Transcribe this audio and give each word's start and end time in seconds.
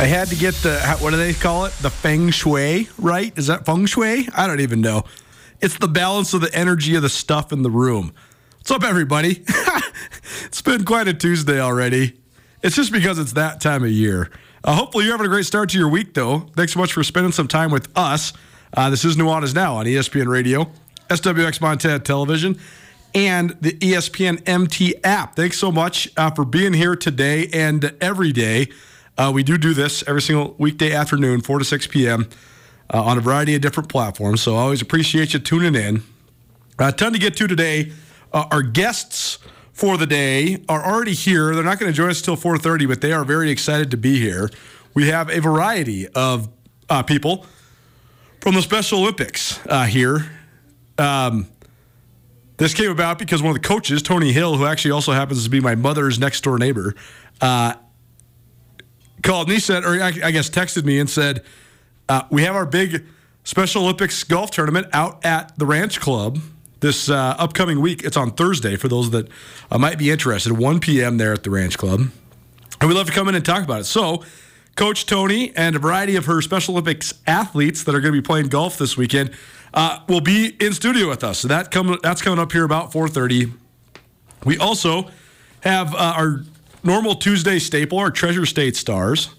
I 0.00 0.04
had 0.04 0.28
to 0.28 0.34
get 0.34 0.54
the 0.54 0.80
what 1.00 1.10
do 1.10 1.18
they 1.18 1.34
call 1.34 1.66
it? 1.66 1.74
The 1.82 1.90
feng 1.90 2.30
shui, 2.30 2.88
right? 2.96 3.36
Is 3.36 3.48
that 3.48 3.66
feng 3.66 3.84
shui? 3.84 4.26
I 4.34 4.46
don't 4.46 4.60
even 4.60 4.80
know. 4.80 5.04
It's 5.60 5.76
the 5.76 5.88
balance 5.88 6.32
of 6.32 6.40
the 6.40 6.52
energy 6.54 6.94
of 6.94 7.02
the 7.02 7.10
stuff 7.10 7.52
in 7.52 7.60
the 7.60 7.70
room. 7.70 8.14
What's 8.56 8.70
up, 8.70 8.82
everybody? 8.82 9.44
it's 10.44 10.62
been 10.62 10.86
quite 10.86 11.06
a 11.06 11.12
Tuesday 11.12 11.60
already. 11.60 12.18
It's 12.62 12.76
just 12.76 12.92
because 12.92 13.18
it's 13.18 13.32
that 13.32 13.60
time 13.60 13.84
of 13.84 13.90
year. 13.90 14.30
Uh, 14.64 14.74
hopefully, 14.74 15.04
you're 15.04 15.12
having 15.12 15.26
a 15.26 15.28
great 15.28 15.44
start 15.44 15.68
to 15.68 15.78
your 15.78 15.90
week, 15.90 16.14
though. 16.14 16.48
Thanks 16.56 16.72
so 16.72 16.80
much 16.80 16.94
for 16.94 17.04
spending 17.04 17.32
some 17.32 17.46
time 17.46 17.70
with 17.70 17.90
us. 17.94 18.32
Uh, 18.74 18.88
this 18.88 19.04
is 19.04 19.16
Nuanez 19.16 19.54
Now 19.54 19.74
on 19.74 19.84
ESPN 19.84 20.28
Radio, 20.28 20.72
SWX 21.10 21.60
Montana 21.60 21.98
Television, 21.98 22.58
and 23.14 23.50
the 23.60 23.72
ESPN 23.72 24.48
MT 24.48 24.94
app. 25.04 25.36
Thanks 25.36 25.58
so 25.58 25.70
much 25.70 26.08
uh, 26.16 26.30
for 26.30 26.46
being 26.46 26.72
here 26.72 26.96
today 26.96 27.48
and 27.52 27.94
every 28.00 28.32
day. 28.32 28.70
Uh, 29.20 29.30
we 29.30 29.42
do 29.42 29.58
do 29.58 29.74
this 29.74 30.02
every 30.06 30.22
single 30.22 30.54
weekday 30.56 30.94
afternoon, 30.94 31.42
4 31.42 31.58
to 31.58 31.64
6 31.66 31.86
p.m., 31.88 32.26
uh, 32.88 33.04
on 33.04 33.18
a 33.18 33.20
variety 33.20 33.54
of 33.54 33.60
different 33.60 33.90
platforms. 33.90 34.40
So 34.40 34.56
I 34.56 34.60
always 34.60 34.80
appreciate 34.80 35.34
you 35.34 35.38
tuning 35.38 35.74
in. 35.74 36.02
A 36.78 36.90
ton 36.90 37.12
to 37.12 37.18
get 37.18 37.36
to 37.36 37.46
today. 37.46 37.92
Uh, 38.32 38.46
our 38.50 38.62
guests 38.62 39.38
for 39.74 39.98
the 39.98 40.06
day 40.06 40.64
are 40.70 40.82
already 40.82 41.12
here. 41.12 41.54
They're 41.54 41.62
not 41.62 41.78
going 41.78 41.92
to 41.92 41.96
join 41.96 42.08
us 42.08 42.22
till 42.22 42.34
4:30, 42.34 42.88
but 42.88 43.02
they 43.02 43.12
are 43.12 43.22
very 43.26 43.50
excited 43.50 43.90
to 43.90 43.98
be 43.98 44.18
here. 44.18 44.48
We 44.94 45.08
have 45.08 45.28
a 45.28 45.38
variety 45.38 46.08
of 46.08 46.48
uh, 46.88 47.02
people 47.02 47.44
from 48.40 48.54
the 48.54 48.62
Special 48.62 49.00
Olympics 49.00 49.60
uh, 49.66 49.84
here. 49.84 50.30
Um, 50.96 51.46
this 52.56 52.72
came 52.72 52.90
about 52.90 53.18
because 53.18 53.42
one 53.42 53.54
of 53.54 53.60
the 53.62 53.68
coaches, 53.68 54.00
Tony 54.00 54.32
Hill, 54.32 54.56
who 54.56 54.64
actually 54.64 54.92
also 54.92 55.12
happens 55.12 55.44
to 55.44 55.50
be 55.50 55.60
my 55.60 55.74
mother's 55.74 56.18
next 56.18 56.40
door 56.40 56.58
neighbor, 56.58 56.94
uh, 57.42 57.74
called 59.22 59.48
and 59.48 59.54
he 59.54 59.60
said, 59.60 59.84
or 59.84 60.02
I 60.02 60.30
guess 60.30 60.50
texted 60.50 60.84
me 60.84 60.98
and 60.98 61.08
said, 61.08 61.42
uh, 62.08 62.22
we 62.30 62.42
have 62.42 62.56
our 62.56 62.66
big 62.66 63.04
Special 63.44 63.84
Olympics 63.84 64.22
golf 64.24 64.50
tournament 64.50 64.86
out 64.92 65.24
at 65.24 65.58
the 65.58 65.64
Ranch 65.66 66.00
Club 66.00 66.38
this 66.80 67.08
uh, 67.08 67.34
upcoming 67.38 67.80
week. 67.80 68.02
It's 68.04 68.16
on 68.16 68.32
Thursday 68.32 68.76
for 68.76 68.88
those 68.88 69.10
that 69.10 69.28
uh, 69.70 69.78
might 69.78 69.98
be 69.98 70.10
interested. 70.10 70.52
1 70.52 70.80
p.m. 70.80 71.18
there 71.18 71.32
at 71.32 71.42
the 71.42 71.50
Ranch 71.50 71.78
Club. 71.78 72.00
And 72.80 72.88
we'd 72.88 72.96
love 72.96 73.06
to 73.06 73.12
come 73.12 73.28
in 73.28 73.34
and 73.34 73.44
talk 73.44 73.62
about 73.62 73.80
it. 73.80 73.84
So, 73.84 74.24
Coach 74.76 75.06
Tony 75.06 75.52
and 75.56 75.76
a 75.76 75.78
variety 75.78 76.16
of 76.16 76.26
her 76.26 76.40
Special 76.40 76.74
Olympics 76.74 77.14
athletes 77.26 77.84
that 77.84 77.94
are 77.94 78.00
going 78.00 78.14
to 78.14 78.20
be 78.20 78.24
playing 78.24 78.48
golf 78.48 78.78
this 78.78 78.96
weekend 78.96 79.30
uh, 79.74 80.00
will 80.08 80.20
be 80.20 80.56
in 80.60 80.72
studio 80.72 81.08
with 81.08 81.22
us. 81.22 81.40
So 81.40 81.48
that 81.48 81.70
come, 81.70 81.98
that's 82.02 82.22
coming 82.22 82.38
up 82.38 82.52
here 82.52 82.64
about 82.64 82.92
4:30. 82.92 83.52
We 84.44 84.58
also 84.58 85.10
have 85.60 85.94
uh, 85.94 86.14
our 86.16 86.44
normal 86.82 87.14
Tuesday 87.14 87.58
staple, 87.58 87.98
our 87.98 88.10
Treasure 88.10 88.46
State 88.46 88.76
Stars. 88.76 89.30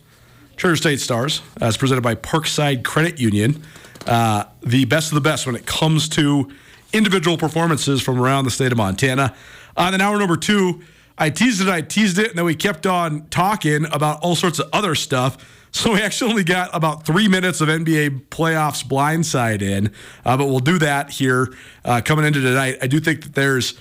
Treasure 0.58 0.76
State 0.76 1.00
Stars, 1.00 1.42
as 1.60 1.76
presented 1.78 2.02
by 2.02 2.16
Parkside 2.16 2.84
Credit 2.84 3.20
Union. 3.20 3.64
Uh, 4.06 4.44
the 4.62 4.86
best 4.86 5.12
of 5.12 5.16
the 5.16 5.22
best 5.22 5.46
when 5.46 5.56
it 5.56 5.66
comes 5.66 6.10
to 6.10 6.52
individual 6.94 7.38
performances 7.38 8.02
from 8.02 8.20
around 8.20 8.46
the 8.46 8.52
state 8.52 8.72
of 8.72 8.78
Montana. 8.78 9.36
On 9.78 9.92
then 9.92 10.02
hour 10.02 10.18
number 10.18 10.38
two, 10.38 10.82
I 11.18 11.30
teased 11.30 11.62
it, 11.62 11.68
I 11.68 11.82
teased 11.82 12.20
it, 12.20 12.30
and 12.30 12.38
then 12.38 12.46
we 12.46 12.56
kept 12.56 12.86
on 12.86 13.28
talking 13.28 13.86
about 13.92 14.20
all 14.22 14.36
sorts 14.36 14.60
of 14.60 14.70
other 14.74 14.96
stuff. 14.96 15.38
So 15.72 15.94
we 15.94 16.02
actually 16.02 16.32
only 16.32 16.44
got 16.44 16.70
about 16.74 17.06
three 17.06 17.28
minutes 17.28 17.62
of 17.62 17.70
NBA 17.70 18.28
playoffs 18.28 18.86
blindside 18.86 19.62
in, 19.62 19.94
uh, 20.26 20.36
but 20.36 20.48
we'll 20.48 20.60
do 20.60 20.78
that 20.80 21.12
here 21.12 21.54
uh, 21.86 22.02
coming 22.04 22.26
into 22.26 22.42
tonight. 22.42 22.78
I 22.82 22.88
do 22.88 23.00
think 23.00 23.24
that 23.24 23.34
there's 23.36 23.80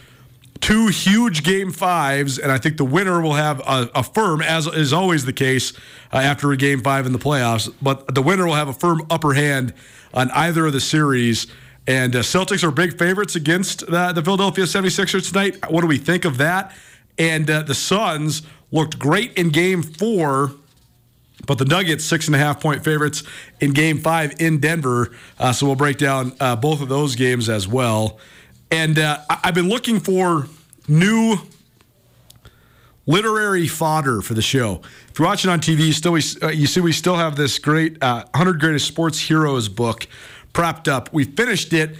two 0.60 0.88
huge 0.88 1.42
game 1.42 1.70
fives, 1.70 2.38
and 2.38 2.52
I 2.52 2.58
think 2.58 2.76
the 2.76 2.84
winner 2.84 3.20
will 3.20 3.34
have 3.34 3.60
a, 3.60 3.90
a 3.94 4.02
firm, 4.02 4.42
as 4.42 4.66
is 4.66 4.92
always 4.92 5.24
the 5.24 5.32
case 5.32 5.72
uh, 6.12 6.18
after 6.18 6.52
a 6.52 6.56
game 6.56 6.82
five 6.82 7.06
in 7.06 7.12
the 7.12 7.18
playoffs. 7.18 7.72
But 7.80 8.14
the 8.14 8.22
winner 8.22 8.46
will 8.46 8.54
have 8.54 8.68
a 8.68 8.72
firm 8.72 9.06
upper 9.10 9.34
hand 9.34 9.74
on 10.12 10.30
either 10.32 10.66
of 10.66 10.72
the 10.72 10.80
series. 10.80 11.46
And 11.86 12.14
uh, 12.14 12.20
Celtics 12.20 12.62
are 12.62 12.70
big 12.70 12.98
favorites 12.98 13.36
against 13.36 13.82
uh, 13.84 14.12
the 14.12 14.22
Philadelphia 14.22 14.64
76ers 14.64 15.28
tonight. 15.28 15.70
What 15.70 15.80
do 15.80 15.86
we 15.86 15.98
think 15.98 16.24
of 16.24 16.38
that? 16.38 16.74
And 17.18 17.50
uh, 17.50 17.62
the 17.62 17.74
Suns 17.74 18.42
looked 18.70 18.98
great 18.98 19.32
in 19.34 19.50
game 19.50 19.82
four. 19.82 20.52
But 21.46 21.56
the 21.58 21.64
Nuggets, 21.64 22.04
six 22.04 22.26
and 22.26 22.36
a 22.36 22.38
half 22.38 22.60
point 22.60 22.84
favorites 22.84 23.22
in 23.60 23.72
game 23.72 23.98
five 23.98 24.34
in 24.40 24.60
Denver. 24.60 25.10
Uh, 25.38 25.52
so 25.52 25.66
we'll 25.66 25.74
break 25.74 25.96
down 25.96 26.34
uh, 26.38 26.54
both 26.54 26.82
of 26.82 26.88
those 26.88 27.16
games 27.16 27.48
as 27.48 27.66
well. 27.66 28.20
And 28.70 28.98
uh, 28.98 29.18
I've 29.28 29.54
been 29.54 29.68
looking 29.68 29.98
for 29.98 30.46
new 30.86 31.38
literary 33.06 33.66
fodder 33.66 34.22
for 34.22 34.34
the 34.34 34.42
show. 34.42 34.80
If 35.08 35.18
you're 35.18 35.26
watching 35.26 35.50
on 35.50 35.60
TV, 35.60 35.86
you 35.86 35.92
still 35.92 36.12
we, 36.12 36.22
uh, 36.40 36.48
you 36.48 36.66
see 36.66 36.80
we 36.80 36.92
still 36.92 37.16
have 37.16 37.34
this 37.34 37.58
great 37.58 38.00
uh, 38.02 38.24
100 38.30 38.60
Greatest 38.60 38.86
Sports 38.86 39.18
Heroes 39.18 39.68
book 39.68 40.06
propped 40.52 40.86
up. 40.86 41.12
We 41.12 41.24
finished 41.24 41.72
it. 41.72 41.96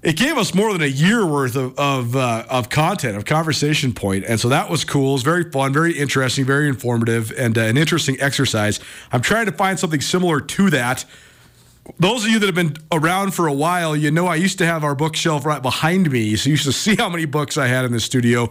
It 0.00 0.16
gave 0.16 0.38
us 0.38 0.54
more 0.54 0.72
than 0.72 0.80
a 0.80 0.86
year 0.86 1.26
worth 1.26 1.56
of 1.56 1.78
of, 1.78 2.16
uh, 2.16 2.44
of 2.48 2.70
content, 2.70 3.16
of 3.16 3.24
conversation 3.24 3.92
point, 3.92 4.24
and 4.26 4.38
so 4.38 4.48
that 4.48 4.70
was 4.70 4.84
cool. 4.84 5.10
It 5.10 5.14
was 5.14 5.22
very 5.22 5.50
fun, 5.50 5.72
very 5.72 5.98
interesting, 5.98 6.44
very 6.44 6.68
informative, 6.68 7.32
and 7.36 7.58
uh, 7.58 7.62
an 7.62 7.76
interesting 7.76 8.16
exercise. 8.20 8.78
I'm 9.10 9.22
trying 9.22 9.46
to 9.46 9.52
find 9.52 9.78
something 9.78 10.00
similar 10.00 10.40
to 10.40 10.70
that 10.70 11.04
those 11.98 12.24
of 12.24 12.30
you 12.30 12.38
that 12.38 12.46
have 12.46 12.54
been 12.54 12.76
around 12.92 13.32
for 13.34 13.46
a 13.46 13.52
while, 13.52 13.96
you 13.96 14.10
know 14.10 14.26
I 14.26 14.36
used 14.36 14.58
to 14.58 14.66
have 14.66 14.84
our 14.84 14.94
bookshelf 14.94 15.44
right 15.44 15.62
behind 15.62 16.10
me, 16.10 16.36
so 16.36 16.48
you 16.48 16.52
used 16.52 16.64
to 16.64 16.72
see 16.84 16.96
how 16.96 17.08
many 17.08 17.24
books 17.24 17.56
I 17.56 17.66
had 17.66 17.84
in 17.84 17.92
the 17.92 18.00
studio 18.00 18.50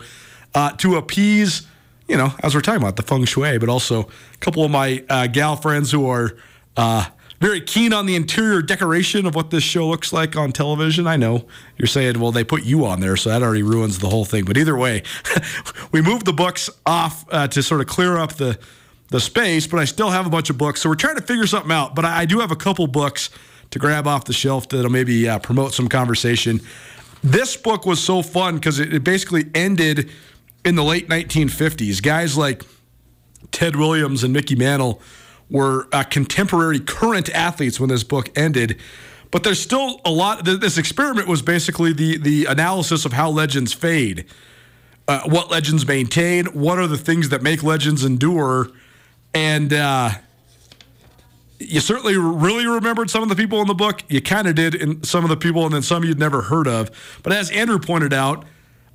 uh, 0.54 0.72
to 0.78 0.95
appease, 0.95 1.68
you 2.07 2.18
know, 2.18 2.34
as 2.42 2.56
we're 2.56 2.62
talking 2.62 2.81
about 2.81 2.95
the 2.95 3.04
feng 3.04 3.25
shui, 3.25 3.57
but 3.57 3.69
also 3.69 4.01
a 4.01 4.38
couple 4.39 4.63
of 4.63 4.72
my 4.72 5.04
uh, 5.10 5.28
gal 5.28 5.56
friends 5.56 5.92
who 5.92 6.10
are 6.10 6.36
uh, 6.75 7.06
very 7.39 7.62
keen 7.62 7.94
on 7.94 8.06
the 8.06 8.16
interior 8.16 8.62
decoration 8.62 9.25
of 9.25 9.36
what 9.36 9.51
this 9.51 9.63
show 9.63 9.88
looks 9.88 10.12
like 10.12 10.36
on 10.36 10.51
television. 10.51 11.06
I 11.06 11.18
know 11.18 11.45
you're 11.78 11.88
saying, 11.88 12.19
well, 12.19 12.31
they 12.31 12.44
put 12.44 12.63
you 12.63 12.86
on 12.86 13.00
there, 13.00 13.16
so 13.16 13.30
that 13.30 13.44
already 13.44 13.63
ruins 13.63 14.00
the 14.00 14.10
whole 14.10 14.25
thing. 14.25 14.45
But 14.45 14.57
either 14.57 14.75
way, 14.75 15.04
we 15.92 16.01
moved 16.01 16.25
the 16.25 16.34
books 16.34 16.69
off 16.86 17.25
uh, 17.31 17.48
to 17.50 17.62
sort 17.62 17.81
of 17.81 17.88
clear 17.88 18.18
up 18.18 18.34
the 18.34 18.57
the 19.09 19.19
space, 19.19 19.68
but 19.68 19.80
I 19.80 19.86
still 19.86 20.09
have 20.09 20.25
a 20.25 20.30
bunch 20.30 20.50
of 20.50 20.57
books. 20.57 20.81
So 20.81 20.89
we're 20.89 20.95
trying 20.95 21.15
to 21.15 21.21
figure 21.21 21.48
something 21.48 21.71
out. 21.71 21.95
But 21.95 22.06
I, 22.06 22.19
I 22.19 22.25
do 22.25 22.39
have 22.39 22.51
a 22.51 22.56
couple 22.56 22.88
books 22.88 23.30
to 23.71 23.80
grab 23.80 24.07
off 24.07 24.25
the 24.25 24.33
shelf 24.33 24.69
that'll 24.69 24.92
maybe 24.92 25.27
uh, 25.27 25.39
promote 25.39 25.74
some 25.74 25.88
conversation. 25.88 26.62
This 27.24 27.57
book 27.57 27.86
was 27.86 28.04
so 28.04 28.21
fun 28.21 28.56
because 28.56 28.80
it, 28.80 28.94
it 28.94 29.04
basically 29.04 29.45
ended 29.54 30.09
in 30.63 30.75
the 30.75 30.83
late 30.83 31.07
1950s. 31.09 32.01
Guys 32.01 32.38
like 32.38 32.63
Ted 33.51 33.75
Williams 33.75 34.24
and 34.24 34.33
Mickey 34.33 34.56
Mantle 34.56 35.01
were 35.50 35.88
uh, 35.92 36.03
contemporary 36.03 36.80
current 36.80 37.30
athletes 37.30 37.80
when 37.80 37.89
this 37.89 38.03
book 38.03 38.30
ended. 38.38 38.80
But 39.31 39.44
there's 39.44 39.62
still 39.62 40.01
a 40.06 40.12
lot. 40.12 40.45
This 40.45 40.77
experiment 40.77 41.27
was 41.27 41.42
basically 41.42 41.92
the 41.92 42.18
the 42.18 42.45
analysis 42.45 43.03
of 43.03 43.13
how 43.13 43.30
legends 43.30 43.74
fade, 43.74 44.25
uh, 45.07 45.21
what 45.25 45.51
legends 45.51 45.86
maintain, 45.86 46.45
what 46.48 46.80
are 46.80 46.88
the 46.88 46.98
things 46.98 47.30
that 47.30 47.42
make 47.42 47.62
legends 47.62 48.06
endure, 48.06 48.69
and 49.38 49.72
uh, 49.72 50.10
you 51.60 51.80
certainly 51.80 52.18
really 52.18 52.66
remembered 52.66 53.12
some 53.12 53.22
of 53.22 53.30
the 53.30 53.36
people 53.36 53.62
in 53.62 53.68
the 53.68 53.75
book. 53.75 54.01
You 54.10 54.19
kind 54.19 54.48
of 54.48 54.56
did 54.56 54.74
in 54.74 55.04
some 55.04 55.24
of 55.24 55.30
the 55.30 55.38
people, 55.38 55.63
and 55.66 55.74
then 55.74 55.84
some 55.84 56.04
you'd 56.04 56.18
never 56.18 56.42
heard 56.42 56.68
of. 56.68 56.89
But 57.22 57.34
as 57.34 57.51
Andrew 57.51 57.78
pointed 57.78 58.13
out, 58.13 58.45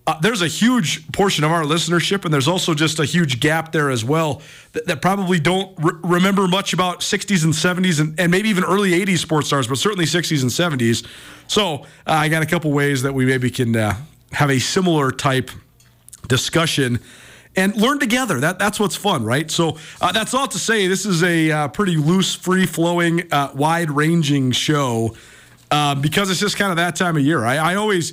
uh, 0.05 0.19
there's 0.19 0.43
a 0.43 0.49
huge 0.49 1.11
portion 1.13 1.45
of 1.45 1.53
our 1.53 1.63
listenership, 1.63 2.25
and 2.25 2.35
there's 2.35 2.49
also 2.49 2.75
just 2.75 2.99
a 2.99 3.05
huge 3.05 3.39
gap 3.39 3.71
there 3.71 3.89
as 3.89 4.05
well 4.05 4.43
that, 4.73 4.85
that 4.87 5.01
probably 5.01 5.39
don't 5.39 5.79
re- 5.79 5.93
remember 6.03 6.49
much 6.49 6.73
about 6.73 7.01
60s 7.01 7.45
and 7.45 7.53
70s 7.53 8.01
and, 8.01 8.19
and, 8.19 8.33
maybe 8.33 8.49
even 8.49 8.65
early 8.65 8.91
80s 8.91 9.19
sports 9.19 9.47
stars, 9.47 9.69
but 9.69 9.79
certainly 9.79 10.07
60s 10.07 10.43
and 10.43 10.51
70s. 10.51 11.07
So 11.47 11.85
uh, 11.85 11.85
I 12.07 12.29
got 12.29 12.43
a 12.43 12.47
couple 12.47 12.73
ways 12.73 13.03
that 13.03 13.15
we 13.15 13.27
maybe 13.27 13.49
can 13.49 13.77
uh, 13.77 13.95
have 14.33 14.51
a 14.51 14.59
similar 14.59 15.13
type 15.13 15.53
discussion 16.27 16.99
and 17.57 17.77
learn 17.77 17.99
together. 17.99 18.41
That 18.41 18.59
that's 18.59 18.81
what's 18.81 18.97
fun, 18.97 19.25
right? 19.25 19.51
So 19.51 19.77
uh, 20.01 20.13
that's 20.13 20.35
all 20.35 20.49
to 20.49 20.59
say. 20.59 20.87
This 20.87 21.07
is 21.07 21.23
a 21.23 21.51
uh, 21.51 21.69
pretty 21.69 21.97
loose, 21.97 22.35
free 22.35 22.67
flowing, 22.67 23.33
uh, 23.33 23.51
wide 23.55 23.91
ranging 23.91 24.53
show 24.53 25.15
uh, 25.71 25.95
because 25.95 26.31
it's 26.31 26.41
just 26.41 26.57
kind 26.57 26.71
of 26.71 26.77
that 26.77 26.97
time 26.97 27.17
of 27.17 27.23
year. 27.23 27.45
I, 27.45 27.57
I, 27.57 27.75
always 27.75 28.13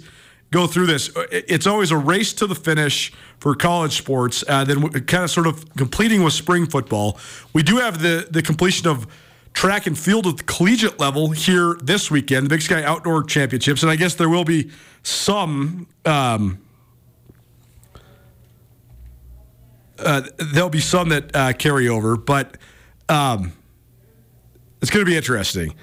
go 0.52 0.68
through 0.68 0.88
this. 0.88 1.12
It's 1.32 1.68
always 1.68 1.92
a 1.92 1.98
race 1.98 2.34
to 2.34 2.48
the 2.48 2.56
finish 2.56 3.14
for 3.40 3.56
college 3.56 3.98
sports. 3.98 4.44
Uh, 4.48 4.64
then 4.64 4.90
kind 4.90 5.24
of 5.24 5.30
sort 5.30 5.48
of 5.48 5.74
completing 5.76 6.24
with 6.24 6.34
spring 6.34 6.66
football. 6.66 7.20
We 7.54 7.64
do 7.64 7.78
have 7.78 8.02
the 8.02 8.28
the 8.30 8.42
completion 8.42 8.88
of 8.88 9.08
track 9.54 9.88
and 9.88 9.98
field 9.98 10.28
at 10.28 10.38
the 10.38 10.44
collegiate 10.44 11.00
level 11.00 11.32
here 11.32 11.76
this 11.82 12.10
weekend, 12.10 12.46
the 12.46 12.50
Big 12.50 12.62
Sky 12.62 12.84
Outdoor 12.84 13.24
Championships, 13.24 13.84
and 13.84 13.92
I 13.92 13.96
guess 13.96 14.16
there 14.16 14.30
will 14.30 14.46
be 14.46 14.72
some. 15.04 15.88
Um, 16.06 16.60
uh, 20.06 20.22
there'll 20.54 20.70
be 20.70 20.80
some 20.80 21.10
that 21.10 21.36
uh, 21.36 21.54
carry 21.54 21.88
over, 21.88 22.18
but 22.18 22.58
um, 23.08 23.54
it's 24.82 24.92
going 24.92 25.06
to 25.06 25.10
be 25.10 25.18
interesting. 25.18 25.76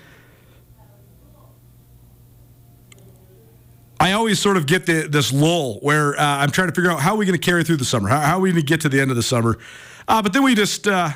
I 3.99 4.13
always 4.13 4.39
sort 4.39 4.57
of 4.57 4.67
get 4.67 4.87
the, 4.87 5.09
this 5.09 5.33
lull 5.33 5.81
where 5.81 6.19
uh, 6.19 6.23
I'm 6.23 6.51
trying 6.51 6.69
to 6.69 6.75
figure 6.75 6.91
out 6.91 7.01
how 7.01 7.15
are 7.15 7.17
we 7.17 7.25
going 7.25 7.39
to 7.39 7.45
carry 7.45 7.65
through 7.65 7.77
the 7.77 7.85
summer? 7.85 8.09
How, 8.09 8.21
how, 8.21 8.37
are 8.37 8.41
we 8.41 8.51
going 8.51 8.63
to 8.63 8.67
get 8.67 8.83
to 8.83 8.89
the 8.89 9.01
end 9.01 9.11
of 9.11 9.17
the 9.17 9.23
summer? 9.23 9.59
Uh, 10.07 10.23
but 10.23 10.33
then 10.33 10.43
we 10.43 10.55
just 10.55 10.87
uh, 10.87 11.11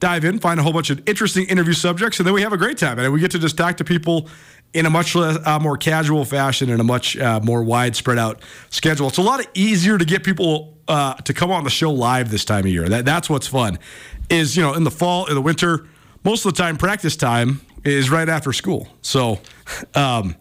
dive 0.00 0.24
in, 0.24 0.38
find 0.38 0.58
a 0.58 0.62
whole 0.62 0.72
bunch 0.72 0.90
of 0.90 1.00
interesting 1.08 1.46
interview 1.46 1.72
subjects, 1.72 2.18
and 2.18 2.26
then 2.26 2.34
we 2.34 2.42
have 2.42 2.52
a 2.52 2.56
great 2.56 2.76
time. 2.76 2.98
And 2.98 3.12
we 3.12 3.20
get 3.20 3.30
to 3.32 3.38
just 3.38 3.56
talk 3.56 3.76
to 3.78 3.84
people 3.84 4.28
in 4.74 4.86
a 4.86 4.90
much 4.90 5.14
less, 5.14 5.38
uh, 5.46 5.58
more 5.58 5.76
casual 5.76 6.24
fashion 6.24 6.70
and 6.70 6.80
a 6.80 6.84
much 6.84 7.16
uh, 7.16 7.40
more 7.42 7.62
widespread 7.62 8.18
out 8.18 8.42
schedule. 8.70 9.08
It's 9.08 9.18
a 9.18 9.22
lot 9.22 9.44
easier 9.54 9.98
to 9.98 10.04
get 10.04 10.24
people 10.24 10.78
uh, 10.88 11.14
to 11.14 11.34
come 11.34 11.50
on 11.50 11.64
the 11.64 11.70
show 11.70 11.90
live 11.90 12.30
this 12.30 12.44
time 12.44 12.64
of 12.64 12.70
year. 12.70 12.88
That 12.88 13.04
that's 13.04 13.30
what's 13.30 13.46
fun. 13.46 13.78
Is 14.28 14.56
you 14.56 14.62
know 14.62 14.74
in 14.74 14.84
the 14.84 14.90
fall, 14.90 15.26
in 15.26 15.34
the 15.34 15.40
winter, 15.40 15.86
most 16.24 16.44
of 16.44 16.54
the 16.54 16.62
time 16.62 16.76
practice 16.76 17.16
time 17.16 17.60
is 17.84 18.10
right 18.10 18.28
after 18.28 18.52
school, 18.52 18.88
so 19.02 19.40
um, 19.94 20.36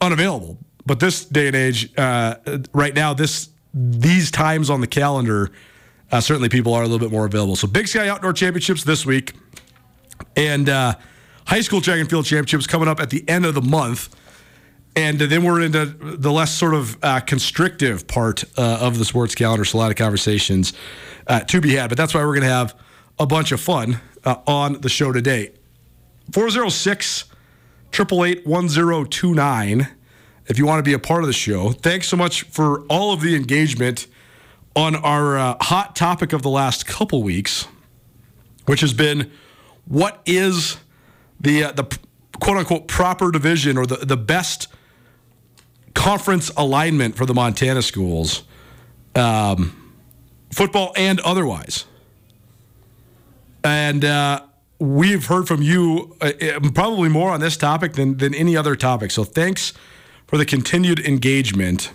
unavailable. 0.00 0.58
But 0.86 1.00
this 1.00 1.24
day 1.24 1.46
and 1.46 1.56
age, 1.56 1.96
uh, 1.96 2.36
right 2.72 2.94
now, 2.94 3.14
this 3.14 3.48
these 3.72 4.30
times 4.30 4.70
on 4.70 4.80
the 4.80 4.86
calendar, 4.86 5.50
uh, 6.12 6.20
certainly 6.20 6.48
people 6.48 6.74
are 6.74 6.82
a 6.82 6.86
little 6.86 6.98
bit 6.98 7.12
more 7.12 7.26
available. 7.26 7.56
So 7.56 7.66
Big 7.68 7.88
Sky 7.88 8.08
Outdoor 8.08 8.32
Championships 8.32 8.84
this 8.84 9.06
week, 9.06 9.32
and 10.36 10.68
uh, 10.68 10.94
high 11.46 11.60
school 11.60 11.80
track 11.80 12.00
and 12.00 12.08
field 12.08 12.24
championships 12.24 12.66
coming 12.66 12.88
up 12.88 13.00
at 13.00 13.10
the 13.10 13.26
end 13.28 13.46
of 13.46 13.54
the 13.54 13.62
month. 13.62 14.14
And 14.96 15.18
then 15.18 15.42
we're 15.42 15.60
into 15.60 15.86
the 15.86 16.30
less 16.30 16.52
sort 16.52 16.74
of 16.74 16.96
uh, 17.02 17.20
constrictive 17.20 18.06
part 18.06 18.44
uh, 18.56 18.78
of 18.80 18.98
the 18.98 19.04
sports 19.04 19.34
calendar. 19.34 19.64
So 19.64 19.76
a 19.76 19.80
lot 19.80 19.90
of 19.90 19.96
conversations 19.96 20.72
uh, 21.26 21.40
to 21.40 21.60
be 21.60 21.74
had. 21.74 21.88
But 21.88 21.98
that's 21.98 22.14
why 22.14 22.20
we're 22.20 22.34
going 22.34 22.42
to 22.42 22.48
have 22.48 22.78
a 23.18 23.26
bunch 23.26 23.50
of 23.50 23.60
fun 23.60 24.00
uh, 24.24 24.36
on 24.46 24.80
the 24.80 24.88
show 24.88 25.12
today. 25.12 25.50
406 26.32 27.24
888 27.92 28.46
1029 28.46 29.88
if 30.46 30.58
you 30.58 30.66
want 30.66 30.78
to 30.78 30.82
be 30.82 30.92
a 30.92 30.98
part 30.98 31.22
of 31.22 31.26
the 31.26 31.32
show. 31.32 31.70
Thanks 31.70 32.08
so 32.08 32.16
much 32.16 32.42
for 32.44 32.80
all 32.86 33.12
of 33.12 33.20
the 33.20 33.34
engagement 33.34 34.06
on 34.76 34.96
our 34.96 35.38
uh, 35.38 35.56
hot 35.60 35.96
topic 35.96 36.32
of 36.32 36.42
the 36.42 36.50
last 36.50 36.86
couple 36.86 37.22
weeks, 37.22 37.66
which 38.66 38.80
has 38.80 38.92
been 38.92 39.30
what 39.86 40.20
is 40.26 40.76
the 41.44 41.64
uh, 41.64 41.72
the 41.72 41.84
quote 42.40 42.56
unquote 42.56 42.88
proper 42.88 43.30
division 43.30 43.78
or 43.78 43.86
the, 43.86 43.96
the 43.96 44.16
best 44.16 44.68
conference 45.94 46.50
alignment 46.56 47.16
for 47.16 47.24
the 47.24 47.34
Montana 47.34 47.82
schools, 47.82 48.42
um, 49.14 49.94
football 50.50 50.92
and 50.96 51.20
otherwise. 51.20 51.84
And 53.62 54.04
uh, 54.04 54.42
we've 54.78 55.26
heard 55.26 55.48
from 55.48 55.62
you 55.62 56.16
uh, 56.20 56.32
uh, 56.42 56.60
probably 56.74 57.08
more 57.08 57.30
on 57.30 57.40
this 57.40 57.56
topic 57.56 57.94
than, 57.94 58.18
than 58.18 58.34
any 58.34 58.56
other 58.56 58.76
topic. 58.76 59.10
So 59.10 59.24
thanks 59.24 59.72
for 60.26 60.36
the 60.36 60.44
continued 60.44 61.00
engagement. 61.00 61.90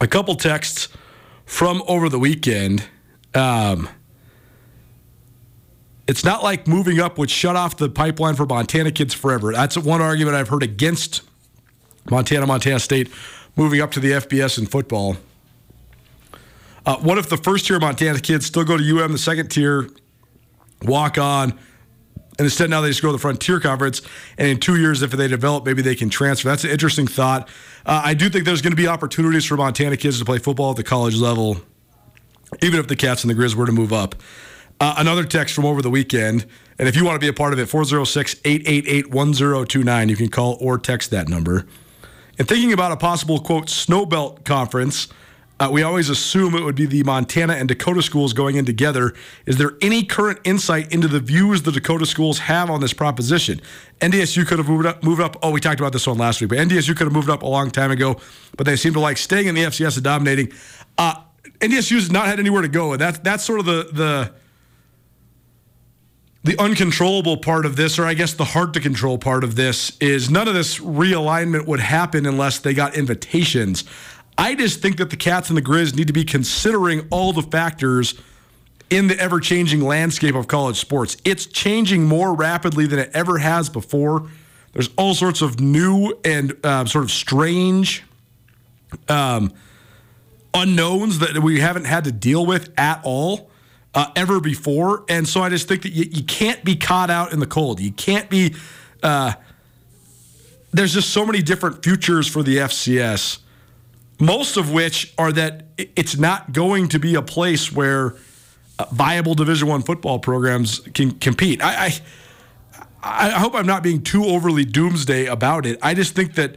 A 0.00 0.08
couple 0.08 0.34
texts 0.34 0.88
from 1.44 1.82
over 1.86 2.08
the 2.08 2.18
weekend. 2.18 2.88
Um, 3.34 3.88
it's 6.10 6.24
not 6.24 6.42
like 6.42 6.66
moving 6.66 6.98
up 6.98 7.18
would 7.18 7.30
shut 7.30 7.54
off 7.54 7.76
the 7.76 7.88
pipeline 7.88 8.34
for 8.34 8.44
Montana 8.44 8.90
kids 8.90 9.14
forever. 9.14 9.52
That's 9.52 9.78
one 9.78 10.02
argument 10.02 10.34
I've 10.34 10.48
heard 10.48 10.64
against 10.64 11.22
Montana, 12.10 12.48
Montana 12.48 12.80
State 12.80 13.12
moving 13.54 13.80
up 13.80 13.92
to 13.92 14.00
the 14.00 14.10
FBS 14.10 14.58
in 14.58 14.66
football. 14.66 15.18
Uh, 16.84 16.96
what 16.96 17.16
if 17.16 17.28
the 17.28 17.36
first 17.36 17.68
tier 17.68 17.78
Montana 17.78 18.18
kids 18.18 18.44
still 18.44 18.64
go 18.64 18.76
to 18.76 19.04
UM, 19.04 19.12
the 19.12 19.18
second 19.18 19.52
tier 19.52 19.88
walk 20.82 21.16
on, 21.16 21.50
and 21.50 22.40
instead 22.40 22.70
now 22.70 22.80
they 22.80 22.88
just 22.88 23.02
go 23.02 23.08
to 23.10 23.12
the 23.12 23.18
Frontier 23.18 23.60
Conference, 23.60 24.02
and 24.36 24.48
in 24.48 24.58
two 24.58 24.80
years, 24.80 25.02
if 25.02 25.12
they 25.12 25.28
develop, 25.28 25.64
maybe 25.64 25.80
they 25.80 25.94
can 25.94 26.10
transfer. 26.10 26.48
That's 26.48 26.64
an 26.64 26.70
interesting 26.70 27.06
thought. 27.06 27.48
Uh, 27.86 28.02
I 28.04 28.14
do 28.14 28.28
think 28.28 28.46
there's 28.46 28.62
going 28.62 28.72
to 28.72 28.76
be 28.76 28.88
opportunities 28.88 29.44
for 29.44 29.56
Montana 29.56 29.96
kids 29.96 30.18
to 30.18 30.24
play 30.24 30.38
football 30.38 30.72
at 30.72 30.76
the 30.76 30.82
college 30.82 31.14
level, 31.14 31.58
even 32.62 32.80
if 32.80 32.88
the 32.88 32.96
Cats 32.96 33.22
and 33.22 33.30
the 33.30 33.40
Grizz 33.40 33.54
were 33.54 33.66
to 33.66 33.72
move 33.72 33.92
up. 33.92 34.16
Uh, 34.80 34.94
another 34.96 35.24
text 35.24 35.54
from 35.54 35.66
over 35.66 35.82
the 35.82 35.90
weekend. 35.90 36.46
And 36.78 36.88
if 36.88 36.96
you 36.96 37.04
want 37.04 37.16
to 37.16 37.20
be 37.20 37.28
a 37.28 37.34
part 37.34 37.52
of 37.52 37.58
it, 37.58 37.66
406 37.66 38.36
888 38.44 39.10
1029. 39.10 40.08
You 40.08 40.16
can 40.16 40.28
call 40.28 40.56
or 40.58 40.78
text 40.78 41.10
that 41.10 41.28
number. 41.28 41.66
And 42.38 42.48
thinking 42.48 42.72
about 42.72 42.90
a 42.90 42.96
possible, 42.96 43.38
quote, 43.40 43.66
snowbelt 43.66 44.46
conference, 44.46 45.08
uh, 45.60 45.68
we 45.70 45.82
always 45.82 46.08
assume 46.08 46.54
it 46.54 46.62
would 46.64 46.74
be 46.74 46.86
the 46.86 47.02
Montana 47.02 47.52
and 47.52 47.68
Dakota 47.68 48.00
schools 48.00 48.32
going 48.32 48.56
in 48.56 48.64
together. 48.64 49.12
Is 49.44 49.58
there 49.58 49.72
any 49.82 50.02
current 50.02 50.38
insight 50.44 50.90
into 50.90 51.06
the 51.06 51.20
views 51.20 51.60
the 51.60 51.72
Dakota 51.72 52.06
schools 52.06 52.38
have 52.38 52.70
on 52.70 52.80
this 52.80 52.94
proposition? 52.94 53.60
NDSU 54.00 54.46
could 54.46 54.56
have 54.56 54.70
moved 54.70 54.86
up. 54.86 55.02
Moved 55.02 55.20
up. 55.20 55.36
Oh, 55.42 55.50
we 55.50 55.60
talked 55.60 55.80
about 55.80 55.92
this 55.92 56.06
one 56.06 56.16
last 56.16 56.40
week, 56.40 56.48
but 56.48 56.56
NDSU 56.56 56.96
could 56.96 57.06
have 57.06 57.12
moved 57.12 57.28
up 57.28 57.42
a 57.42 57.46
long 57.46 57.70
time 57.70 57.90
ago, 57.90 58.18
but 58.56 58.64
they 58.64 58.76
seem 58.76 58.94
to 58.94 59.00
like 59.00 59.18
staying 59.18 59.48
in 59.48 59.54
the 59.54 59.64
FCS 59.64 59.96
and 59.96 60.04
dominating. 60.04 60.50
Uh, 60.96 61.16
NDSU's 61.58 62.10
not 62.10 62.26
had 62.26 62.40
anywhere 62.40 62.62
to 62.62 62.68
go, 62.68 62.92
and 62.92 63.00
that's 63.00 63.18
that's 63.18 63.44
sort 63.44 63.60
of 63.60 63.66
the 63.66 63.90
the 63.92 64.32
the 66.42 66.58
uncontrollable 66.58 67.36
part 67.36 67.66
of 67.66 67.76
this, 67.76 67.98
or 67.98 68.06
I 68.06 68.14
guess 68.14 68.32
the 68.32 68.44
hard 68.44 68.72
to 68.74 68.80
control 68.80 69.18
part 69.18 69.44
of 69.44 69.56
this, 69.56 69.96
is 69.98 70.30
none 70.30 70.48
of 70.48 70.54
this 70.54 70.78
realignment 70.78 71.66
would 71.66 71.80
happen 71.80 72.24
unless 72.24 72.58
they 72.58 72.72
got 72.72 72.94
invitations. 72.94 73.84
I 74.38 74.54
just 74.54 74.80
think 74.80 74.96
that 74.96 75.10
the 75.10 75.16
Cats 75.16 75.50
and 75.50 75.56
the 75.56 75.62
Grizz 75.62 75.94
need 75.94 76.06
to 76.06 76.14
be 76.14 76.24
considering 76.24 77.06
all 77.10 77.34
the 77.34 77.42
factors 77.42 78.14
in 78.88 79.06
the 79.06 79.18
ever 79.18 79.38
changing 79.38 79.82
landscape 79.82 80.34
of 80.34 80.48
college 80.48 80.76
sports. 80.76 81.16
It's 81.24 81.44
changing 81.44 82.04
more 82.04 82.34
rapidly 82.34 82.86
than 82.86 82.98
it 82.98 83.10
ever 83.12 83.38
has 83.38 83.68
before. 83.68 84.28
There's 84.72 84.88
all 84.96 85.14
sorts 85.14 85.42
of 85.42 85.60
new 85.60 86.18
and 86.24 86.56
uh, 86.64 86.86
sort 86.86 87.04
of 87.04 87.10
strange 87.10 88.02
um, 89.08 89.52
unknowns 90.54 91.18
that 91.18 91.38
we 91.38 91.60
haven't 91.60 91.84
had 91.84 92.04
to 92.04 92.12
deal 92.12 92.46
with 92.46 92.72
at 92.78 93.00
all 93.04 93.49
uh, 93.94 94.10
ever 94.16 94.40
before. 94.40 95.04
And 95.08 95.28
so 95.28 95.42
I 95.42 95.48
just 95.48 95.68
think 95.68 95.82
that 95.82 95.92
you, 95.92 96.04
you, 96.10 96.22
can't 96.22 96.64
be 96.64 96.76
caught 96.76 97.10
out 97.10 97.32
in 97.32 97.40
the 97.40 97.46
cold. 97.46 97.80
You 97.80 97.92
can't 97.92 98.30
be. 98.30 98.54
Uh, 99.02 99.32
there's 100.72 100.94
just 100.94 101.10
so 101.10 101.26
many 101.26 101.42
different 101.42 101.82
futures 101.82 102.28
for 102.28 102.42
the 102.42 102.58
FCS, 102.58 103.38
most 104.20 104.56
of 104.56 104.70
which 104.70 105.12
are 105.18 105.32
that 105.32 105.64
it's 105.76 106.16
not 106.16 106.52
going 106.52 106.88
to 106.88 106.98
be 107.00 107.16
a 107.16 107.22
place 107.22 107.72
where 107.72 108.14
uh, 108.78 108.86
viable 108.92 109.34
Division 109.34 109.66
One 109.66 109.82
football 109.82 110.20
programs 110.20 110.80
can 110.94 111.12
compete. 111.18 111.62
I, 111.62 111.86
I 111.86 112.00
I 113.02 113.30
hope 113.30 113.54
I'm 113.54 113.66
not 113.66 113.82
being 113.82 114.02
too 114.02 114.24
overly 114.24 114.64
doomsday 114.64 115.26
about 115.26 115.64
it. 115.64 115.78
I 115.82 115.94
just 115.94 116.14
think 116.14 116.34
that 116.34 116.56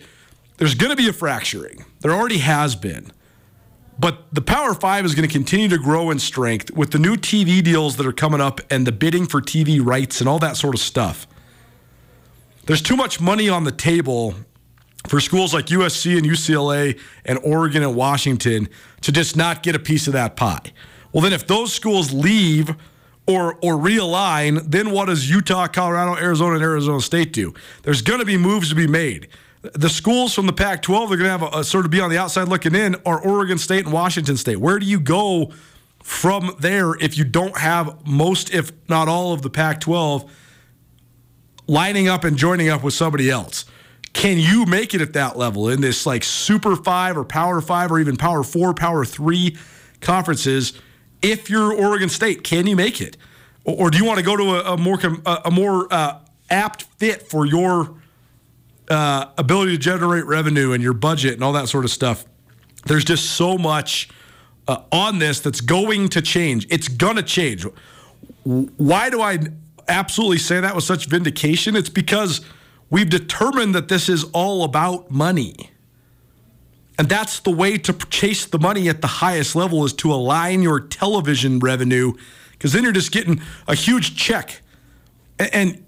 there's 0.57 0.75
going 0.75 0.89
to 0.89 0.95
be 0.95 1.07
a 1.07 1.13
fracturing. 1.13 1.85
There 2.01 2.11
already 2.11 2.39
has 2.39 2.75
been. 2.75 3.11
But 4.03 4.25
the 4.33 4.41
Power 4.41 4.73
Five 4.73 5.05
is 5.05 5.15
going 5.15 5.25
to 5.25 5.31
continue 5.31 5.69
to 5.69 5.77
grow 5.77 6.11
in 6.11 6.19
strength 6.19 6.73
with 6.73 6.91
the 6.91 6.99
new 6.99 7.15
TV 7.15 7.63
deals 7.63 7.95
that 7.95 8.05
are 8.05 8.11
coming 8.11 8.41
up 8.41 8.59
and 8.69 8.85
the 8.85 8.91
bidding 8.91 9.25
for 9.25 9.39
TV 9.39 9.79
rights 9.81 10.19
and 10.19 10.27
all 10.27 10.39
that 10.39 10.57
sort 10.57 10.75
of 10.75 10.81
stuff. 10.81 11.25
There's 12.65 12.81
too 12.81 12.97
much 12.97 13.21
money 13.21 13.47
on 13.47 13.63
the 13.63 13.71
table 13.71 14.35
for 15.07 15.21
schools 15.21 15.53
like 15.53 15.67
USC 15.67 16.17
and 16.17 16.25
UCLA 16.25 16.99
and 17.23 17.39
Oregon 17.45 17.81
and 17.81 17.95
Washington 17.95 18.67
to 18.99 19.13
just 19.13 19.37
not 19.37 19.63
get 19.63 19.73
a 19.73 19.79
piece 19.79 20.05
of 20.07 20.11
that 20.11 20.35
pie. 20.35 20.73
Well, 21.13 21.21
then 21.21 21.31
if 21.31 21.47
those 21.47 21.71
schools 21.71 22.11
leave 22.11 22.75
or 23.25 23.53
or 23.61 23.75
realign, 23.75 24.69
then 24.69 24.91
what 24.91 25.05
does 25.05 25.29
Utah, 25.29 25.67
Colorado, 25.67 26.17
Arizona, 26.17 26.55
and 26.55 26.63
Arizona 26.63 26.99
State 26.99 27.31
do? 27.31 27.53
There's 27.83 28.01
going 28.01 28.19
to 28.19 28.25
be 28.25 28.35
moves 28.35 28.67
to 28.67 28.75
be 28.75 28.85
made 28.85 29.29
the 29.63 29.89
schools 29.89 30.33
from 30.33 30.45
the 30.45 30.53
Pac 30.53 30.81
12 30.81 31.11
are 31.11 31.17
going 31.17 31.25
to 31.25 31.29
have 31.29 31.41
a, 31.41 31.59
a, 31.59 31.63
sort 31.63 31.85
of 31.85 31.91
be 31.91 32.01
on 32.01 32.09
the 32.09 32.17
outside 32.17 32.49
looking 32.49 32.75
in 32.75 32.95
are 33.05 33.19
Oregon 33.19 33.57
State 33.57 33.85
and 33.85 33.93
Washington 33.93 34.35
State. 34.35 34.57
Where 34.57 34.77
do 34.77 34.85
you 34.85 34.99
go 34.99 35.53
from 36.03 36.53
there 36.59 36.95
if 36.95 37.17
you 37.17 37.23
don't 37.23 37.57
have 37.57 38.05
most, 38.05 38.53
if 38.53 38.71
not 38.89 39.07
all, 39.07 39.31
of 39.31 39.41
the 39.41 39.49
Pac 39.49 39.79
12 39.79 40.29
lining 41.65 42.09
up 42.09 42.25
and 42.25 42.35
joining 42.35 42.67
up 42.67 42.83
with 42.83 42.93
somebody 42.93 43.29
else? 43.29 43.63
Can 44.11 44.37
you 44.37 44.65
make 44.65 44.93
it 44.93 45.01
at 45.01 45.13
that 45.13 45.37
level 45.37 45.69
in 45.69 45.79
this 45.79 46.05
like 46.05 46.23
Super 46.23 46.75
Five 46.75 47.17
or 47.17 47.23
Power 47.23 47.61
Five 47.61 47.91
or 47.91 47.99
even 47.99 48.17
Power 48.17 48.43
Four, 48.43 48.73
Power 48.73 49.05
Three 49.05 49.57
conferences? 50.01 50.73
If 51.21 51.49
you're 51.49 51.73
Oregon 51.73 52.09
State, 52.09 52.43
can 52.43 52.67
you 52.67 52.75
make 52.75 53.01
it? 53.01 53.15
Or, 53.63 53.85
or 53.85 53.89
do 53.89 53.97
you 53.97 54.05
want 54.05 54.19
to 54.19 54.25
go 54.25 54.35
to 54.35 54.43
a, 54.43 54.73
a 54.73 54.77
more 54.77 54.99
a, 55.25 55.41
a 55.45 55.51
more 55.51 55.91
uh, 55.91 56.19
apt 56.49 56.83
fit 56.83 57.23
for 57.23 57.45
your 57.45 57.95
uh, 58.89 59.27
ability 59.37 59.73
to 59.73 59.77
generate 59.77 60.25
revenue 60.25 60.71
and 60.71 60.83
your 60.83 60.93
budget 60.93 61.33
and 61.33 61.43
all 61.43 61.53
that 61.53 61.69
sort 61.69 61.85
of 61.85 61.91
stuff. 61.91 62.25
There's 62.85 63.05
just 63.05 63.31
so 63.31 63.57
much 63.57 64.09
uh, 64.67 64.81
on 64.91 65.19
this 65.19 65.39
that's 65.39 65.61
going 65.61 66.09
to 66.09 66.21
change. 66.21 66.67
It's 66.69 66.87
going 66.87 67.15
to 67.15 67.23
change. 67.23 67.65
Why 68.43 69.09
do 69.09 69.21
I 69.21 69.39
absolutely 69.87 70.37
say 70.37 70.59
that 70.59 70.75
with 70.75 70.83
such 70.83 71.07
vindication? 71.07 71.75
It's 71.75 71.89
because 71.89 72.41
we've 72.89 73.09
determined 73.09 73.73
that 73.75 73.87
this 73.87 74.09
is 74.09 74.25
all 74.33 74.63
about 74.63 75.09
money. 75.11 75.71
And 76.97 77.09
that's 77.09 77.39
the 77.39 77.51
way 77.51 77.77
to 77.79 77.93
chase 77.93 78.45
the 78.45 78.59
money 78.59 78.87
at 78.87 79.01
the 79.01 79.07
highest 79.07 79.55
level 79.55 79.83
is 79.83 79.93
to 79.93 80.13
align 80.13 80.61
your 80.61 80.79
television 80.79 81.59
revenue 81.59 82.13
because 82.51 82.71
then 82.73 82.83
you're 82.83 82.91
just 82.91 83.11
getting 83.11 83.41
a 83.67 83.75
huge 83.75 84.15
check. 84.15 84.61
And 85.39 85.83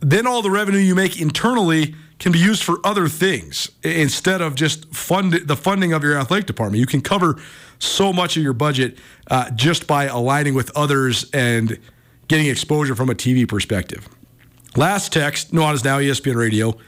then 0.00 0.26
all 0.26 0.42
the 0.42 0.50
revenue 0.50 0.78
you 0.78 0.94
make 0.94 1.20
internally 1.20 1.94
can 2.24 2.32
be 2.32 2.38
used 2.38 2.62
for 2.62 2.80
other 2.84 3.06
things 3.06 3.70
instead 3.82 4.40
of 4.40 4.54
just 4.54 4.90
fund 4.94 5.34
the 5.34 5.54
funding 5.54 5.92
of 5.92 6.02
your 6.02 6.16
athletic 6.16 6.46
department. 6.46 6.80
You 6.80 6.86
can 6.86 7.02
cover 7.02 7.38
so 7.78 8.14
much 8.14 8.38
of 8.38 8.42
your 8.42 8.54
budget 8.54 8.96
uh, 9.30 9.50
just 9.50 9.86
by 9.86 10.04
aligning 10.04 10.54
with 10.54 10.74
others 10.74 11.28
and 11.34 11.78
getting 12.26 12.46
exposure 12.46 12.94
from 12.94 13.10
a 13.10 13.14
TV 13.14 13.46
perspective. 13.46 14.08
Last 14.74 15.12
text, 15.12 15.52
Nuanez 15.52 15.84
Now, 15.84 15.98
ESPN 15.98 16.34
Radio. 16.36 16.78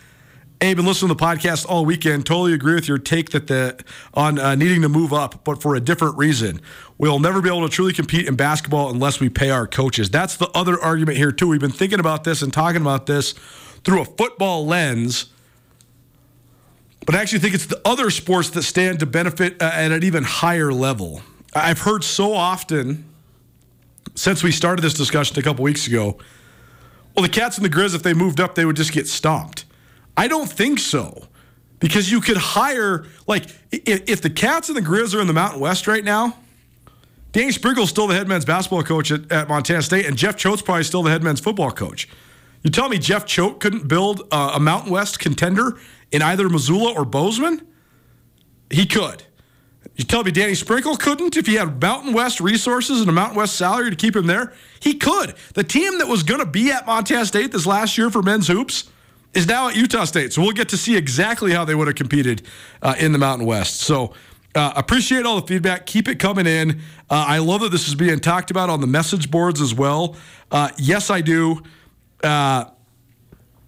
Hey, 0.58 0.72
been 0.72 0.86
listening 0.86 1.10
to 1.10 1.14
the 1.14 1.22
podcast 1.22 1.66
all 1.68 1.84
weekend. 1.84 2.24
Totally 2.24 2.54
agree 2.54 2.74
with 2.74 2.88
your 2.88 2.96
take 2.96 3.28
that 3.32 3.46
the 3.46 3.78
on 4.14 4.38
uh, 4.38 4.54
needing 4.54 4.80
to 4.80 4.88
move 4.88 5.12
up, 5.12 5.44
but 5.44 5.60
for 5.60 5.74
a 5.74 5.80
different 5.80 6.16
reason. 6.16 6.62
We'll 6.96 7.18
never 7.18 7.42
be 7.42 7.50
able 7.50 7.68
to 7.68 7.68
truly 7.68 7.92
compete 7.92 8.26
in 8.26 8.36
basketball 8.36 8.88
unless 8.88 9.20
we 9.20 9.28
pay 9.28 9.50
our 9.50 9.66
coaches. 9.66 10.08
That's 10.08 10.38
the 10.38 10.48
other 10.54 10.80
argument 10.80 11.18
here 11.18 11.30
too. 11.30 11.48
We've 11.48 11.60
been 11.60 11.70
thinking 11.70 12.00
about 12.00 12.24
this 12.24 12.40
and 12.40 12.54
talking 12.54 12.80
about 12.80 13.04
this 13.04 13.34
through 13.86 14.02
a 14.02 14.04
football 14.04 14.66
lens. 14.66 15.30
But 17.06 17.14
I 17.14 17.22
actually 17.22 17.38
think 17.38 17.54
it's 17.54 17.66
the 17.66 17.80
other 17.86 18.10
sports 18.10 18.50
that 18.50 18.64
stand 18.64 19.00
to 19.00 19.06
benefit 19.06 19.62
uh, 19.62 19.70
at 19.72 19.92
an 19.92 20.04
even 20.04 20.24
higher 20.24 20.70
level. 20.70 21.22
I've 21.54 21.80
heard 21.80 22.04
so 22.04 22.34
often 22.34 23.06
since 24.14 24.42
we 24.42 24.52
started 24.52 24.82
this 24.82 24.92
discussion 24.92 25.38
a 25.38 25.42
couple 25.42 25.62
weeks 25.62 25.86
ago 25.86 26.18
well, 27.16 27.22
the 27.22 27.30
Cats 27.30 27.56
and 27.56 27.64
the 27.64 27.70
Grizz, 27.70 27.94
if 27.94 28.02
they 28.02 28.12
moved 28.12 28.40
up, 28.40 28.54
they 28.54 28.66
would 28.66 28.76
just 28.76 28.92
get 28.92 29.08
stomped. 29.08 29.64
I 30.18 30.28
don't 30.28 30.50
think 30.50 30.78
so. 30.78 31.28
Because 31.80 32.10
you 32.10 32.20
could 32.20 32.36
hire, 32.36 33.06
like, 33.26 33.46
if, 33.70 34.20
the 34.20 34.30
Cats 34.30 34.68
and 34.68 34.76
the 34.76 34.82
Grizz 34.82 35.14
are 35.14 35.20
in 35.20 35.26
the 35.26 35.32
Mountain 35.32 35.60
West 35.60 35.86
right 35.86 36.04
now, 36.04 36.36
Danny 37.32 37.52
Sprinkle's 37.52 37.90
still 37.90 38.06
the 38.06 38.14
head 38.14 38.28
men's 38.28 38.44
basketball 38.44 38.82
coach 38.82 39.10
at, 39.10 39.30
at 39.30 39.48
Montana 39.48 39.82
State, 39.82 40.06
and 40.06 40.16
Jeff 40.16 40.36
Choate's 40.36 40.62
probably 40.62 40.84
still 40.84 41.02
the 41.02 41.10
head 41.10 41.22
men's 41.22 41.40
football 41.40 41.70
coach. 41.70 42.08
You 42.62 42.70
tell 42.70 42.88
me 42.88 42.98
Jeff 42.98 43.26
Choate 43.26 43.60
couldn't 43.60 43.88
build 43.88 44.22
a, 44.32 44.52
a 44.54 44.60
Mountain 44.60 44.92
West 44.92 45.18
contender 45.18 45.78
in 46.10 46.22
either 46.22 46.48
Missoula 46.48 46.94
or 46.94 47.04
Bozeman? 47.04 47.66
He 48.70 48.86
could. 48.86 49.24
You 49.94 50.04
tell 50.04 50.24
me 50.24 50.30
Danny 50.30 50.54
Sprinkle 50.54 50.96
couldn't 50.96 51.36
if 51.36 51.46
he 51.46 51.54
had 51.54 51.80
Mountain 51.80 52.12
West 52.12 52.40
resources 52.40 53.00
and 53.00 53.08
a 53.08 53.12
Mountain 53.12 53.36
West 53.36 53.56
salary 53.56 53.90
to 53.90 53.96
keep 53.96 54.14
him 54.14 54.26
there? 54.26 54.52
He 54.80 54.94
could. 54.94 55.34
The 55.54 55.64
team 55.64 55.98
that 55.98 56.08
was 56.08 56.22
going 56.22 56.40
to 56.40 56.46
be 56.46 56.70
at 56.70 56.86
Montana 56.86 57.24
State 57.24 57.52
this 57.52 57.66
last 57.66 57.96
year 57.96 58.10
for 58.10 58.22
men's 58.22 58.48
hoops 58.48 58.90
is 59.32 59.46
now 59.46 59.68
at 59.68 59.76
Utah 59.76 60.04
State. 60.04 60.32
So 60.32 60.42
we'll 60.42 60.52
get 60.52 60.68
to 60.70 60.76
see 60.76 60.96
exactly 60.96 61.52
how 61.52 61.64
they 61.64 61.74
would 61.74 61.86
have 61.86 61.96
competed 61.96 62.42
uh, 62.82 62.94
in 62.98 63.12
the 63.12 63.18
Mountain 63.18 63.46
West. 63.46 63.80
So 63.80 64.12
uh, 64.54 64.72
appreciate 64.76 65.24
all 65.24 65.40
the 65.40 65.46
feedback. 65.46 65.86
Keep 65.86 66.08
it 66.08 66.18
coming 66.18 66.46
in. 66.46 66.80
Uh, 67.08 67.24
I 67.28 67.38
love 67.38 67.60
that 67.60 67.70
this 67.70 67.88
is 67.88 67.94
being 67.94 68.18
talked 68.18 68.50
about 68.50 68.70
on 68.70 68.80
the 68.80 68.86
message 68.86 69.30
boards 69.30 69.60
as 69.60 69.74
well. 69.74 70.16
Uh, 70.50 70.70
yes, 70.78 71.10
I 71.10 71.20
do 71.20 71.62
uh, 72.22 72.66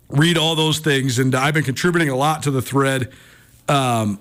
read 0.08 0.38
all 0.38 0.54
those 0.54 0.78
things, 0.78 1.18
and 1.18 1.34
I've 1.34 1.54
been 1.54 1.64
contributing 1.64 2.08
a 2.08 2.16
lot 2.16 2.44
to 2.44 2.50
the 2.50 2.62
thread 2.62 3.12
um, 3.68 4.18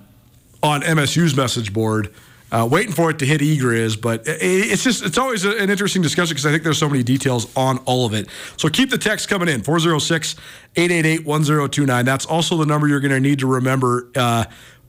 on 0.61 0.81
MSU's 0.81 1.35
message 1.35 1.73
board. 1.73 2.13
Uh, 2.49 2.65
waiting 2.69 2.93
for 2.93 3.09
it 3.09 3.19
to 3.19 3.25
hit 3.25 3.41
eGriz, 3.41 4.01
but 4.01 4.21
it's 4.25 4.81
just 4.81 5.03
it's 5.03 5.17
always 5.17 5.43
an 5.43 5.69
interesting 5.69 6.01
discussion 6.01 6.33
because 6.33 6.45
I 6.45 6.51
think 6.51 6.63
there's 6.63 6.77
so 6.77 6.87
many 6.87 7.03
details 7.03 7.53
on 7.57 7.79
all 7.79 8.05
of 8.05 8.13
it. 8.13 8.29
So 8.55 8.69
keep 8.69 8.89
the 8.89 8.97
text 8.97 9.27
coming 9.27 9.49
in 9.49 9.63
406-888-1029. 9.63 12.05
That's 12.05 12.25
also 12.25 12.55
the 12.55 12.65
number 12.65 12.87
you're 12.87 13.01
going 13.01 13.11
to 13.11 13.19
need 13.19 13.39
to 13.39 13.47
remember 13.47 14.09
uh, 14.15 14.45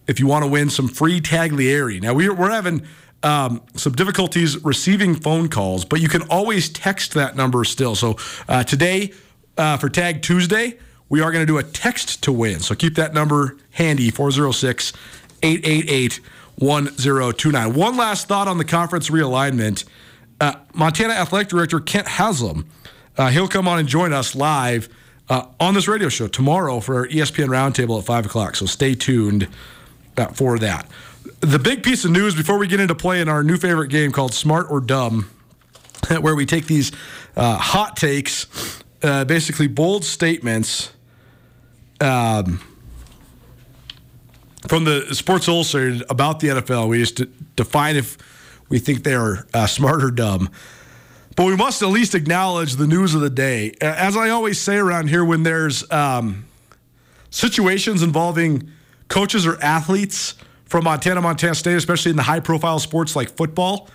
if 0.07 0.21
you 0.21 0.29
want 0.29 0.45
to 0.45 0.49
win 0.49 0.71
some 0.71 0.87
free 0.87 1.21
Taglieri. 1.21 2.01
Now 2.01 2.15
we're 2.15 2.33
we're 2.33 2.53
having 2.53 2.87
um, 3.25 3.61
some 3.75 3.95
difficulties 3.95 4.65
receiving 4.65 5.17
phone 5.17 5.49
calls, 5.49 5.85
but 5.85 6.01
you 6.01 6.09
can 6.09 6.23
always 6.31 6.69
text 6.69 7.15
that 7.15 7.35
number 7.35 7.65
still. 7.65 7.97
So 7.97 8.19
uh, 8.49 8.63
today 8.63 9.13
uh, 9.59 9.77
for 9.77 9.89
Tag 9.89 10.23
Tuesday, 10.23 10.79
we 11.09 11.21
are 11.21 11.33
going 11.33 11.43
to 11.43 11.47
do 11.47 11.59
a 11.59 11.63
text 11.63 12.23
to 12.23 12.33
win. 12.33 12.61
So 12.61 12.75
keep 12.75 12.95
that 12.95 13.13
number 13.13 13.57
handy 13.73 14.11
406 14.11 14.93
888 15.43 16.21
1029. 16.57 17.75
One 17.75 17.97
last 17.97 18.29
thought 18.29 18.49
on 18.49 18.59
the 18.59 18.65
conference 18.65 19.11
realignment. 19.11 19.85
Uh, 20.41 20.55
Montana 20.73 21.15
Athletic 21.15 21.49
Director 21.49 21.81
Kent 21.81 22.07
Haslam, 22.07 22.69
uh, 23.17 23.29
he'll 23.29 23.49
come 23.49 23.67
on 23.67 23.79
and 23.79 23.89
join 23.89 24.13
us 24.13 24.35
live 24.35 24.89
uh, 25.29 25.47
on 25.59 25.75
this 25.75 25.89
radio 25.89 26.09
show 26.09 26.29
tomorrow 26.29 26.81
for 26.81 26.97
our 26.97 27.09
ESPN 27.09 27.49
Roundtable 27.49 27.99
at 27.99 28.05
5 28.05 28.27
o'clock. 28.27 28.57
So 28.57 28.67
stay 28.67 28.95
tuned 28.95 29.49
uh, 30.17 30.27
for 30.29 30.59
that. 30.61 30.89
The 31.41 31.59
big 31.59 31.83
piece 31.83 32.05
of 32.05 32.11
news 32.11 32.35
before 32.35 32.59
we 32.59 32.67
get 32.67 32.81
into 32.81 32.95
playing 32.95 33.29
our 33.29 33.43
new 33.43 33.57
favorite 33.57 33.89
game 33.89 34.13
called 34.13 34.33
Smart 34.33 34.67
or 34.71 34.81
Dumb, 34.81 35.29
where 36.21 36.35
we 36.35 36.47
take 36.47 36.67
these 36.67 36.93
uh, 37.37 37.57
hot 37.57 37.97
takes 37.97 38.47
uh, 39.03 39.25
basically 39.25 39.67
bold 39.67 40.05
statements 40.05 40.93
um, 42.01 42.61
from 44.67 44.85
the 44.85 45.15
Sports 45.15 45.49
Illustrated 45.49 46.03
about 46.11 46.41
the 46.41 46.49
NFL. 46.49 46.89
We 46.89 46.99
just 46.99 47.23
define 47.57 47.97
if 47.97 48.19
we 48.69 48.79
think 48.79 49.05
they 49.05 49.15
are 49.15 49.47
uh, 49.55 49.67
smart 49.67 50.03
or 50.03 50.11
dumb. 50.11 50.51
But 51.37 51.47
we 51.47 51.57
must 51.57 51.83
at 51.83 51.89
least 51.89 52.15
acknowledge 52.15 52.75
the 52.77 52.87
news 52.87 53.15
of 53.15 53.21
the 53.21 53.31
day. 53.31 53.73
As 53.81 54.17
I 54.17 54.31
always 54.31 54.61
say 54.61 54.77
around 54.77 55.09
here, 55.09 55.25
when 55.25 55.45
there's 55.45 55.89
um, 55.93 56.47
situations 57.31 58.03
involving 58.03 58.71
coaches 59.07 59.47
or 59.47 59.57
athletes 59.63 60.35
from 60.65 60.85
Montana, 60.85 61.21
Montana 61.21 61.55
State, 61.55 61.77
especially 61.77 62.11
in 62.11 62.17
the 62.17 62.25
high 62.25 62.41
profile 62.41 62.79
sports 62.81 63.15
like 63.15 63.31
football, 63.31 63.89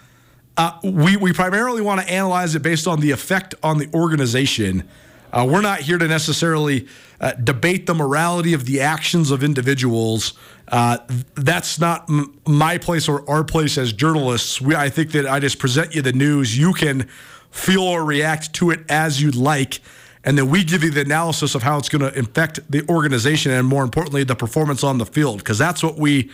uh, 0.58 0.80
we 0.84 1.18
we 1.18 1.34
primarily 1.34 1.82
want 1.82 2.02
to 2.02 2.14
analyze 2.14 2.56
it 2.56 2.62
based 2.62 2.88
on 2.88 3.00
the 3.00 3.12
effect 3.12 3.56
on 3.64 3.78
the 3.78 3.90
organization. 3.94 4.88
Uh, 5.32 5.48
we're 5.50 5.62
not 5.62 5.80
here 5.80 5.98
to 5.98 6.08
necessarily 6.08 6.88
uh, 7.20 7.32
debate 7.34 7.88
the 7.88 7.94
morality 7.96 8.54
of 8.54 8.66
the 8.66 8.80
actions 8.80 9.32
of 9.32 9.44
individuals. 9.44 10.34
Uh, 10.68 10.98
that's 11.34 11.80
not 11.80 12.08
m- 12.08 12.40
my 12.46 12.78
place 12.78 13.10
or 13.10 13.28
our 13.28 13.44
place 13.44 13.80
as 13.80 13.94
journalists. 13.94 14.62
We, 14.62 14.76
I 14.76 14.90
think 14.90 15.12
that 15.14 15.26
I 15.26 15.40
just 15.40 15.58
present 15.58 15.96
you 15.96 16.04
the 16.04 16.14
news. 16.14 16.56
You 16.56 16.72
can 16.72 17.10
feel 17.50 17.82
or 17.82 18.06
react 18.06 18.54
to 18.54 18.70
it 18.70 18.82
as 18.90 19.22
you'd 19.24 19.36
like. 19.36 19.80
And 20.24 20.38
then 20.38 20.52
we 20.52 20.64
give 20.64 20.84
you 20.84 20.92
the 20.92 21.02
analysis 21.02 21.56
of 21.56 21.64
how 21.64 21.80
it's 21.80 21.90
going 21.90 22.02
to 22.02 22.20
affect 22.20 22.60
the 22.72 22.88
organization 22.88 23.52
and, 23.52 23.68
more 23.68 23.84
importantly, 23.84 24.24
the 24.24 24.36
performance 24.36 24.84
on 24.84 25.00
the 25.00 25.06
field. 25.06 25.40
Because 25.40 25.58
that's 25.58 25.82
what 25.84 25.98
we 25.98 26.30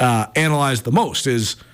uh, 0.00 0.26
analyze 0.34 0.82
the 0.82 0.92
most 0.92 1.28
is– 1.28 1.56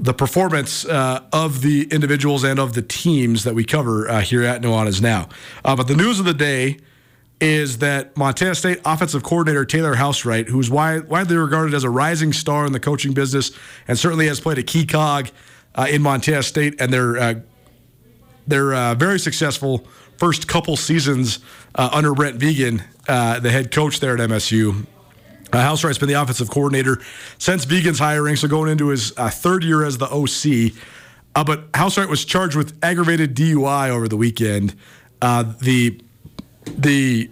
the 0.00 0.14
performance 0.14 0.86
uh, 0.86 1.22
of 1.30 1.60
the 1.60 1.82
individuals 1.90 2.42
and 2.42 2.58
of 2.58 2.72
the 2.72 2.80
teams 2.80 3.44
that 3.44 3.54
we 3.54 3.64
cover 3.64 4.08
uh, 4.08 4.20
here 4.22 4.42
at 4.42 4.62
Nuanez 4.62 5.02
Now. 5.02 5.28
Uh, 5.62 5.76
but 5.76 5.88
the 5.88 5.94
news 5.94 6.18
of 6.18 6.24
the 6.24 6.34
day 6.34 6.78
is 7.38 7.78
that 7.78 8.16
Montana 8.16 8.54
State 8.54 8.80
offensive 8.84 9.22
coordinator 9.22 9.66
Taylor 9.66 9.96
Housewright, 9.96 10.48
who's 10.48 10.70
wide, 10.70 11.08
widely 11.08 11.36
regarded 11.36 11.74
as 11.74 11.84
a 11.84 11.90
rising 11.90 12.32
star 12.32 12.64
in 12.64 12.72
the 12.72 12.80
coaching 12.80 13.12
business 13.12 13.52
and 13.86 13.98
certainly 13.98 14.26
has 14.26 14.40
played 14.40 14.58
a 14.58 14.62
key 14.62 14.86
cog 14.86 15.28
uh, 15.74 15.86
in 15.90 16.00
Montana 16.00 16.42
State 16.42 16.80
and 16.80 16.92
their 16.92 17.18
uh, 17.18 17.34
their 18.46 18.74
uh, 18.74 18.94
very 18.94 19.18
successful 19.18 19.86
first 20.16 20.48
couple 20.48 20.76
seasons 20.76 21.38
under 21.74 22.14
Brent 22.14 22.38
Vigen, 22.38 22.82
the 23.06 23.50
head 23.50 23.70
coach 23.70 24.00
there 24.00 24.14
at 24.14 24.28
MSU. 24.28 24.86
Uh, 25.52 25.58
Housewright's 25.58 25.98
been 25.98 26.08
the 26.08 26.20
offensive 26.20 26.50
coordinator 26.50 27.00
since 27.38 27.64
Vigen's 27.64 27.98
hiring, 27.98 28.36
so 28.36 28.46
going 28.48 28.70
into 28.70 28.88
his 28.88 29.12
uh, 29.16 29.30
third 29.30 29.64
year 29.64 29.84
as 29.84 29.98
the 29.98 30.06
OC. 30.06 30.72
Uh, 31.34 31.44
but 31.44 31.70
Housewright 31.72 32.08
was 32.08 32.24
charged 32.24 32.56
with 32.56 32.78
aggravated 32.82 33.34
DUI 33.34 33.90
over 33.90 34.08
the 34.08 34.16
weekend. 34.16 34.74
Uh, 35.20 35.44
the 35.60 36.00
the 36.66 37.30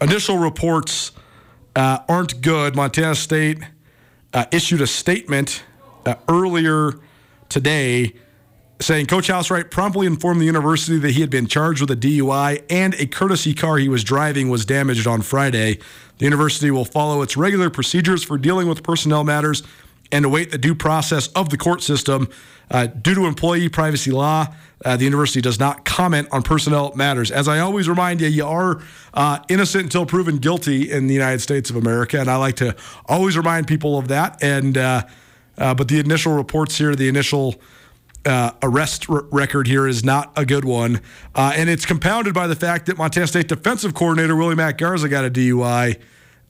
initial 0.00 0.38
reports 0.38 1.12
uh, 1.76 1.98
aren't 2.08 2.40
good. 2.42 2.76
Montana 2.76 3.14
State 3.14 3.58
uh, 4.32 4.46
issued 4.52 4.80
a 4.80 4.86
statement 4.86 5.62
earlier 6.28 6.98
today 7.48 8.12
saying 8.80 9.06
Coach 9.06 9.28
Housewright 9.28 9.70
promptly 9.70 10.06
informed 10.06 10.40
the 10.40 10.44
university 10.44 10.98
that 10.98 11.12
he 11.12 11.20
had 11.20 11.30
been 11.30 11.46
charged 11.46 11.80
with 11.80 11.90
a 11.90 11.96
DUI 11.96 12.62
and 12.68 12.94
a 12.94 13.06
courtesy 13.06 13.54
car 13.54 13.78
he 13.78 13.88
was 13.88 14.04
driving 14.04 14.48
was 14.48 14.66
damaged 14.66 15.06
on 15.06 15.22
Friday. 15.22 15.78
The 16.18 16.24
university 16.24 16.70
will 16.70 16.84
follow 16.84 17.22
its 17.22 17.36
regular 17.36 17.70
procedures 17.70 18.22
for 18.22 18.38
dealing 18.38 18.68
with 18.68 18.82
personnel 18.82 19.24
matters 19.24 19.62
and 20.12 20.24
await 20.24 20.50
the 20.50 20.58
due 20.58 20.74
process 20.74 21.28
of 21.28 21.50
the 21.50 21.56
court 21.56 21.82
system. 21.82 22.28
Uh, 22.70 22.86
due 22.86 23.14
to 23.14 23.26
employee 23.26 23.68
privacy 23.68 24.10
law, 24.10 24.46
uh, 24.84 24.96
the 24.96 25.04
university 25.04 25.40
does 25.40 25.58
not 25.58 25.84
comment 25.84 26.28
on 26.30 26.42
personnel 26.42 26.92
matters. 26.94 27.30
As 27.30 27.48
I 27.48 27.58
always 27.58 27.88
remind 27.88 28.20
you, 28.20 28.28
you 28.28 28.46
are 28.46 28.80
uh, 29.12 29.38
innocent 29.48 29.84
until 29.84 30.06
proven 30.06 30.38
guilty 30.38 30.90
in 30.90 31.06
the 31.06 31.14
United 31.14 31.40
States 31.40 31.68
of 31.68 31.76
America, 31.76 32.20
and 32.20 32.30
I 32.30 32.36
like 32.36 32.56
to 32.56 32.76
always 33.06 33.36
remind 33.36 33.66
people 33.66 33.98
of 33.98 34.08
that. 34.08 34.42
And 34.42 34.78
uh, 34.78 35.02
uh, 35.58 35.74
but 35.74 35.88
the 35.88 36.00
initial 36.00 36.32
reports 36.32 36.78
here, 36.78 36.94
the 36.94 37.08
initial 37.08 37.56
uh, 38.26 38.52
arrest 38.62 39.08
r- 39.08 39.24
record 39.30 39.66
here 39.66 39.86
is 39.86 40.04
not 40.04 40.32
a 40.36 40.44
good 40.44 40.64
one. 40.64 41.00
Uh, 41.34 41.52
and 41.54 41.68
it's 41.68 41.86
compounded 41.86 42.34
by 42.34 42.46
the 42.46 42.56
fact 42.56 42.86
that 42.86 42.96
Montana 42.96 43.26
State 43.26 43.48
defensive 43.48 43.94
coordinator 43.94 44.36
Willie 44.36 44.54
Mack 44.54 44.78
Garza 44.78 45.08
got 45.08 45.24
a 45.24 45.30
DUI 45.30 46.00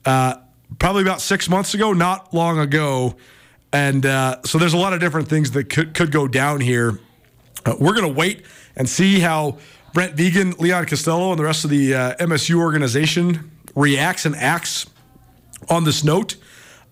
uh, 0.05 0.35
probably 0.79 1.01
about 1.01 1.21
six 1.21 1.49
months 1.49 1.73
ago, 1.73 1.93
not 1.93 2.33
long 2.33 2.59
ago. 2.59 3.15
And 3.73 4.05
uh, 4.05 4.41
so 4.43 4.57
there's 4.57 4.73
a 4.73 4.77
lot 4.77 4.93
of 4.93 4.99
different 4.99 5.27
things 5.27 5.51
that 5.51 5.65
could, 5.69 5.93
could 5.93 6.11
go 6.11 6.27
down 6.27 6.61
here. 6.61 6.99
Uh, 7.65 7.75
we're 7.79 7.93
going 7.93 8.07
to 8.07 8.17
wait 8.17 8.45
and 8.75 8.87
see 8.87 9.19
how 9.19 9.57
Brent 9.93 10.15
Vigen, 10.15 10.57
Leon 10.59 10.85
Costello, 10.85 11.31
and 11.31 11.39
the 11.39 11.43
rest 11.43 11.63
of 11.63 11.69
the 11.69 11.93
uh, 11.93 12.15
MSU 12.15 12.59
organization 12.59 13.51
reacts 13.75 14.25
and 14.25 14.35
acts 14.35 14.85
on 15.69 15.83
this 15.83 16.03
note. 16.03 16.35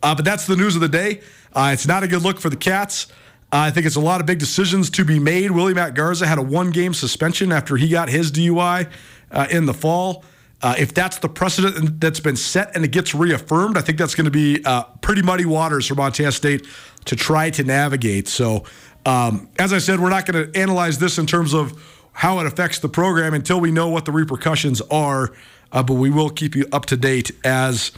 but 0.02 0.26
that's 0.26 0.48
the 0.48 0.56
news 0.56 0.76
of 0.76 0.82
the 0.82 0.90
day. 0.90 1.22
it's 1.56 1.88
not 1.88 2.04
a 2.04 2.08
good 2.08 2.22
look 2.22 2.40
for 2.40 2.50
the 2.50 2.58
Cats. 2.58 3.08
I 3.54 3.70
think 3.70 3.86
it's 3.86 3.96
a 3.96 4.02
lot 4.02 4.20
of 4.20 4.26
big 4.26 4.40
decisions 4.40 4.90
to 4.92 5.06
be 5.06 5.20
made. 5.20 5.52
Willie 5.52 5.76
Mack 5.76 5.94
Garza 5.94 6.26
had 6.26 6.40
a 6.40 6.42
one 6.42 6.72
game 6.72 6.94
suspension 6.94 7.52
after 7.52 7.78
he 7.78 7.88
got 7.88 8.10
his 8.10 8.32
DUI 8.32 8.90
uh, 9.32 9.48
in 9.52 9.68
the 9.68 9.76
fall. 9.76 10.26
Uh, 10.64 10.74
if 10.80 10.94
that's 10.94 11.20
the 11.20 11.30
precedent 11.30 12.00
that's 12.00 12.20
been 12.20 12.36
set 12.36 12.76
and 12.76 12.84
it 12.84 12.88
gets 12.88 13.14
reaffirmed, 13.14 13.78
I 13.78 13.82
think 13.82 14.00
that's 14.00 14.16
going 14.16 14.26
to 14.26 14.32
be 14.32 14.64
uh, 14.66 14.84
pretty 15.02 15.22
muddy 15.22 15.46
waters 15.46 15.86
for 15.86 15.94
Montana 15.94 16.32
State 16.32 16.66
to 17.06 17.16
try 17.16 17.52
to 17.52 17.64
navigate. 17.64 18.28
So, 18.28 18.64
um, 19.06 19.50
as 19.60 19.72
I 19.72 19.78
said, 19.78 20.00
we're 20.00 20.10
not 20.10 20.26
going 20.26 20.52
to 20.52 20.60
analyze 20.60 20.98
this 20.98 21.20
in 21.20 21.28
terms 21.28 21.54
of 21.54 22.10
how 22.14 22.40
it 22.40 22.48
affects 22.48 22.80
the 22.80 22.90
program 22.90 23.36
until 23.36 23.60
we 23.60 23.72
know 23.72 23.88
what 23.90 24.06
the 24.06 24.12
repercussions 24.12 24.82
are, 24.90 25.32
uh, 25.72 25.84
but 25.84 25.96
we 25.96 26.10
will 26.10 26.30
keep 26.30 26.56
you 26.56 26.66
up 26.72 26.88
to 26.88 26.98
date 26.98 27.30
as 27.44 27.92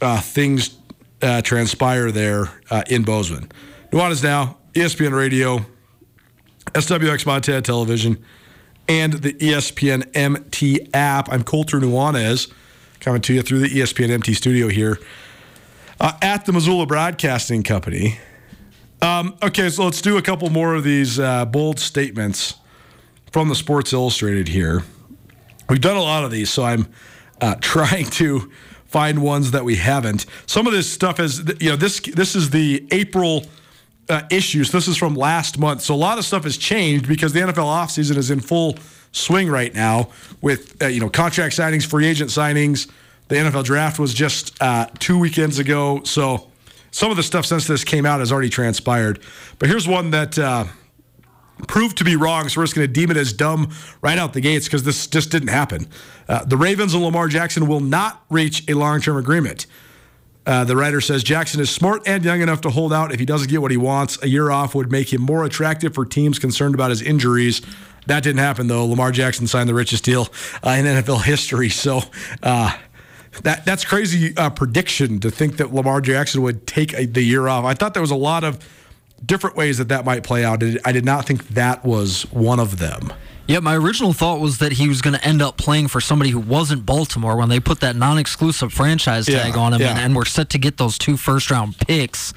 uh, 0.00 0.20
things 0.20 0.78
uh, 1.22 1.42
transpire 1.42 2.10
there 2.10 2.50
in 2.88 3.04
Bozeman. 3.04 3.52
Nuanez 3.92 4.22
now 4.22 4.56
ESPN 4.76 5.16
Radio, 5.16 5.64
SWX 6.74 7.24
Montana 7.24 7.62
Television, 7.62 8.22
and 8.86 9.14
the 9.14 9.32
ESPN 9.32 10.14
MT 10.14 10.90
app. 10.92 11.32
I'm 11.32 11.44
Colter 11.44 11.80
Nuanez, 11.80 12.52
coming 13.00 13.22
to 13.22 13.32
you 13.32 13.40
through 13.40 13.60
the 13.60 13.68
ESPN 13.68 14.10
MT 14.10 14.34
studio 14.34 14.68
here 14.68 14.98
uh, 15.98 16.12
at 16.20 16.44
the 16.44 16.52
Missoula 16.52 16.84
Broadcasting 16.84 17.62
Company. 17.62 18.18
Um, 19.00 19.38
okay, 19.42 19.70
so 19.70 19.82
let's 19.84 20.02
do 20.02 20.18
a 20.18 20.22
couple 20.22 20.50
more 20.50 20.74
of 20.74 20.84
these 20.84 21.18
uh, 21.18 21.46
bold 21.46 21.78
statements 21.78 22.56
from 23.32 23.48
the 23.48 23.54
Sports 23.54 23.94
Illustrated 23.94 24.48
here. 24.48 24.82
We've 25.70 25.80
done 25.80 25.96
a 25.96 26.02
lot 26.02 26.22
of 26.24 26.30
these, 26.30 26.50
so 26.50 26.64
I'm 26.64 26.86
uh, 27.40 27.54
trying 27.62 28.10
to 28.10 28.52
find 28.84 29.22
ones 29.22 29.52
that 29.52 29.64
we 29.64 29.76
haven't. 29.76 30.26
Some 30.44 30.66
of 30.66 30.74
this 30.74 30.92
stuff 30.92 31.18
is, 31.18 31.38
you 31.60 31.70
know, 31.70 31.76
this 31.76 31.98
this 32.00 32.36
is 32.36 32.50
the 32.50 32.86
April 32.90 33.46
uh, 34.08 34.22
issues. 34.30 34.70
This 34.70 34.88
is 34.88 34.96
from 34.96 35.14
last 35.14 35.58
month. 35.58 35.82
So 35.82 35.94
a 35.94 35.96
lot 35.96 36.18
of 36.18 36.24
stuff 36.24 36.44
has 36.44 36.56
changed 36.56 37.08
because 37.08 37.32
the 37.32 37.40
NFL 37.40 37.54
offseason 37.54 38.16
is 38.16 38.30
in 38.30 38.40
full 38.40 38.76
swing 39.12 39.48
right 39.48 39.74
now 39.74 40.10
with 40.40 40.80
uh, 40.82 40.86
you 40.86 41.00
know 41.00 41.08
contract 41.08 41.56
signings, 41.56 41.86
free 41.86 42.06
agent 42.06 42.30
signings. 42.30 42.90
The 43.28 43.36
NFL 43.36 43.64
draft 43.64 43.98
was 43.98 44.14
just 44.14 44.60
uh, 44.62 44.86
two 44.98 45.18
weekends 45.18 45.58
ago. 45.58 46.02
So 46.04 46.50
some 46.92 47.10
of 47.10 47.16
the 47.16 47.22
stuff 47.22 47.44
since 47.44 47.66
this 47.66 47.82
came 47.82 48.06
out 48.06 48.20
has 48.20 48.30
already 48.30 48.48
transpired. 48.48 49.20
But 49.58 49.68
here's 49.68 49.88
one 49.88 50.10
that 50.12 50.38
uh, 50.38 50.66
proved 51.66 51.98
to 51.98 52.04
be 52.04 52.16
wrong. 52.16 52.48
So 52.48 52.60
we're 52.60 52.64
just 52.66 52.76
going 52.76 52.86
to 52.86 52.92
deem 52.92 53.10
it 53.10 53.16
as 53.16 53.32
dumb 53.32 53.72
right 54.00 54.18
out 54.18 54.32
the 54.32 54.40
gates 54.40 54.66
because 54.66 54.84
this 54.84 55.06
just 55.06 55.30
didn't 55.30 55.48
happen. 55.48 55.88
Uh, 56.28 56.44
the 56.44 56.56
Ravens 56.56 56.94
and 56.94 57.02
Lamar 57.02 57.28
Jackson 57.28 57.66
will 57.66 57.80
not 57.80 58.24
reach 58.30 58.68
a 58.68 58.74
long 58.74 59.00
term 59.00 59.16
agreement. 59.16 59.66
Uh, 60.46 60.64
the 60.64 60.76
writer 60.76 61.00
says 61.00 61.24
Jackson 61.24 61.60
is 61.60 61.70
smart 61.70 62.06
and 62.06 62.24
young 62.24 62.40
enough 62.40 62.60
to 62.60 62.70
hold 62.70 62.92
out 62.92 63.12
if 63.12 63.18
he 63.18 63.26
doesn't 63.26 63.50
get 63.50 63.60
what 63.60 63.72
he 63.72 63.76
wants. 63.76 64.22
A 64.22 64.28
year 64.28 64.50
off 64.50 64.74
would 64.74 64.92
make 64.92 65.12
him 65.12 65.20
more 65.20 65.44
attractive 65.44 65.94
for 65.94 66.04
teams 66.04 66.38
concerned 66.38 66.74
about 66.74 66.90
his 66.90 67.02
injuries. 67.02 67.60
That 68.06 68.22
didn't 68.22 68.38
happen 68.38 68.68
though. 68.68 68.86
Lamar 68.86 69.10
Jackson 69.10 69.46
signed 69.46 69.68
the 69.68 69.74
richest 69.74 70.04
deal 70.04 70.28
uh, 70.64 70.70
in 70.70 70.84
NFL 70.84 71.24
history. 71.24 71.68
So 71.68 72.02
uh, 72.42 72.76
that 73.42 73.64
that's 73.64 73.84
crazy 73.84 74.36
uh, 74.36 74.50
prediction 74.50 75.18
to 75.20 75.30
think 75.30 75.56
that 75.56 75.74
Lamar 75.74 76.00
Jackson 76.00 76.42
would 76.42 76.66
take 76.66 76.94
a, 76.94 77.06
the 77.06 77.22
year 77.22 77.48
off. 77.48 77.64
I 77.64 77.74
thought 77.74 77.94
there 77.94 78.02
was 78.02 78.12
a 78.12 78.16
lot 78.16 78.44
of 78.44 78.64
different 79.24 79.56
ways 79.56 79.78
that 79.78 79.88
that 79.88 80.04
might 80.04 80.22
play 80.22 80.44
out. 80.44 80.62
I 80.84 80.92
did 80.92 81.04
not 81.04 81.26
think 81.26 81.48
that 81.48 81.84
was 81.84 82.22
one 82.32 82.60
of 82.60 82.78
them. 82.78 83.12
Yeah, 83.48 83.60
my 83.60 83.76
original 83.76 84.12
thought 84.12 84.40
was 84.40 84.58
that 84.58 84.72
he 84.72 84.88
was 84.88 85.00
going 85.00 85.14
to 85.14 85.24
end 85.24 85.40
up 85.40 85.56
playing 85.56 85.88
for 85.88 86.00
somebody 86.00 86.30
who 86.30 86.40
wasn't 86.40 86.84
Baltimore 86.84 87.36
when 87.36 87.48
they 87.48 87.60
put 87.60 87.80
that 87.80 87.94
non-exclusive 87.94 88.72
franchise 88.72 89.26
tag 89.26 89.54
yeah, 89.54 89.60
on 89.60 89.72
him, 89.72 89.80
yeah. 89.80 89.90
and, 89.90 89.98
and, 89.98 90.16
were 90.16 90.24
set 90.24 90.50
to 90.50 90.58
get 90.58 90.78
those 90.78 90.98
two 90.98 91.16
first-round 91.16 91.78
picks. 91.78 92.32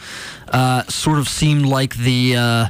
Uh, 0.49 0.83
sort 0.83 1.17
of 1.17 1.27
seemed 1.27 1.65
like 1.65 1.95
the. 1.95 2.35
Uh, 2.35 2.69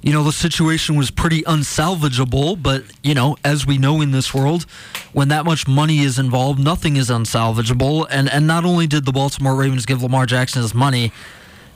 you 0.00 0.12
know, 0.12 0.22
the 0.22 0.32
situation 0.32 0.94
was 0.96 1.10
pretty 1.10 1.42
unsalvageable, 1.42 2.62
but, 2.62 2.84
you 3.02 3.14
know, 3.14 3.36
as 3.44 3.66
we 3.66 3.78
know 3.78 4.00
in 4.00 4.12
this 4.12 4.32
world, 4.32 4.62
when 5.12 5.26
that 5.28 5.44
much 5.44 5.66
money 5.66 5.98
is 5.98 6.20
involved, 6.20 6.60
nothing 6.60 6.96
is 6.96 7.10
unsalvageable. 7.10 8.06
And, 8.08 8.30
and 8.30 8.46
not 8.46 8.64
only 8.64 8.86
did 8.86 9.04
the 9.04 9.12
Baltimore 9.12 9.56
Ravens 9.56 9.86
give 9.86 10.00
Lamar 10.00 10.24
Jackson 10.24 10.62
his 10.62 10.72
money, 10.72 11.12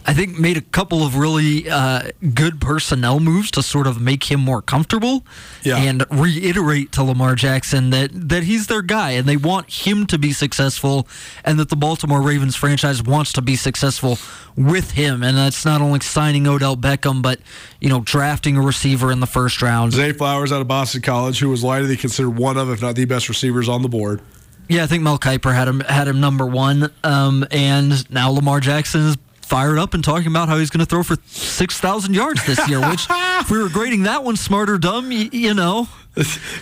I 0.05 0.15
think 0.15 0.39
made 0.39 0.57
a 0.57 0.61
couple 0.61 1.05
of 1.05 1.17
really 1.17 1.71
uh, 1.71 2.11
good 2.35 2.61
personnel 2.61 3.21
moves 3.21 3.51
to 3.53 3.63
sort 3.63 3.87
of 3.87 4.01
make 4.01 4.25
him 4.25 4.41
more 4.41 4.61
comfortable 4.61 5.25
yeah. 5.63 5.77
and 5.77 6.05
reiterate 6.11 6.91
to 6.93 7.05
Lamar 7.05 7.35
Jackson 7.37 7.91
that 7.91 8.11
that 8.13 8.43
he's 8.43 8.67
their 8.67 8.83
guy 8.83 9.13
and 9.13 9.29
they 9.29 9.37
want 9.37 9.71
him 9.71 10.07
to 10.09 10.19
be 10.19 10.33
successful 10.33 11.07
and 11.45 11.59
that 11.59 11.69
the 11.69 11.77
Baltimore 11.77 12.21
Ravens 12.21 12.57
franchise 12.57 13.03
wants 13.03 13.33
to 13.35 13.43
be 13.43 13.55
successful 13.55 14.19
with 14.57 14.93
him 14.93 15.23
and 15.23 15.37
that's 15.37 15.65
not 15.65 15.81
only 15.81 16.01
signing 16.01 16.47
Odell 16.49 16.77
Beckham 16.77 17.23
but 17.23 17.41
you 17.81 17.89
know 17.89 18.01
drafting 18.01 18.57
a 18.57 18.61
receiver 18.61 19.13
in 19.13 19.21
the 19.21 19.27
first 19.27 19.63
round. 19.63 19.93
Zay 19.93 20.13
Flowers 20.13 20.51
out 20.51 20.61
of 20.61 20.69
Boston 20.69 21.03
College 21.03 21.39
who 21.39 21.49
was 21.49 21.63
widely 21.63 21.97
considered 21.97 22.31
one 22.31 22.57
of 22.57 22.71
if 22.71 22.83
not 22.83 22.97
the 22.97 23.05
best 23.05 23.29
receivers 23.29 23.69
on 23.69 23.83
the 23.83 23.89
board. 23.89 24.21
Yeah, 24.69 24.85
I 24.85 24.87
think 24.87 25.03
Mel 25.03 25.19
Kiper 25.19 25.55
had 25.55 25.69
him 25.69 25.81
had 25.81 26.09
him 26.09 26.21
number 26.21 26.47
one, 26.47 26.91
um, 27.05 27.45
and 27.51 28.11
now 28.11 28.31
Lamar 28.31 28.61
Jackson 28.61 29.03
is 29.03 29.17
fired 29.53 29.79
up 29.79 29.93
and 29.93 30.03
talking 30.03 30.29
about 30.29 30.49
how 30.49 30.57
he's 30.57 30.71
going 30.71 30.81
to 30.81 30.87
throw 30.87 31.03
for 31.03 31.17
6,000 31.27 32.15
yards 32.15 32.47
this 32.47 32.67
year, 32.71 32.81
which 32.89 33.07
if 33.11 33.51
we 33.51 33.63
were 33.63 33.69
grading 33.69 34.05
that 34.05 34.25
one 34.25 34.35
smart 34.35 34.71
or 34.71 34.79
dumb, 34.79 35.13
you, 35.13 35.29
you 35.31 35.53
know. 35.53 35.85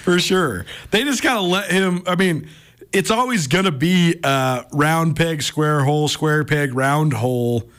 For 0.02 0.18
sure. 0.18 0.66
They 0.90 1.04
just 1.04 1.22
got 1.22 1.34
to 1.34 1.40
let 1.40 1.70
him. 1.70 2.02
I 2.06 2.16
mean, 2.16 2.48
it's 2.92 3.12
always 3.12 3.46
going 3.46 3.66
to 3.66 3.72
be 3.72 4.18
uh, 4.24 4.64
round 4.72 5.14
peg, 5.14 5.42
square 5.42 5.84
hole, 5.84 6.08
square 6.08 6.44
peg, 6.44 6.74
round 6.74 7.12
hole 7.12 7.70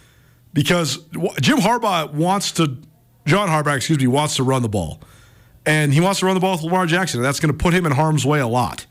because 0.54 0.98
Jim 1.42 1.58
Harbaugh 1.58 2.14
wants 2.14 2.54
to, 2.54 2.78
John 3.26 3.50
Harbaugh, 3.50 3.76
excuse 3.76 4.00
me, 4.00 4.08
wants 4.08 4.38
to 4.38 4.44
run 4.44 4.62
the 4.62 4.70
ball. 4.70 5.02
And 5.66 5.94
he 5.94 6.00
wants 6.00 6.22
to 6.22 6.26
run 6.26 6.36
the 6.36 6.42
ball 6.42 6.54
with 6.54 6.64
Lamar 6.64 6.86
Jackson. 6.86 7.20
And 7.20 7.26
that's 7.26 7.40
going 7.42 7.52
to 7.52 7.58
put 7.58 7.74
him 7.74 7.86
in 7.86 7.92
harm's 7.92 8.26
way 8.26 8.40
a 8.40 8.48
lot. 8.48 8.86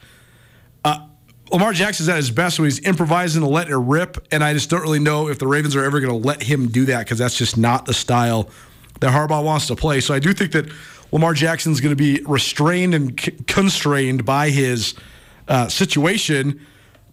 Lamar 1.50 1.72
Jackson's 1.72 2.08
at 2.08 2.16
his 2.16 2.30
best 2.30 2.58
when 2.58 2.66
he's 2.66 2.84
improvising 2.86 3.42
and 3.42 3.50
letting 3.50 3.72
it 3.72 3.76
rip. 3.76 4.24
And 4.30 4.44
I 4.44 4.52
just 4.52 4.70
don't 4.70 4.82
really 4.82 4.98
know 4.98 5.28
if 5.28 5.38
the 5.38 5.46
Ravens 5.46 5.74
are 5.74 5.84
ever 5.84 6.00
going 6.00 6.12
to 6.12 6.26
let 6.26 6.42
him 6.42 6.68
do 6.68 6.84
that 6.86 7.00
because 7.00 7.18
that's 7.18 7.36
just 7.36 7.56
not 7.56 7.86
the 7.86 7.94
style 7.94 8.48
that 9.00 9.12
Harbaugh 9.12 9.44
wants 9.44 9.66
to 9.68 9.76
play. 9.76 10.00
So 10.00 10.14
I 10.14 10.18
do 10.18 10.32
think 10.32 10.52
that 10.52 10.70
Lamar 11.12 11.34
Jackson's 11.34 11.80
going 11.80 11.96
to 11.96 11.96
be 11.96 12.22
restrained 12.24 12.94
and 12.94 13.20
c- 13.20 13.32
constrained 13.46 14.24
by 14.24 14.50
his 14.50 14.94
uh, 15.48 15.68
situation. 15.68 16.64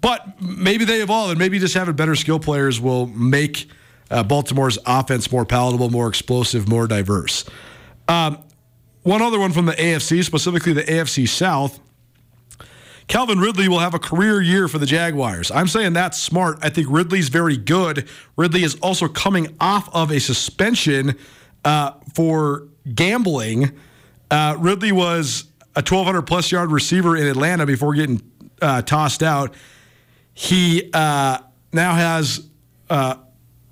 But 0.01 0.39
maybe 0.41 0.85
they 0.85 1.01
evolve, 1.01 1.31
and 1.31 1.39
maybe 1.39 1.57
just 1.57 1.73
having 1.73 1.95
better 1.95 2.15
skill 2.15 2.39
players 2.39 2.79
will 2.79 3.07
make 3.07 3.67
uh, 4.11 4.23
Baltimore's 4.23 4.77
offense 4.85 5.31
more 5.31 5.45
palatable, 5.45 5.89
more 5.89 6.07
explosive, 6.07 6.69
more 6.69 6.87
diverse. 6.87 7.45
Um, 8.07 8.37
one 9.03 9.21
other 9.21 9.39
one 9.39 9.53
from 9.53 9.65
the 9.65 9.73
AFC, 9.73 10.23
specifically 10.23 10.73
the 10.73 10.83
AFC 10.83 11.27
South. 11.27 11.79
Calvin 13.07 13.39
Ridley 13.39 13.69
will 13.69 13.79
have 13.79 13.93
a 13.93 13.99
career 13.99 14.41
year 14.41 14.67
for 14.67 14.79
the 14.79 14.85
Jaguars. 14.85 15.49
I'm 15.49 15.67
saying 15.67 15.93
that's 15.93 16.19
smart. 16.19 16.59
I 16.61 16.69
think 16.69 16.87
Ridley's 16.89 17.29
very 17.29 17.55
good. 17.55 18.07
Ridley 18.35 18.63
is 18.63 18.75
also 18.75 19.07
coming 19.07 19.55
off 19.61 19.93
of 19.95 20.11
a 20.11 20.19
suspension 20.19 21.15
uh, 21.63 21.91
for 22.13 22.67
gambling. 22.93 23.71
Uh, 24.29 24.57
Ridley 24.59 24.91
was 24.91 25.45
a 25.75 25.79
1,200 25.79 26.23
plus 26.23 26.51
yard 26.51 26.69
receiver 26.69 27.15
in 27.15 27.27
Atlanta 27.27 27.65
before 27.65 27.93
getting 27.93 28.21
uh, 28.61 28.81
tossed 28.81 29.23
out. 29.23 29.53
He 30.33 30.89
uh, 30.93 31.39
now 31.71 31.95
has 31.95 32.45
uh, 32.89 33.15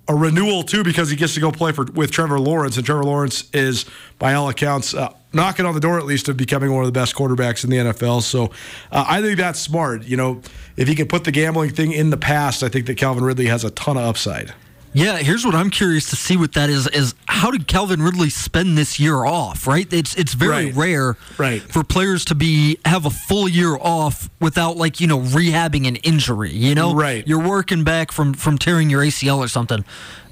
a 0.08 0.14
renewal 0.14 0.62
too 0.62 0.82
because 0.82 1.10
he 1.10 1.16
gets 1.16 1.34
to 1.34 1.40
go 1.40 1.52
play 1.52 1.72
for 1.72 1.84
with 1.84 2.10
Trevor 2.10 2.40
Lawrence, 2.40 2.76
and 2.76 2.86
Trevor 2.86 3.04
Lawrence 3.04 3.50
is, 3.52 3.84
by 4.18 4.34
all 4.34 4.48
accounts, 4.48 4.94
uh, 4.94 5.12
knocking 5.36 5.66
on 5.66 5.74
the 5.74 5.80
door 5.80 5.98
at 5.98 6.06
least 6.06 6.28
of 6.28 6.36
becoming 6.36 6.72
one 6.72 6.82
of 6.82 6.86
the 6.86 6.98
best 6.98 7.14
quarterbacks 7.14 7.62
in 7.62 7.70
the 7.70 7.76
NFL. 7.76 8.22
So 8.22 8.46
uh, 8.90 9.04
I 9.06 9.22
think 9.22 9.36
that's 9.36 9.60
smart. 9.60 10.04
You 10.04 10.16
know, 10.16 10.40
if 10.76 10.88
he 10.88 10.94
can 10.94 11.06
put 11.06 11.24
the 11.24 11.32
gambling 11.32 11.70
thing 11.70 11.92
in 11.92 12.10
the 12.10 12.16
past, 12.16 12.62
I 12.62 12.68
think 12.68 12.86
that 12.86 12.96
Calvin 12.96 13.22
Ridley 13.22 13.46
has 13.46 13.62
a 13.62 13.70
ton 13.70 13.96
of 13.96 14.04
upside. 14.04 14.52
Yeah, 14.96 15.18
here's 15.18 15.44
what 15.44 15.54
I'm 15.54 15.68
curious 15.68 16.08
to 16.08 16.16
see 16.16 16.38
with 16.38 16.54
that 16.54 16.70
is 16.70 16.88
is 16.88 17.14
how 17.26 17.50
did 17.50 17.66
Calvin 17.66 18.00
Ridley 18.00 18.30
spend 18.30 18.78
this 18.78 18.98
year 18.98 19.26
off, 19.26 19.66
right? 19.66 19.86
It's 19.92 20.14
it's 20.14 20.32
very 20.32 20.66
right. 20.66 20.74
rare 20.74 21.16
right. 21.36 21.60
for 21.60 21.84
players 21.84 22.24
to 22.26 22.34
be 22.34 22.78
have 22.86 23.04
a 23.04 23.10
full 23.10 23.46
year 23.46 23.76
off 23.76 24.30
without 24.40 24.78
like, 24.78 24.98
you 24.98 25.06
know, 25.06 25.18
rehabbing 25.18 25.86
an 25.86 25.96
injury, 25.96 26.52
you 26.52 26.74
know? 26.74 26.94
Right. 26.94 27.28
You're 27.28 27.46
working 27.46 27.84
back 27.84 28.10
from 28.10 28.32
from 28.32 28.56
tearing 28.56 28.88
your 28.88 29.02
ACL 29.02 29.36
or 29.36 29.48
something. 29.48 29.84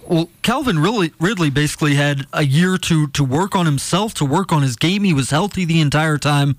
Well, 0.07 0.29
Calvin 0.43 0.79
Ridley, 0.79 1.13
Ridley 1.19 1.51
basically 1.51 1.95
had 1.95 2.27
a 2.33 2.45
year 2.45 2.77
to 2.79 3.07
to 3.09 3.25
work 3.25 3.55
on 3.57 3.67
himself, 3.67 4.15
to 4.15 4.25
work 4.25 4.53
on 4.53 4.63
his 4.63 4.77
game. 4.77 5.05
He 5.05 5.15
was 5.15 5.31
healthy 5.31 5.65
the 5.65 5.81
entire 5.81 6.19
time. 6.19 6.57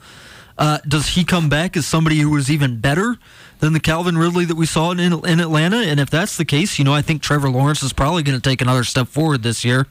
Uh, 0.58 0.80
does 0.88 1.10
he 1.10 1.24
come 1.24 1.50
back 1.50 1.76
as 1.76 1.86
somebody 1.86 2.18
who 2.20 2.30
was 2.30 2.50
even 2.50 2.80
better 2.80 3.18
than 3.60 3.74
the 3.74 3.80
Calvin 3.80 4.18
Ridley 4.18 4.46
that 4.46 4.56
we 4.56 4.66
saw 4.66 4.92
in, 4.92 5.00
in 5.00 5.40
Atlanta? 5.40 5.78
And 5.78 6.00
if 6.00 6.10
that's 6.10 6.38
the 6.38 6.46
case, 6.46 6.80
you 6.80 6.86
know, 6.86 6.94
I 6.94 7.02
think 7.02 7.22
Trevor 7.22 7.50
Lawrence 7.50 7.84
is 7.84 7.92
probably 7.92 8.24
going 8.24 8.40
to 8.40 8.50
take 8.50 8.62
another 8.62 8.86
step 8.86 9.08
forward 9.08 9.44
this 9.44 9.66
year. 9.66 9.86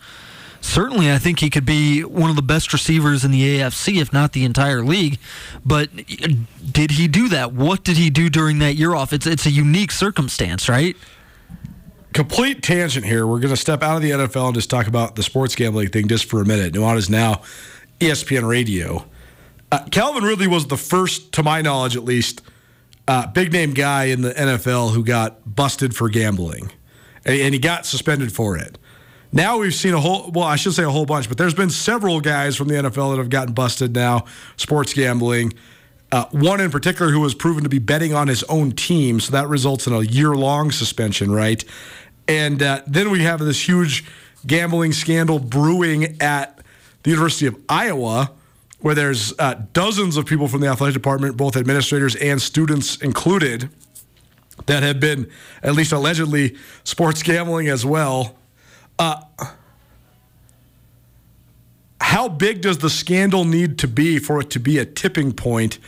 Certainly, 0.62 1.12
I 1.12 1.18
think 1.18 1.40
he 1.40 1.50
could 1.50 1.66
be 1.66 2.02
one 2.02 2.30
of 2.30 2.36
the 2.36 2.42
best 2.42 2.72
receivers 2.72 3.22
in 3.22 3.30
the 3.30 3.58
AFC, 3.58 4.00
if 4.00 4.14
not 4.14 4.32
the 4.32 4.46
entire 4.46 4.82
league. 4.82 5.18
But 5.62 5.94
did 5.94 6.92
he 6.92 7.06
do 7.06 7.28
that? 7.28 7.52
What 7.52 7.84
did 7.84 7.98
he 7.98 8.08
do 8.08 8.30
during 8.30 8.60
that 8.60 8.74
year 8.74 8.94
off? 8.94 9.12
It's 9.12 9.26
it's 9.26 9.44
a 9.44 9.50
unique 9.50 9.92
circumstance, 9.92 10.66
right? 10.66 10.96
Complete 12.14 12.62
tangent 12.62 13.04
here. 13.04 13.26
We're 13.26 13.40
going 13.40 13.52
to 13.52 13.60
step 13.60 13.82
out 13.82 13.96
of 13.96 14.02
the 14.02 14.12
NFL 14.12 14.46
and 14.46 14.54
just 14.54 14.70
talk 14.70 14.86
about 14.86 15.16
the 15.16 15.22
sports 15.24 15.56
gambling 15.56 15.88
thing 15.88 16.06
just 16.06 16.26
for 16.26 16.40
a 16.40 16.44
minute. 16.44 16.72
Nuanez 16.72 17.10
Now, 17.10 17.42
ESPN 17.98 18.48
Radio. 18.48 19.04
Uh, 19.72 19.84
Calvin 19.90 20.22
Ridley 20.22 20.46
was 20.46 20.68
the 20.68 20.76
first, 20.76 21.32
to 21.32 21.42
my 21.42 21.60
knowledge 21.60 21.96
at 21.96 22.04
least, 22.04 22.40
uh, 23.08 23.26
big 23.26 23.52
name 23.52 23.74
guy 23.74 24.04
in 24.04 24.22
the 24.22 24.32
NFL 24.32 24.94
who 24.94 25.02
got 25.02 25.56
busted 25.56 25.96
for 25.96 26.08
gambling, 26.08 26.70
and, 27.24 27.40
and, 27.40 27.52
he 27.52 27.58
got 27.58 27.84
suspended 27.84 28.32
for 28.32 28.56
it. 28.56 28.78
Now 29.32 29.58
we've 29.58 29.74
seen 29.74 29.92
a 29.92 30.00
whole, 30.00 30.30
well, 30.30 30.46
I 30.46 30.54
should 30.54 30.74
say 30.74 30.84
a 30.84 30.90
whole 30.90 31.06
bunch, 31.06 31.28
but 31.28 31.36
there's 31.36 31.54
been 31.54 31.70
several 31.70 32.20
guys 32.20 32.54
from 32.54 32.68
the 32.68 32.74
NFL 32.74 33.10
that 33.10 33.18
have 33.18 33.28
gotten 33.28 33.52
busted 33.52 33.92
now, 33.92 34.26
sports 34.56 34.94
gambling. 34.94 35.52
Uh, 36.12 36.26
one 36.30 36.60
in 36.60 36.70
particular 36.70 37.10
who 37.10 37.18
was 37.18 37.34
proven 37.34 37.64
to 37.64 37.68
be 37.68 37.80
betting 37.80 38.14
on 38.14 38.28
his 38.28 38.44
own 38.44 38.70
team, 38.70 39.18
so 39.18 39.32
that 39.32 39.48
results 39.48 39.88
in 39.88 39.92
a 39.92 40.02
year 40.02 40.36
long 40.36 40.70
suspension, 40.70 41.32
right? 41.32 41.64
And 42.26 42.62
uh, 42.62 42.82
then 42.86 43.10
we 43.10 43.22
have 43.22 43.40
this 43.40 43.68
huge 43.68 44.04
gambling 44.46 44.92
scandal 44.92 45.38
brewing 45.38 46.20
at 46.20 46.60
the 47.02 47.10
University 47.10 47.46
of 47.46 47.56
Iowa 47.68 48.32
where 48.84 48.94
there's 48.94 49.32
uh, 49.38 49.62
dozens 49.72 50.18
of 50.18 50.26
people 50.26 50.46
from 50.46 50.60
the 50.60 50.66
athletic 50.66 50.92
department, 50.92 51.38
both 51.38 51.56
administrators 51.56 52.14
and 52.16 52.42
students 52.42 52.96
included, 52.96 53.70
that 54.66 54.82
have 54.82 55.00
been 55.00 55.30
at 55.62 55.72
least 55.74 55.90
allegedly 55.90 56.54
sports 56.84 57.22
gambling 57.22 57.68
as 57.68 57.86
well. 57.86 58.36
Uh, 58.98 59.22
how 62.00 62.28
big 62.28 62.60
does 62.60 62.78
the 62.78 62.90
scandal 62.90 63.46
need 63.46 63.78
to 63.78 63.88
be 63.88 64.18
for 64.18 64.40
it 64.40 64.50
to 64.50 64.60
be 64.60 64.76
a 64.76 64.84
tipping 64.84 65.32
point? 65.32 65.78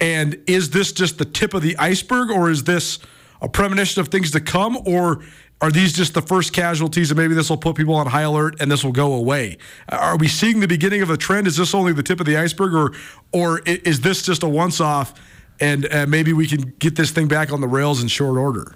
And 0.00 0.42
is 0.46 0.70
this 0.70 0.90
just 0.90 1.18
the 1.18 1.26
tip 1.26 1.52
of 1.52 1.60
the 1.62 1.76
iceberg, 1.76 2.30
or 2.30 2.50
is 2.50 2.64
this 2.64 2.98
a 3.42 3.48
premonition 3.48 4.00
of 4.00 4.08
things 4.08 4.30
to 4.30 4.40
come, 4.40 4.78
or 4.86 5.22
are 5.62 5.70
these 5.70 5.92
just 5.92 6.12
the 6.12 6.20
first 6.20 6.52
casualties 6.52 7.12
and 7.12 7.18
maybe 7.18 7.34
this 7.34 7.48
will 7.48 7.56
put 7.56 7.76
people 7.76 7.94
on 7.94 8.08
high 8.08 8.22
alert 8.22 8.60
and 8.60 8.70
this 8.70 8.82
will 8.82 8.92
go 8.92 9.14
away? 9.14 9.58
Are 9.88 10.16
we 10.16 10.26
seeing 10.26 10.58
the 10.58 10.66
beginning 10.66 11.02
of 11.02 11.08
a 11.08 11.16
trend? 11.16 11.46
Is 11.46 11.56
this 11.56 11.72
only 11.72 11.92
the 11.92 12.02
tip 12.02 12.18
of 12.18 12.26
the 12.26 12.36
iceberg 12.36 12.74
or 12.74 12.92
or 13.32 13.60
is 13.64 14.00
this 14.00 14.22
just 14.22 14.42
a 14.42 14.48
once 14.48 14.80
off 14.80 15.14
and 15.60 15.86
uh, 15.92 16.04
maybe 16.06 16.32
we 16.32 16.48
can 16.48 16.74
get 16.80 16.96
this 16.96 17.12
thing 17.12 17.28
back 17.28 17.52
on 17.52 17.60
the 17.60 17.68
rails 17.68 18.02
in 18.02 18.08
short 18.08 18.36
order? 18.36 18.74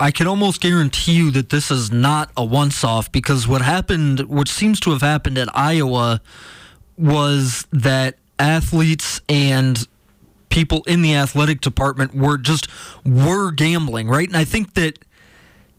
I 0.00 0.10
can 0.10 0.26
almost 0.26 0.60
guarantee 0.62 1.12
you 1.12 1.30
that 1.32 1.50
this 1.50 1.70
is 1.70 1.92
not 1.92 2.30
a 2.34 2.44
once 2.44 2.82
off 2.82 3.12
because 3.12 3.46
what 3.46 3.60
happened, 3.60 4.20
what 4.20 4.48
seems 4.48 4.80
to 4.80 4.90
have 4.92 5.02
happened 5.02 5.36
at 5.36 5.54
Iowa, 5.54 6.20
was 6.96 7.66
that 7.72 8.16
athletes 8.38 9.20
and 9.28 9.86
people 10.48 10.82
in 10.86 11.02
the 11.02 11.14
athletic 11.14 11.60
department 11.60 12.14
were 12.14 12.38
just 12.38 12.68
were 13.04 13.50
gambling, 13.50 14.08
right? 14.08 14.28
And 14.28 14.36
I 14.36 14.44
think 14.44 14.74
that 14.74 14.98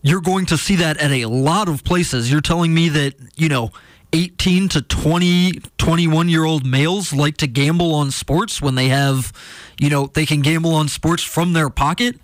you're 0.08 0.22
going 0.22 0.46
to 0.48 0.58
see 0.58 0.78
that 0.78 0.98
at 0.98 1.12
a 1.12 1.26
lot 1.26 1.68
of 1.68 1.84
places. 1.84 2.32
You're 2.32 2.42
telling 2.42 2.74
me 2.74 2.90
that, 2.90 3.16
you 3.36 3.50
know, 3.50 3.72
18 4.14 4.70
to 4.70 4.82
20, 4.82 5.62
21 5.78 6.30
year 6.30 6.46
old 6.46 6.66
males 6.66 7.12
like 7.14 7.38
to 7.38 7.48
gamble 7.48 7.94
on 7.94 8.12
sports 8.12 8.62
when 8.62 8.76
they 8.76 8.88
have, 8.88 9.34
you 9.80 9.90
know, 9.90 10.08
they 10.08 10.26
can 10.26 10.42
gamble 10.42 10.74
on 10.74 10.88
sports 10.88 11.24
from 11.24 11.54
their 11.54 11.70
pocket. 11.70 12.16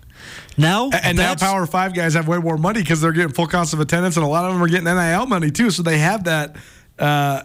Now, 0.56 0.90
and 0.90 1.18
now 1.18 1.34
Power 1.34 1.66
Five 1.66 1.94
guys 1.94 2.14
have 2.14 2.26
way 2.26 2.38
more 2.38 2.56
money 2.56 2.80
because 2.80 3.00
they're 3.00 3.12
getting 3.12 3.34
full 3.34 3.46
cost 3.46 3.74
of 3.74 3.80
attendance, 3.80 4.16
and 4.16 4.24
a 4.24 4.28
lot 4.28 4.46
of 4.46 4.54
them 4.54 4.62
are 4.62 4.68
getting 4.68 4.84
NIL 4.84 5.26
money 5.26 5.50
too. 5.50 5.70
So 5.70 5.82
they 5.82 5.98
have 5.98 6.24
that 6.24 6.56
uh, 6.98 7.42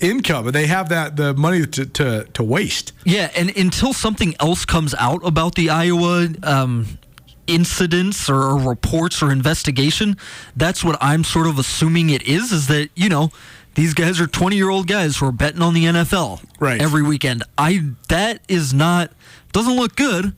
income, 0.00 0.46
and 0.46 0.54
they 0.54 0.66
have 0.66 0.90
that 0.90 1.16
the 1.16 1.32
money 1.34 1.64
to, 1.64 1.86
to 1.86 2.24
to 2.24 2.44
waste. 2.44 2.92
Yeah, 3.04 3.30
and 3.34 3.56
until 3.56 3.94
something 3.94 4.34
else 4.40 4.66
comes 4.66 4.94
out 4.98 5.20
about 5.24 5.54
the 5.54 5.70
Iowa 5.70 6.28
um, 6.42 6.98
incidents 7.46 8.28
or, 8.28 8.42
or 8.42 8.58
reports 8.58 9.22
or 9.22 9.30
investigation, 9.30 10.16
that's 10.56 10.84
what 10.84 10.96
I'm 11.00 11.24
sort 11.24 11.46
of 11.46 11.58
assuming 11.58 12.10
it 12.10 12.22
is. 12.22 12.52
Is 12.52 12.66
that 12.68 12.90
you 12.94 13.08
know 13.08 13.30
these 13.76 13.94
guys 13.94 14.20
are 14.20 14.26
20 14.26 14.56
year 14.56 14.70
old 14.70 14.88
guys 14.88 15.18
who 15.18 15.26
are 15.26 15.32
betting 15.32 15.62
on 15.62 15.74
the 15.74 15.84
NFL 15.84 16.42
right. 16.58 16.80
every 16.80 17.02
weekend. 17.02 17.42
I 17.56 17.90
that 18.08 18.40
is 18.48 18.74
not 18.74 19.12
doesn't 19.52 19.76
look 19.76 19.96
good, 19.96 20.34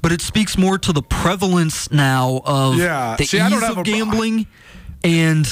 but 0.00 0.12
it 0.12 0.20
speaks 0.20 0.56
more 0.56 0.78
to 0.78 0.92
the 0.92 1.02
prevalence 1.02 1.90
now 1.90 2.40
of 2.44 2.76
yeah. 2.76 3.16
the 3.16 3.24
See, 3.24 3.38
ease 3.38 3.62
of 3.62 3.84
gambling 3.84 4.46
and 5.04 5.46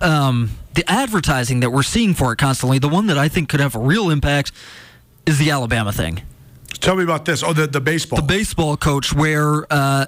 um, 0.00 0.50
the 0.74 0.88
advertising 0.88 1.60
that 1.60 1.70
we're 1.70 1.82
seeing 1.82 2.14
for 2.14 2.32
it 2.32 2.36
constantly. 2.36 2.78
The 2.78 2.88
one 2.88 3.06
that 3.08 3.18
I 3.18 3.28
think 3.28 3.48
could 3.48 3.60
have 3.60 3.74
a 3.74 3.80
real 3.80 4.10
impact 4.10 4.52
is 5.26 5.38
the 5.38 5.50
Alabama 5.50 5.92
thing. 5.92 6.22
Tell 6.84 6.96
me 6.96 7.02
about 7.02 7.24
this. 7.24 7.42
Oh, 7.42 7.54
the, 7.54 7.66
the 7.66 7.80
baseball. 7.80 8.20
The 8.20 8.26
baseball 8.26 8.76
coach, 8.76 9.14
where 9.14 9.66
uh, 9.72 10.04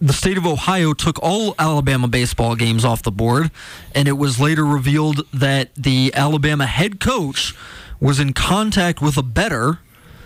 the 0.00 0.12
state 0.12 0.36
of 0.36 0.44
Ohio 0.44 0.94
took 0.94 1.16
all 1.22 1.54
Alabama 1.60 2.08
baseball 2.08 2.56
games 2.56 2.84
off 2.84 3.00
the 3.00 3.12
board, 3.12 3.52
and 3.94 4.08
it 4.08 4.18
was 4.18 4.40
later 4.40 4.64
revealed 4.64 5.28
that 5.32 5.72
the 5.76 6.10
Alabama 6.12 6.66
head 6.66 6.98
coach 6.98 7.54
was 8.00 8.18
in 8.18 8.32
contact 8.32 9.00
with 9.00 9.16
a 9.16 9.22
bettor. 9.22 9.78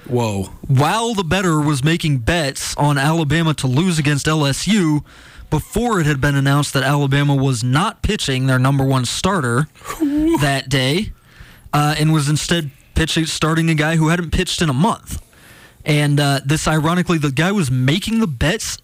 Whoa. 0.06 0.44
While 0.66 1.12
the 1.12 1.24
bettor 1.24 1.60
was 1.60 1.84
making 1.84 2.20
bets 2.20 2.74
on 2.76 2.96
Alabama 2.96 3.52
to 3.52 3.66
lose 3.66 3.98
against 3.98 4.24
LSU, 4.24 5.04
before 5.50 6.00
it 6.00 6.06
had 6.06 6.22
been 6.22 6.36
announced 6.36 6.72
that 6.72 6.84
Alabama 6.84 7.34
was 7.34 7.62
not 7.62 8.02
pitching 8.02 8.46
their 8.46 8.58
number 8.58 8.82
one 8.82 9.04
starter 9.04 9.68
that 10.40 10.70
day 10.70 11.12
uh, 11.74 11.96
and 11.98 12.14
was 12.14 12.30
instead 12.30 12.70
pitching, 12.98 13.26
starting 13.26 13.70
a 13.70 13.74
guy 13.74 13.94
who 13.94 14.08
hadn't 14.08 14.32
pitched 14.32 14.60
in 14.60 14.68
a 14.68 14.74
month. 14.74 15.22
And 15.84 16.18
uh, 16.18 16.40
this, 16.44 16.66
ironically, 16.66 17.16
the 17.16 17.30
guy 17.30 17.52
was 17.52 17.70
making 17.70 18.18
the 18.18 18.26
bets 18.26 18.78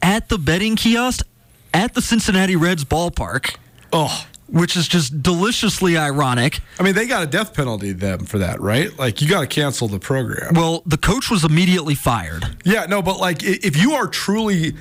at 0.00 0.30
the 0.30 0.38
betting 0.38 0.76
kiosk 0.76 1.26
at 1.74 1.92
the 1.92 2.00
Cincinnati 2.00 2.56
Reds 2.56 2.84
ballpark. 2.84 3.56
Oh, 3.92 4.26
which 4.48 4.76
is 4.76 4.88
just 4.88 5.22
deliciously 5.22 5.96
ironic. 5.96 6.60
I 6.78 6.82
mean, 6.82 6.94
they 6.94 7.06
got 7.06 7.22
a 7.22 7.26
death 7.26 7.54
penalty 7.54 7.92
them 7.92 8.24
for 8.24 8.38
that, 8.38 8.60
right? 8.60 8.96
Like 8.98 9.22
you 9.22 9.28
got 9.28 9.40
to 9.42 9.46
cancel 9.46 9.88
the 9.88 9.98
program. 9.98 10.54
Well, 10.54 10.82
the 10.86 10.98
coach 10.98 11.30
was 11.30 11.44
immediately 11.44 11.94
fired. 11.94 12.44
Yeah, 12.64 12.86
no, 12.86 13.02
but 13.02 13.18
like 13.18 13.42
if 13.42 13.76
you 13.76 13.92
are 13.92 14.06
truly 14.06 14.74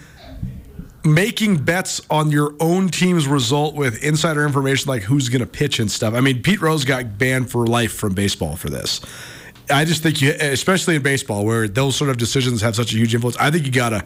making 1.04 1.58
bets 1.58 2.02
on 2.10 2.32
your 2.32 2.54
own 2.60 2.90
team's 2.90 3.28
result 3.28 3.76
with 3.76 4.04
insider 4.04 4.46
information 4.46 4.90
like 4.90 5.02
who's 5.04 5.30
going 5.30 5.40
to 5.40 5.48
pitch 5.48 5.80
and 5.80 5.90
stuff. 5.90 6.14
I 6.14 6.22
mean, 6.22 6.42
Pete 6.42 6.62
Rose 6.62 6.86
got 6.86 7.18
banned 7.18 7.50
for 7.50 7.66
life 7.66 7.94
from 7.94 8.14
baseball 8.14 8.56
for 8.56 8.70
this. 8.70 9.02
I 9.70 9.86
just 9.86 10.04
think 10.04 10.22
you, 10.22 10.32
especially 10.40 10.96
in 10.96 11.02
baseball, 11.02 11.46
where 11.46 11.68
those 11.68 11.96
sort 11.96 12.10
of 12.10 12.18
decisions 12.18 12.62
have 12.62 12.76
such 12.76 12.94
a 12.94 12.98
huge 12.98 13.16
influence. 13.16 13.38
I 13.38 13.50
think 13.52 13.66
you 13.66 13.72
got 13.72 13.90
to, 13.90 14.06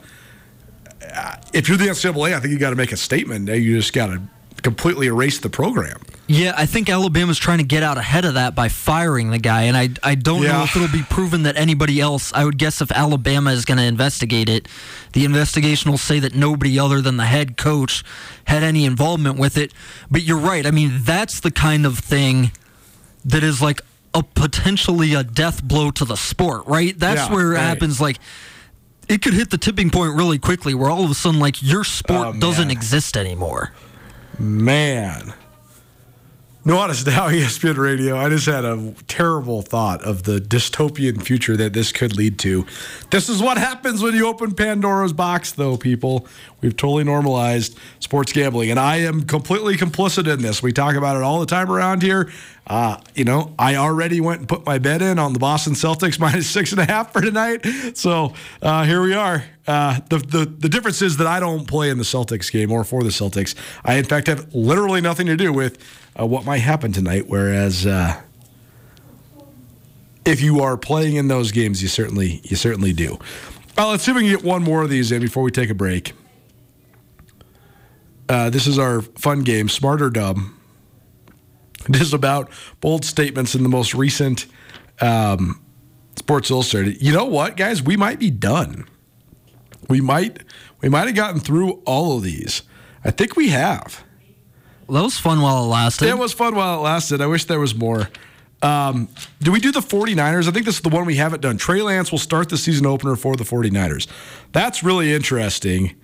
if 1.54 1.68
you're 1.68 1.78
the 1.78 1.88
NCAA, 1.88 2.34
I 2.34 2.40
think 2.40 2.52
you 2.52 2.60
got 2.60 2.70
to 2.70 2.76
make 2.76 2.92
a 2.92 2.98
statement. 2.98 3.50
You 3.50 3.78
just 3.78 3.94
got 3.94 4.08
to 4.08 4.22
completely 4.66 5.06
erase 5.06 5.38
the 5.38 5.50
program. 5.50 6.02
Yeah, 6.26 6.56
I 6.58 6.66
think 6.66 6.90
Alabama's 6.90 7.38
trying 7.38 7.60
to 7.60 7.64
get 7.64 7.84
out 7.84 8.00
ahead 8.00 8.26
of 8.26 8.34
that 8.34 8.56
by 8.56 8.68
firing 8.68 9.30
the 9.30 9.38
guy, 9.38 9.64
and 9.64 9.78
I 9.78 9.90
I 10.02 10.16
don't 10.16 10.42
yeah. 10.42 10.54
know 10.54 10.64
if 10.64 10.76
it'll 10.76 10.88
be 10.88 11.04
proven 11.04 11.44
that 11.44 11.56
anybody 11.56 12.02
else. 12.02 12.34
I 12.34 12.46
would 12.46 12.58
guess 12.58 12.82
if 12.82 12.92
Alabama 12.92 13.52
is 13.52 13.64
going 13.64 13.78
to 13.78 13.84
investigate 13.84 14.50
it, 14.50 14.68
the 15.14 15.24
investigation 15.24 15.92
will 15.92 16.00
say 16.00 16.18
that 16.20 16.34
nobody 16.34 16.80
other 16.80 17.00
than 17.00 17.18
the 17.18 17.26
head 17.26 17.58
coach 17.58 18.04
had 18.46 18.64
any 18.64 18.86
involvement 18.86 19.38
with 19.38 19.56
it. 19.56 19.72
But 20.10 20.24
you're 20.24 20.40
right. 20.40 20.66
I 20.66 20.72
mean, 20.72 20.94
that's 21.02 21.42
the 21.42 21.52
kind 21.52 21.86
of 21.86 22.00
thing 22.00 22.52
that 23.24 23.44
is 23.44 23.62
like 23.62 23.82
a 24.16 24.24
potentially 24.24 25.14
a 25.14 25.24
death 25.24 25.64
blow 25.64 25.92
to 25.92 26.06
the 26.06 26.16
sport, 26.16 26.66
right? 26.66 26.98
That's 26.98 27.30
yeah, 27.30 27.36
where 27.36 27.52
it 27.52 27.56
right. 27.56 27.62
happens. 27.62 28.02
Like 28.02 28.18
it 29.08 29.22
could 29.22 29.36
hit 29.36 29.52
the 29.52 29.60
tipping 29.60 29.92
point 29.92 30.16
really 30.16 30.40
quickly, 30.40 30.74
where 30.74 30.90
all 30.90 31.04
of 31.04 31.12
a 31.12 31.14
sudden, 31.14 31.40
like 31.40 31.62
your 31.62 31.84
sport 31.84 32.36
oh, 32.36 32.40
doesn't 32.40 32.72
exist 32.72 33.16
anymore. 33.16 33.74
Man. 34.40 35.34
Nuanez 36.66 37.06
Now, 37.06 37.28
ESPN 37.30 37.78
Radio. 37.78 38.18
I 38.18 38.28
just 38.28 38.48
had 38.48 38.66
a 38.66 38.92
terrible 39.08 39.62
thought 39.62 40.02
of 40.04 40.24
the 40.24 40.40
dystopian 40.40 41.22
future 41.22 41.56
that 41.56 41.74
this 41.74 41.92
could 41.92 42.18
lead 42.18 42.40
to. 42.40 42.66
This 43.12 43.30
is 43.30 43.40
what 43.40 43.60
happens 43.60 44.02
when 44.02 44.16
you 44.16 44.26
open 44.26 44.56
Pandora's 44.56 45.14
box, 45.14 45.52
though, 45.52 45.78
people. 45.78 46.26
We've 46.62 46.76
totally 46.76 47.04
normalized 47.04 47.78
sports 48.00 48.34
gambling, 48.34 48.72
and 48.72 48.80
I 48.80 48.98
am 48.98 49.26
completely 49.26 49.76
complicit 49.76 50.26
in 50.26 50.42
this. 50.42 50.64
We 50.64 50.74
talk 50.74 50.96
about 50.96 51.16
it 51.16 51.22
all 51.22 51.40
the 51.40 51.46
time 51.46 51.70
around 51.70 52.02
here. 52.02 52.32
Uh, 52.66 52.98
you 53.14 53.26
know, 53.26 53.54
I 53.60 53.76
already 53.76 54.20
went 54.20 54.40
and 54.40 54.50
put 54.50 54.66
my 54.66 54.80
bet 54.80 55.04
in 55.04 55.20
on 55.20 55.34
the 55.34 55.40
Boston 55.40 55.74
Celtics 55.74 56.20
minus 56.20 56.50
six 56.50 56.72
and 56.72 56.82
a 56.82 56.86
half 56.86 57.14
for 57.14 57.22
tonight. 57.22 57.64
So 57.96 58.34
uh, 58.64 58.86
here 58.86 59.04
we 59.04 59.14
are. 59.14 59.44
Uh, 59.68 60.00
the, 60.10 60.18
the 60.18 60.46
the 60.46 60.70
difference 60.70 61.02
is 61.02 61.18
that 61.18 61.28
I 61.28 61.40
don't 61.40 61.68
play 61.68 61.90
in 61.90 61.98
the 61.98 62.04
Celtics 62.04 62.52
game 62.52 62.72
or 62.72 62.84
for 62.84 63.04
the 63.04 63.10
Celtics. 63.10 63.56
I 63.84 63.96
in 63.96 64.06
fact 64.06 64.28
have 64.28 64.54
literally 64.54 65.02
nothing 65.02 65.28
to 65.28 65.36
do 65.36 65.52
with 65.54 65.78
uh, 66.20 66.26
what 66.26 66.46
might 66.46 66.60
happen 66.60 66.92
tonight. 66.92 67.26
Whereas 67.28 67.86
uh, 67.86 68.22
if 70.26 70.42
you 70.42 70.62
are 70.62 70.78
playing 70.78 71.16
in 71.16 71.28
those 71.28 71.52
games, 71.52 71.82
you 71.82 71.88
certainly 71.88 72.42
you 72.44 72.56
certainly 72.56 72.94
do. 72.94 73.20
Well, 73.78 73.90
let's 73.90 74.04
see 74.04 74.12
if 74.12 74.18
we 74.18 74.24
can 74.24 74.32
get 74.32 74.44
one 74.44 74.64
more 74.64 74.84
of 74.84 74.90
these 74.90 75.12
in 75.12 75.22
before 75.22 75.44
we 75.44 75.52
take 75.52 75.70
a 75.70 75.76
break. 75.76 76.14
Uh, 78.28 78.50
this 78.50 78.66
is 78.66 78.80
our 78.80 79.02
fun 79.02 79.44
game, 79.44 79.70
Smart 79.70 80.02
or 80.02 80.10
Dumb. 80.10 80.60
This 81.88 82.02
is 82.02 82.14
about 82.14 82.50
bold 82.82 83.06
statements 83.06 83.54
in 83.54 83.62
the 83.62 83.70
most 83.70 83.94
recent 83.94 84.48
um, 85.02 85.62
Sports 86.16 86.50
Illustrated. 86.50 87.02
You 87.02 87.14
know 87.14 87.26
what, 87.26 87.58
guys? 87.58 87.84
We 87.84 87.98
might 87.98 88.18
be 88.18 88.32
done. 88.32 88.88
We 89.88 90.02
might 90.02 90.40
we 90.82 90.90
might 90.90 91.06
have 91.06 91.16
gotten 91.16 91.40
through 91.40 91.84
all 91.86 92.18
of 92.18 92.24
these. 92.24 92.64
I 93.04 93.12
think 93.12 93.36
we 93.36 93.50
have. 93.50 94.04
That 94.88 95.02
was 95.02 95.18
fun 95.18 95.42
while 95.42 95.64
it 95.64 95.68
lasted. 95.68 96.08
It 96.10 96.18
was 96.18 96.34
fun 96.34 96.56
while 96.56 96.80
it 96.80 96.82
lasted. 96.82 97.22
I 97.22 97.26
wish 97.28 97.46
there 97.46 97.60
was 97.60 97.76
more. 97.76 98.10
Um, 98.62 99.10
do 99.42 99.52
we 99.52 99.60
do 99.60 99.72
the 99.72 99.80
49ers? 99.80 100.48
I 100.48 100.52
think 100.52 100.66
this 100.66 100.76
is 100.76 100.82
the 100.82 100.90
one 100.90 101.06
we 101.06 101.18
haven't 101.18 101.42
done. 101.42 101.58
Trey 101.58 101.82
Lance 101.82 102.12
will 102.12 102.20
start 102.20 102.50
the 102.50 102.58
season 102.58 102.86
opener 102.86 103.16
for 103.16 103.36
the 103.36 103.44
49ers. 103.44 104.08
That's 104.52 104.84
really 104.84 105.14
interesting. 105.14 105.96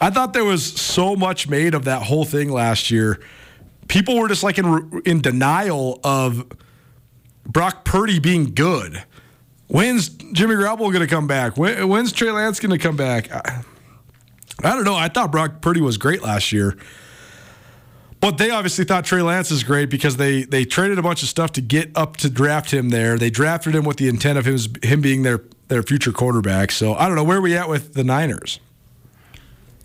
I 0.00 0.10
thought 0.10 0.32
there 0.32 0.44
was 0.44 0.64
so 0.64 1.16
much 1.16 1.48
made 1.48 1.74
of 1.74 1.84
that 1.84 2.02
whole 2.02 2.24
thing 2.24 2.50
last 2.50 2.90
year. 2.90 3.20
People 3.88 4.18
were 4.18 4.28
just 4.28 4.42
like 4.42 4.58
in, 4.58 5.02
in 5.06 5.20
denial 5.20 6.00
of 6.02 6.46
Brock 7.46 7.84
Purdy 7.84 8.18
being 8.18 8.54
good. 8.54 9.04
When's 9.68 10.08
Jimmy 10.08 10.56
Garoppolo 10.56 10.92
going 10.92 11.00
to 11.00 11.06
come 11.06 11.26
back? 11.26 11.56
When, 11.56 11.88
when's 11.88 12.12
Trey 12.12 12.30
Lance 12.30 12.60
going 12.60 12.72
to 12.72 12.78
come 12.78 12.96
back? 12.96 13.32
I, 13.32 13.62
I 14.62 14.74
don't 14.74 14.84
know. 14.84 14.94
I 14.94 15.08
thought 15.08 15.30
Brock 15.32 15.60
Purdy 15.60 15.80
was 15.80 15.96
great 15.96 16.22
last 16.22 16.52
year. 16.52 16.76
But 18.24 18.38
they 18.38 18.48
obviously 18.48 18.86
thought 18.86 19.04
Trey 19.04 19.20
Lance 19.20 19.50
is 19.50 19.62
great 19.62 19.90
because 19.90 20.16
they 20.16 20.44
they 20.44 20.64
traded 20.64 20.98
a 20.98 21.02
bunch 21.02 21.22
of 21.22 21.28
stuff 21.28 21.52
to 21.52 21.60
get 21.60 21.90
up 21.94 22.16
to 22.18 22.30
draft 22.30 22.70
him 22.70 22.88
there. 22.88 23.18
They 23.18 23.28
drafted 23.28 23.74
him 23.74 23.84
with 23.84 23.98
the 23.98 24.08
intent 24.08 24.38
of 24.38 24.46
him, 24.46 24.56
him 24.82 25.02
being 25.02 25.24
their 25.24 25.42
their 25.68 25.82
future 25.82 26.10
quarterback. 26.10 26.72
So 26.72 26.94
I 26.94 27.06
don't 27.06 27.16
know 27.16 27.24
where 27.24 27.36
are 27.36 27.42
we 27.42 27.54
at 27.54 27.68
with 27.68 27.92
the 27.92 28.02
Niners. 28.02 28.60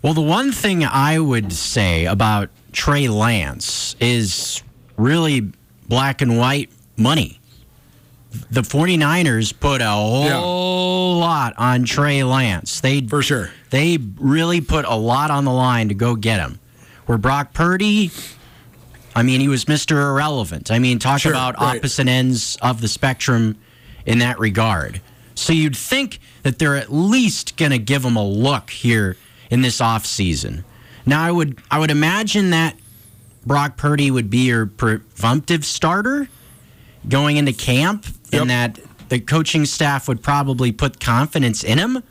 Well, 0.02 0.14
the 0.14 0.22
one 0.22 0.54
thing 0.54 0.86
I 0.86 1.20
would 1.20 1.52
say 1.52 2.06
about 2.06 2.50
Trey 2.72 3.10
Lance 3.10 3.98
is 4.00 4.64
really 4.96 5.52
black 5.90 6.22
and 6.22 6.38
white 6.38 6.70
money. 6.96 7.42
The 8.52 8.62
49ers 8.62 9.60
put 9.60 9.82
a 9.82 9.90
whole 9.90 10.24
yeah. 10.24 10.38
lot 11.26 11.56
on 11.58 11.84
Trey 11.84 12.24
Lance. 12.24 12.80
They 12.80 13.02
For 13.02 13.22
sure. 13.22 13.52
They 13.70 13.98
really 13.98 14.62
put 14.62 14.86
a 14.86 14.96
lot 14.96 15.30
on 15.30 15.44
the 15.44 15.52
line 15.52 15.90
to 15.90 15.94
go 15.94 16.16
get 16.16 16.40
him. 16.40 16.58
Where 17.10 17.18
Brock 17.18 17.56
Purdy, 17.56 18.12
I 19.16 19.24
mean, 19.24 19.42
he 19.42 19.48
was 19.48 19.66
Mr. 19.66 19.94
Irrelevant. 19.94 20.70
I 20.70 20.78
mean, 20.78 21.00
talk 21.00 21.22
sure, 21.22 21.32
about 21.32 21.60
right. 21.60 21.78
opposite 21.78 22.08
ends 22.08 22.56
of 22.62 22.82
the 22.82 22.88
spectrum 22.88 23.58
in 24.06 24.20
that 24.20 24.38
regard. 24.38 25.02
So 25.34 25.52
you'd 25.52 25.76
think 25.76 26.20
that 26.44 26.60
they're 26.60 26.76
at 26.76 26.94
least 26.94 27.58
going 27.58 27.72
to 27.72 27.80
give 27.80 28.06
him 28.06 28.16
a 28.16 28.24
look 28.24 28.70
here 28.70 29.18
in 29.50 29.64
this 29.64 29.82
offseason. 29.82 30.64
Now, 31.04 31.24
I 31.24 31.32
would 31.32 31.60
I 31.72 31.80
would 31.80 31.90
imagine 31.90 32.52
that 32.52 32.76
Brock 33.44 33.76
Purdy 33.76 34.12
would 34.12 34.30
be 34.30 34.46
your 34.46 34.68
presumptive 34.68 35.66
starter 35.66 36.30
going 37.08 37.38
into 37.38 37.54
camp, 37.54 38.06
yep. 38.32 38.42
and 38.42 38.52
that 38.52 38.80
the 39.10 39.20
coaching 39.20 39.66
staff 39.66 40.08
would 40.08 40.22
probably 40.22 40.72
put 40.72 41.00
confidence 41.00 41.64
in 41.64 41.80
him. 41.80 42.04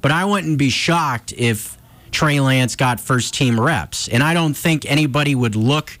But 0.00 0.12
I 0.12 0.24
wouldn't 0.24 0.56
be 0.56 0.70
shocked 0.70 1.34
if 1.36 1.76
Trey 2.16 2.40
Lance 2.40 2.76
got 2.76 2.98
first 2.98 3.34
team 3.34 3.60
reps. 3.60 4.08
And 4.08 4.22
I 4.22 4.32
don't 4.32 4.54
think 4.54 4.90
anybody 4.90 5.34
would 5.34 5.54
look 5.54 5.98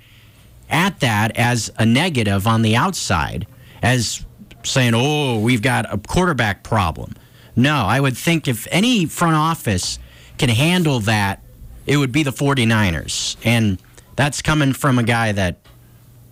at 0.70 1.00
that 1.00 1.36
as 1.36 1.70
a 1.78 1.84
negative 1.84 2.46
on 2.46 2.62
the 2.62 2.74
outside, 2.74 3.46
as 3.82 4.24
saying, 4.62 4.94
oh, 4.94 5.38
we've 5.40 5.60
got 5.60 5.92
a 5.92 5.98
quarterback 5.98 6.62
problem. 6.62 7.12
No, 7.54 7.74
I 7.74 8.00
would 8.00 8.16
think 8.16 8.48
if 8.48 8.66
any 8.70 9.04
front 9.04 9.36
office 9.36 9.98
can 10.38 10.48
handle 10.48 11.00
that, 11.00 11.42
it 11.86 11.98
would 11.98 12.12
be 12.12 12.22
the 12.22 12.30
49ers. 12.30 13.36
And 13.44 13.76
that's 14.16 14.40
coming 14.40 14.72
from 14.72 14.98
a 14.98 15.02
guy 15.02 15.32
that 15.32 15.58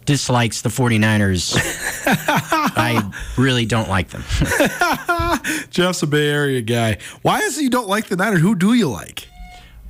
dislikes 0.07 0.63
the 0.63 0.71
49ers. 0.71 1.59
I 2.07 3.13
really 3.37 3.67
don't 3.67 3.91
like 3.91 4.09
them. 4.09 4.25
Jeff's 5.69 6.03
a 6.03 6.07
Bay 6.07 6.31
Area 6.31 6.63
guy. 6.63 6.97
Why 7.21 7.41
is 7.41 7.59
it 7.59 7.65
you 7.65 7.71
don't 7.71 7.89
like 7.89 8.07
the 8.07 8.17
Niners? 8.17 8.41
Who 8.41 8.55
do 8.55 8.73
you 8.73 8.89
like? 8.89 9.29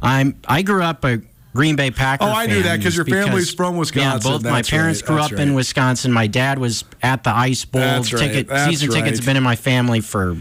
I'm 0.04 0.40
I 0.46 0.62
grew 0.62 0.82
up 0.82 1.04
a 1.04 1.20
Green 1.54 1.76
Bay 1.76 1.90
Packers. 1.90 2.28
Oh, 2.28 2.32
I 2.32 2.46
knew 2.46 2.62
that 2.62 2.78
because 2.78 2.96
your 2.96 3.04
family's 3.04 3.54
from 3.54 3.76
Wisconsin. 3.76 4.30
Yeah, 4.30 4.36
both 4.38 4.44
my 4.44 4.62
parents 4.62 5.02
right. 5.02 5.06
grew 5.06 5.18
up 5.18 5.30
right. 5.30 5.40
in 5.40 5.54
Wisconsin. 5.54 6.10
My 6.12 6.26
dad 6.26 6.58
was 6.58 6.84
at 7.02 7.22
the 7.22 7.30
Ice 7.30 7.64
Bowl. 7.64 7.80
That's 7.80 8.10
Ticket 8.10 8.48
right. 8.48 8.68
season 8.68 8.90
tickets 8.90 9.18
have 9.18 9.26
been 9.26 9.36
in 9.36 9.42
my 9.44 9.56
family 9.56 10.00
for 10.00 10.36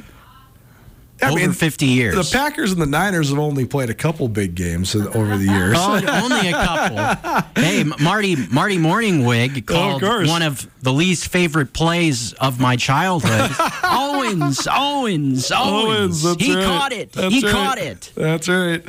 I 1.21 1.29
over 1.29 1.39
mean, 1.39 1.51
50 1.51 1.85
years. 1.85 2.15
The 2.15 2.37
Packers 2.37 2.71
and 2.71 2.81
the 2.81 2.87
Niners 2.87 3.29
have 3.29 3.39
only 3.39 3.65
played 3.65 3.89
a 3.89 3.93
couple 3.93 4.27
big 4.27 4.55
games 4.55 4.95
over 4.95 5.37
the 5.37 5.45
years. 5.45 5.75
oh, 5.77 6.01
only 6.23 6.49
a 6.49 6.51
couple. 6.51 7.61
hey, 7.61 7.83
Marty 8.01 8.35
Marty 8.35 8.77
Mornhinweg 8.77 9.57
oh, 9.69 9.73
called 9.73 10.03
oh, 10.03 10.27
one 10.27 10.41
of 10.41 10.67
the 10.81 10.91
least 10.91 11.27
favorite 11.27 11.73
plays 11.73 12.33
of 12.33 12.59
my 12.59 12.75
childhood. 12.75 13.51
Owens, 13.83 14.67
Owens, 14.69 15.51
Owens. 15.51 16.25
Owens 16.25 16.41
he 16.41 16.55
right. 16.55 16.65
caught 16.65 16.91
it. 16.91 17.11
That's 17.11 17.33
he 17.33 17.43
right. 17.43 17.51
caught 17.51 17.77
it. 17.77 18.11
That's 18.15 18.49
right. 18.49 18.83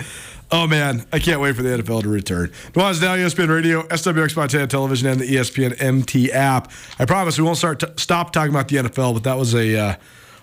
Oh 0.57 0.69
man, 0.69 1.05
I 1.13 1.19
can't 1.19 1.41
wait 1.41 1.57
for 1.57 1.65
the 1.65 1.71
NFL 1.71 2.03
to 2.03 2.09
return. 2.09 2.47
Nuanez 2.75 3.03
Now, 3.03 3.17
ESPN 3.17 3.49
Radio, 3.49 3.83
SWX 3.89 4.37
Montana 4.37 4.69
Television, 4.69 5.09
and 5.09 5.21
the 5.21 5.25
ESPN 5.25 5.83
MT 5.83 6.31
app. 6.31 6.71
I 6.97 7.07
promise 7.07 7.37
we 7.37 7.43
won't 7.43 7.59
start 7.59 7.83
stop 7.99 8.33
talking 8.33 8.55
about 8.55 8.69
the 8.69 8.77
NFL, 8.77 9.15
but 9.15 9.25
that 9.25 9.37
was 9.37 9.53
a 9.53 9.77
uh, 9.77 9.97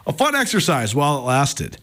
a 0.06 0.12
fun 0.12 0.36
exercise 0.36 0.93
while 0.93 1.17
it 1.17 1.21
lasted. 1.21 1.78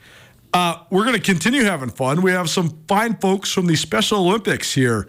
Uh, 0.52 0.76
we're 0.90 1.04
going 1.04 1.16
to 1.16 1.22
continue 1.22 1.64
having 1.64 1.88
fun. 1.88 2.20
We 2.20 2.32
have 2.32 2.50
some 2.50 2.82
fine 2.86 3.16
folks 3.16 3.50
from 3.50 3.64
the 3.64 3.76
Special 3.76 4.18
Olympics 4.18 4.74
here 4.74 5.08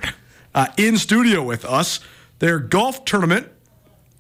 uh, 0.56 0.68
in 0.78 0.98
studio 0.98 1.44
with 1.44 1.66
us. 1.66 2.00
Their 2.40 2.58
golf 2.58 3.04
tournament 3.04 3.50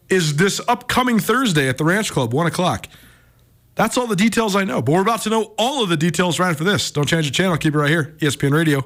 is 0.09 0.35
this 0.35 0.59
upcoming 0.67 1.19
Thursday 1.19 1.69
at 1.69 1.77
the 1.77 1.85
Ranch 1.85 2.11
Club, 2.11 2.33
1 2.33 2.47
o'clock. 2.47 2.87
That's 3.79 3.97
all 3.97 4.07
the 4.07 4.15
details 4.17 4.57
I 4.57 4.65
know. 4.65 4.81
But 4.81 4.91
we're 4.91 5.01
about 5.01 5.21
to 5.21 5.29
know 5.29 5.53
all 5.57 5.81
of 5.81 5.87
the 5.87 5.95
details 5.95 6.37
right 6.37 6.49
after 6.49 6.65
this. 6.65 6.91
Don't 6.91 7.07
change 7.07 7.27
the 7.27 7.31
channel. 7.31 7.55
Keep 7.55 7.75
it 7.75 7.77
right 7.77 7.89
here. 7.89 8.13
ESPN 8.19 8.51
Radio. 8.51 8.85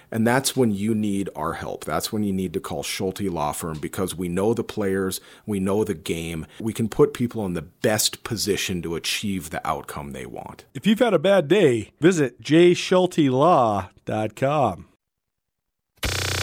and 0.11 0.27
that's 0.27 0.55
when 0.55 0.71
you 0.71 0.93
need 0.93 1.29
our 1.35 1.53
help. 1.53 1.85
That's 1.85 2.11
when 2.11 2.23
you 2.23 2.33
need 2.33 2.53
to 2.53 2.59
call 2.59 2.83
Schulte 2.83 3.21
Law 3.21 3.53
Firm 3.53 3.79
because 3.79 4.15
we 4.15 4.27
know 4.27 4.53
the 4.53 4.63
players, 4.63 5.19
we 5.45 5.59
know 5.59 5.83
the 5.83 5.93
game. 5.93 6.45
We 6.59 6.73
can 6.73 6.89
put 6.89 7.13
people 7.13 7.45
in 7.45 7.53
the 7.53 7.61
best 7.61 8.23
position 8.23 8.81
to 8.81 8.95
achieve 8.95 9.49
the 9.49 9.65
outcome 9.67 10.11
they 10.11 10.25
want. 10.25 10.65
If 10.73 10.85
you've 10.85 10.99
had 10.99 11.13
a 11.13 11.19
bad 11.19 11.47
day, 11.47 11.91
visit 11.99 12.41
jschultelaw.com. 12.41 14.85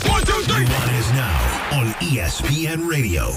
One, 0.07 0.25
two, 0.25 0.43
three. 0.43 0.65
One 0.65 0.95
is 0.95 1.11
now 1.13 1.69
on 1.73 1.87
ESPN 2.01 2.89
Radio. 2.89 3.33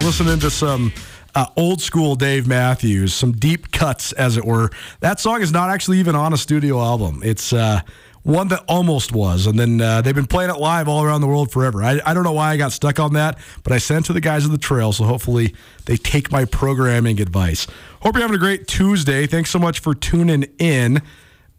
Listening 0.00 0.38
to 0.40 0.50
some 0.50 0.92
uh, 1.34 1.46
old 1.56 1.82
school 1.82 2.16
Dave 2.16 2.48
Matthews, 2.48 3.14
some 3.14 3.32
deep 3.32 3.70
cuts, 3.70 4.12
as 4.12 4.36
it 4.36 4.44
were. 4.44 4.70
That 5.00 5.20
song 5.20 5.42
is 5.42 5.52
not 5.52 5.68
actually 5.68 5.98
even 5.98 6.16
on 6.16 6.32
a 6.32 6.36
studio 6.36 6.80
album. 6.80 7.20
It's 7.22 7.52
uh, 7.52 7.80
one 8.26 8.48
that 8.48 8.64
almost 8.66 9.12
was, 9.12 9.46
and 9.46 9.56
then 9.58 9.80
uh, 9.80 10.02
they've 10.02 10.14
been 10.14 10.26
playing 10.26 10.50
it 10.50 10.56
live 10.56 10.88
all 10.88 11.04
around 11.04 11.20
the 11.20 11.28
world 11.28 11.52
forever. 11.52 11.82
I, 11.82 12.00
I 12.04 12.12
don't 12.12 12.24
know 12.24 12.32
why 12.32 12.50
I 12.50 12.56
got 12.56 12.72
stuck 12.72 12.98
on 12.98 13.12
that, 13.12 13.38
but 13.62 13.72
I 13.72 13.78
sent 13.78 14.06
to 14.06 14.12
the 14.12 14.20
guys 14.20 14.44
of 14.44 14.50
the 14.50 14.58
trail, 14.58 14.92
so 14.92 15.04
hopefully 15.04 15.54
they 15.84 15.96
take 15.96 16.32
my 16.32 16.44
programming 16.44 17.20
advice. 17.20 17.68
Hope 18.02 18.16
you're 18.16 18.22
having 18.22 18.34
a 18.34 18.40
great 18.40 18.66
Tuesday. 18.66 19.28
Thanks 19.28 19.50
so 19.50 19.60
much 19.60 19.78
for 19.78 19.94
tuning 19.94 20.44
in. 20.58 21.02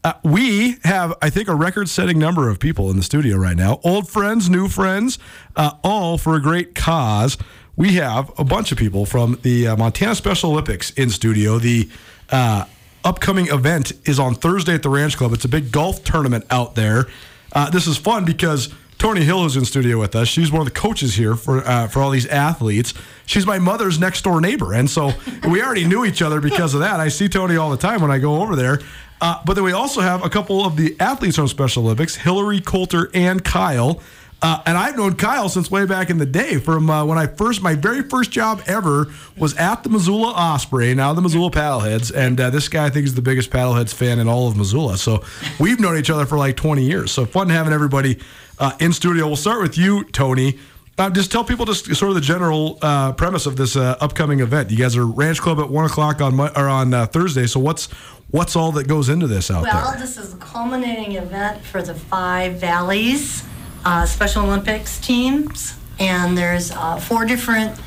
Uh, 0.03 0.13
we 0.23 0.75
have, 0.83 1.13
I 1.21 1.29
think, 1.29 1.47
a 1.47 1.55
record 1.55 1.87
setting 1.87 2.19
number 2.19 2.49
of 2.49 2.59
people 2.59 2.91
in 2.91 2.97
the 2.97 3.03
studio 3.03 3.37
right 3.37 3.55
now. 3.55 3.79
Old 3.85 4.09
friends, 4.09 4.49
new 4.49 4.67
friends, 4.67 5.17
uh, 5.55 5.71
all 5.85 6.17
for 6.17 6.35
a 6.35 6.41
great 6.41 6.75
cause 6.75 7.37
we 7.77 7.93
have 7.93 8.31
a 8.39 8.43
bunch 8.43 8.71
of 8.71 8.77
people 8.77 9.05
from 9.05 9.39
the 9.43 9.67
uh, 9.67 9.77
Montana 9.77 10.15
Special 10.15 10.51
Olympics 10.51 10.89
in 10.91 11.11
studio. 11.11 11.59
The 11.59 11.87
uh, 12.29 12.65
upcoming 13.07 13.47
event 13.47 13.93
is 14.03 14.19
on 14.19 14.35
Thursday 14.35 14.73
at 14.73 14.83
the 14.83 14.89
Ranch 14.89 15.15
Club. 15.15 15.31
It's 15.31 15.45
a 15.45 15.47
big 15.47 15.71
golf 15.71 16.03
tournament 16.03 16.45
out 16.49 16.75
there. 16.75 17.05
Uh, 17.53 17.69
this 17.69 17.87
is 17.87 17.95
fun 17.97 18.25
because 18.25 18.67
Tony 18.97 19.23
Hill 19.23 19.45
is 19.45 19.55
in 19.55 19.63
studio 19.63 19.97
with 19.97 20.13
us. 20.13 20.27
She's 20.27 20.51
one 20.51 20.59
of 20.59 20.65
the 20.65 20.77
coaches 20.77 21.15
here 21.15 21.35
for 21.35 21.65
uh, 21.65 21.87
for 21.87 22.01
all 22.01 22.11
these 22.11 22.25
athletes. 22.25 22.93
She's 23.25 23.45
my 23.47 23.59
mother's 23.59 23.97
next 23.97 24.23
door 24.23 24.41
neighbor, 24.41 24.73
and 24.73 24.89
so 24.89 25.13
we 25.49 25.63
already 25.63 25.87
knew 25.87 26.03
each 26.03 26.21
other 26.21 26.41
because 26.41 26.73
of 26.73 26.81
that. 26.81 26.99
I 26.99 27.07
see 27.07 27.29
Tony 27.29 27.55
all 27.55 27.69
the 27.69 27.77
time 27.77 28.01
when 28.01 28.11
I 28.11 28.19
go 28.19 28.41
over 28.41 28.57
there. 28.57 28.81
Uh, 29.21 29.41
but 29.45 29.53
then 29.53 29.63
we 29.63 29.71
also 29.71 30.01
have 30.01 30.25
a 30.25 30.29
couple 30.29 30.65
of 30.65 30.75
the 30.75 30.95
athletes 30.99 31.37
from 31.37 31.47
Special 31.47 31.85
Olympics, 31.85 32.15
Hillary 32.15 32.59
Coulter 32.59 33.09
and 33.13 33.41
Kyle. 33.41 34.01
Uh, 34.39 34.61
and 34.67 34.77
I've 34.77 34.95
known 34.95 35.15
Kyle 35.15 35.49
since 35.49 35.71
way 35.71 35.85
back 35.85 36.09
in 36.11 36.19
the 36.19 36.25
day. 36.25 36.57
From 36.57 36.89
uh, 36.89 37.03
when 37.05 37.17
I 37.17 37.25
first, 37.25 37.63
my 37.63 37.73
very 37.73 38.03
first 38.03 38.29
job 38.29 38.61
ever 38.67 39.07
was 39.35 39.55
at 39.57 39.83
the 39.83 39.89
Missoula 39.89 40.31
Osprey, 40.35 40.93
now 40.93 41.13
the 41.13 41.21
Missoula 41.21 41.49
Paddleheads. 41.49 42.13
And 42.15 42.39
uh, 42.39 42.49
this 42.51 42.69
guy, 42.69 42.85
I 42.85 42.89
think, 42.89 43.05
is 43.05 43.15
the 43.15 43.21
biggest 43.21 43.49
Paddleheads 43.49 43.93
fan 43.93 44.19
in 44.19 44.27
all 44.27 44.47
of 44.47 44.55
Missoula. 44.55 44.97
So 44.97 45.23
we've 45.59 45.79
known 45.79 45.97
each 45.97 46.11
other 46.11 46.25
for 46.25 46.37
like 46.37 46.55
20 46.55 46.83
years. 46.83 47.11
So 47.11 47.25
fun 47.25 47.49
having 47.49 47.73
everybody 47.73 48.19
uh, 48.59 48.73
in 48.79 48.93
studio. 48.93 49.25
We'll 49.25 49.37
start 49.37 49.61
with 49.61 49.77
you, 49.77 50.03
Tony. 50.11 50.59
Uh, 50.99 51.09
just 51.09 51.31
tell 51.31 51.43
people 51.43 51.65
just 51.65 51.85
sort 51.95 52.09
of 52.09 52.15
the 52.15 52.21
general 52.21 52.77
uh, 52.81 53.13
premise 53.13 53.47
of 53.47 53.55
this 53.55 53.75
upcoming 53.75 54.39
event. 54.39 54.69
You 54.69 54.77
guys 54.77 54.95
are 54.97 55.05
Ranch 55.05 55.39
Club 55.39 55.59
at 55.59 55.69
one 55.69 55.85
o'clock 55.85 56.21
on 56.21 56.39
or 56.39 56.67
on 56.67 56.91
Thursday. 57.07 57.47
So 57.47 57.59
what's 57.59 57.85
what's 58.29 58.55
all 58.55 58.71
that 58.73 58.87
goes 58.87 59.09
into 59.09 59.27
this 59.27 59.49
out 59.49 59.63
well, 59.63 59.73
there? 59.73 59.83
Well, 59.83 59.99
this 59.99 60.17
is 60.17 60.33
a 60.33 60.37
culminating 60.37 61.15
event 61.15 61.63
for 61.63 61.83
the 61.83 61.93
five 61.93 62.53
valleys 62.53 63.43
uh, 63.85 64.05
Special 64.05 64.45
Olympics 64.45 64.99
teams, 64.99 65.75
and 65.99 66.37
there's 66.37 66.71
uh, 66.71 66.97
four 66.97 67.25
different 67.25 67.79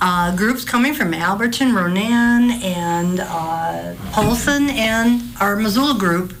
uh, 0.00 0.34
groups 0.34 0.64
coming 0.64 0.94
from 0.94 1.12
Alberton, 1.12 1.74
Ronan, 1.74 2.50
and 2.62 3.20
uh, 3.20 3.94
Polson, 4.10 4.68
and 4.70 5.22
our 5.40 5.56
Missoula 5.56 5.98
group. 5.98 6.34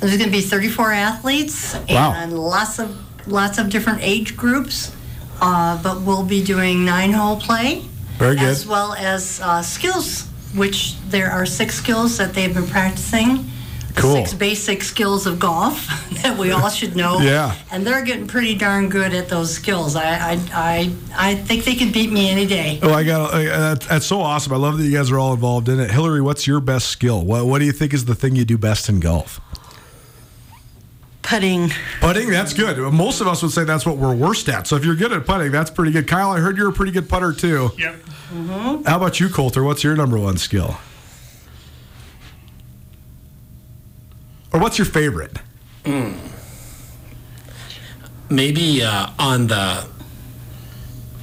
There's 0.00 0.16
going 0.18 0.30
to 0.30 0.36
be 0.36 0.42
34 0.42 0.92
athletes 0.92 1.74
wow. 1.88 2.12
and 2.14 2.38
lots 2.38 2.78
of 2.78 3.02
lots 3.26 3.58
of 3.58 3.70
different 3.70 4.00
age 4.02 4.36
groups, 4.36 4.94
uh, 5.40 5.82
but 5.82 6.02
we'll 6.02 6.24
be 6.24 6.44
doing 6.44 6.84
nine-hole 6.84 7.40
play, 7.40 7.82
very 8.18 8.36
good, 8.36 8.44
as 8.44 8.66
well 8.66 8.92
as 8.94 9.40
uh, 9.40 9.62
skills, 9.62 10.28
which 10.54 11.00
there 11.08 11.30
are 11.30 11.46
six 11.46 11.74
skills 11.74 12.18
that 12.18 12.34
they've 12.34 12.54
been 12.54 12.66
practicing 12.66 13.50
cool. 13.96 14.14
six 14.14 14.34
basic 14.34 14.82
skills 14.82 15.26
of 15.26 15.38
golf 15.38 15.86
that 16.22 16.38
we 16.38 16.52
all 16.52 16.68
should 16.68 16.94
know. 16.96 17.18
yeah. 17.20 17.54
And 17.70 17.86
they're 17.86 18.04
getting 18.04 18.26
pretty 18.26 18.54
darn 18.56 18.88
good 18.88 19.12
at 19.14 19.28
those 19.28 19.52
skills. 19.52 19.96
I 19.96 20.32
I, 20.32 20.40
I, 20.54 20.92
I 21.16 21.34
think 21.34 21.64
they 21.64 21.74
can 21.74 21.92
beat 21.92 22.12
me 22.12 22.30
any 22.30 22.46
day. 22.46 22.78
Oh, 22.82 22.92
I 22.92 23.04
got 23.04 23.34
uh, 23.34 23.38
that's, 23.42 23.86
that's 23.86 24.06
so 24.06 24.20
awesome. 24.20 24.52
I 24.52 24.56
love 24.56 24.78
that 24.78 24.84
you 24.84 24.96
guys 24.96 25.10
are 25.10 25.18
all 25.18 25.32
involved 25.34 25.68
in 25.68 25.80
it. 25.80 25.90
Hillary, 25.90 26.20
what's 26.20 26.46
your 26.46 26.60
best 26.60 26.88
skill? 26.88 27.24
What 27.24 27.46
What 27.46 27.58
do 27.58 27.64
you 27.64 27.72
think 27.72 27.92
is 27.92 28.04
the 28.04 28.14
thing 28.14 28.36
you 28.36 28.44
do 28.44 28.58
best 28.58 28.88
in 28.88 29.00
golf? 29.00 29.40
Putting. 31.22 31.70
Putting, 32.00 32.30
that's 32.30 32.54
good. 32.54 32.78
Most 32.92 33.20
of 33.20 33.26
us 33.26 33.42
would 33.42 33.50
say 33.50 33.64
that's 33.64 33.84
what 33.84 33.96
we're 33.96 34.14
worst 34.14 34.48
at. 34.48 34.68
So 34.68 34.76
if 34.76 34.84
you're 34.84 34.94
good 34.94 35.12
at 35.12 35.26
putting, 35.26 35.50
that's 35.50 35.70
pretty 35.72 35.90
good. 35.90 36.06
Kyle, 36.06 36.30
I 36.30 36.38
heard 36.38 36.56
you're 36.56 36.68
a 36.68 36.72
pretty 36.72 36.92
good 36.92 37.08
putter 37.08 37.32
too. 37.32 37.72
Yep. 37.76 37.94
Mm-hmm. 37.96 38.84
How 38.84 38.96
about 38.96 39.18
you, 39.18 39.28
Coulter? 39.28 39.64
What's 39.64 39.82
your 39.82 39.96
number 39.96 40.16
one 40.18 40.36
skill? 40.36 40.76
Or 44.56 44.58
what's 44.58 44.78
your 44.78 44.86
favorite? 44.86 45.38
Mm. 45.84 46.16
Maybe 48.30 48.82
uh, 48.82 49.08
on 49.18 49.48
the. 49.48 49.86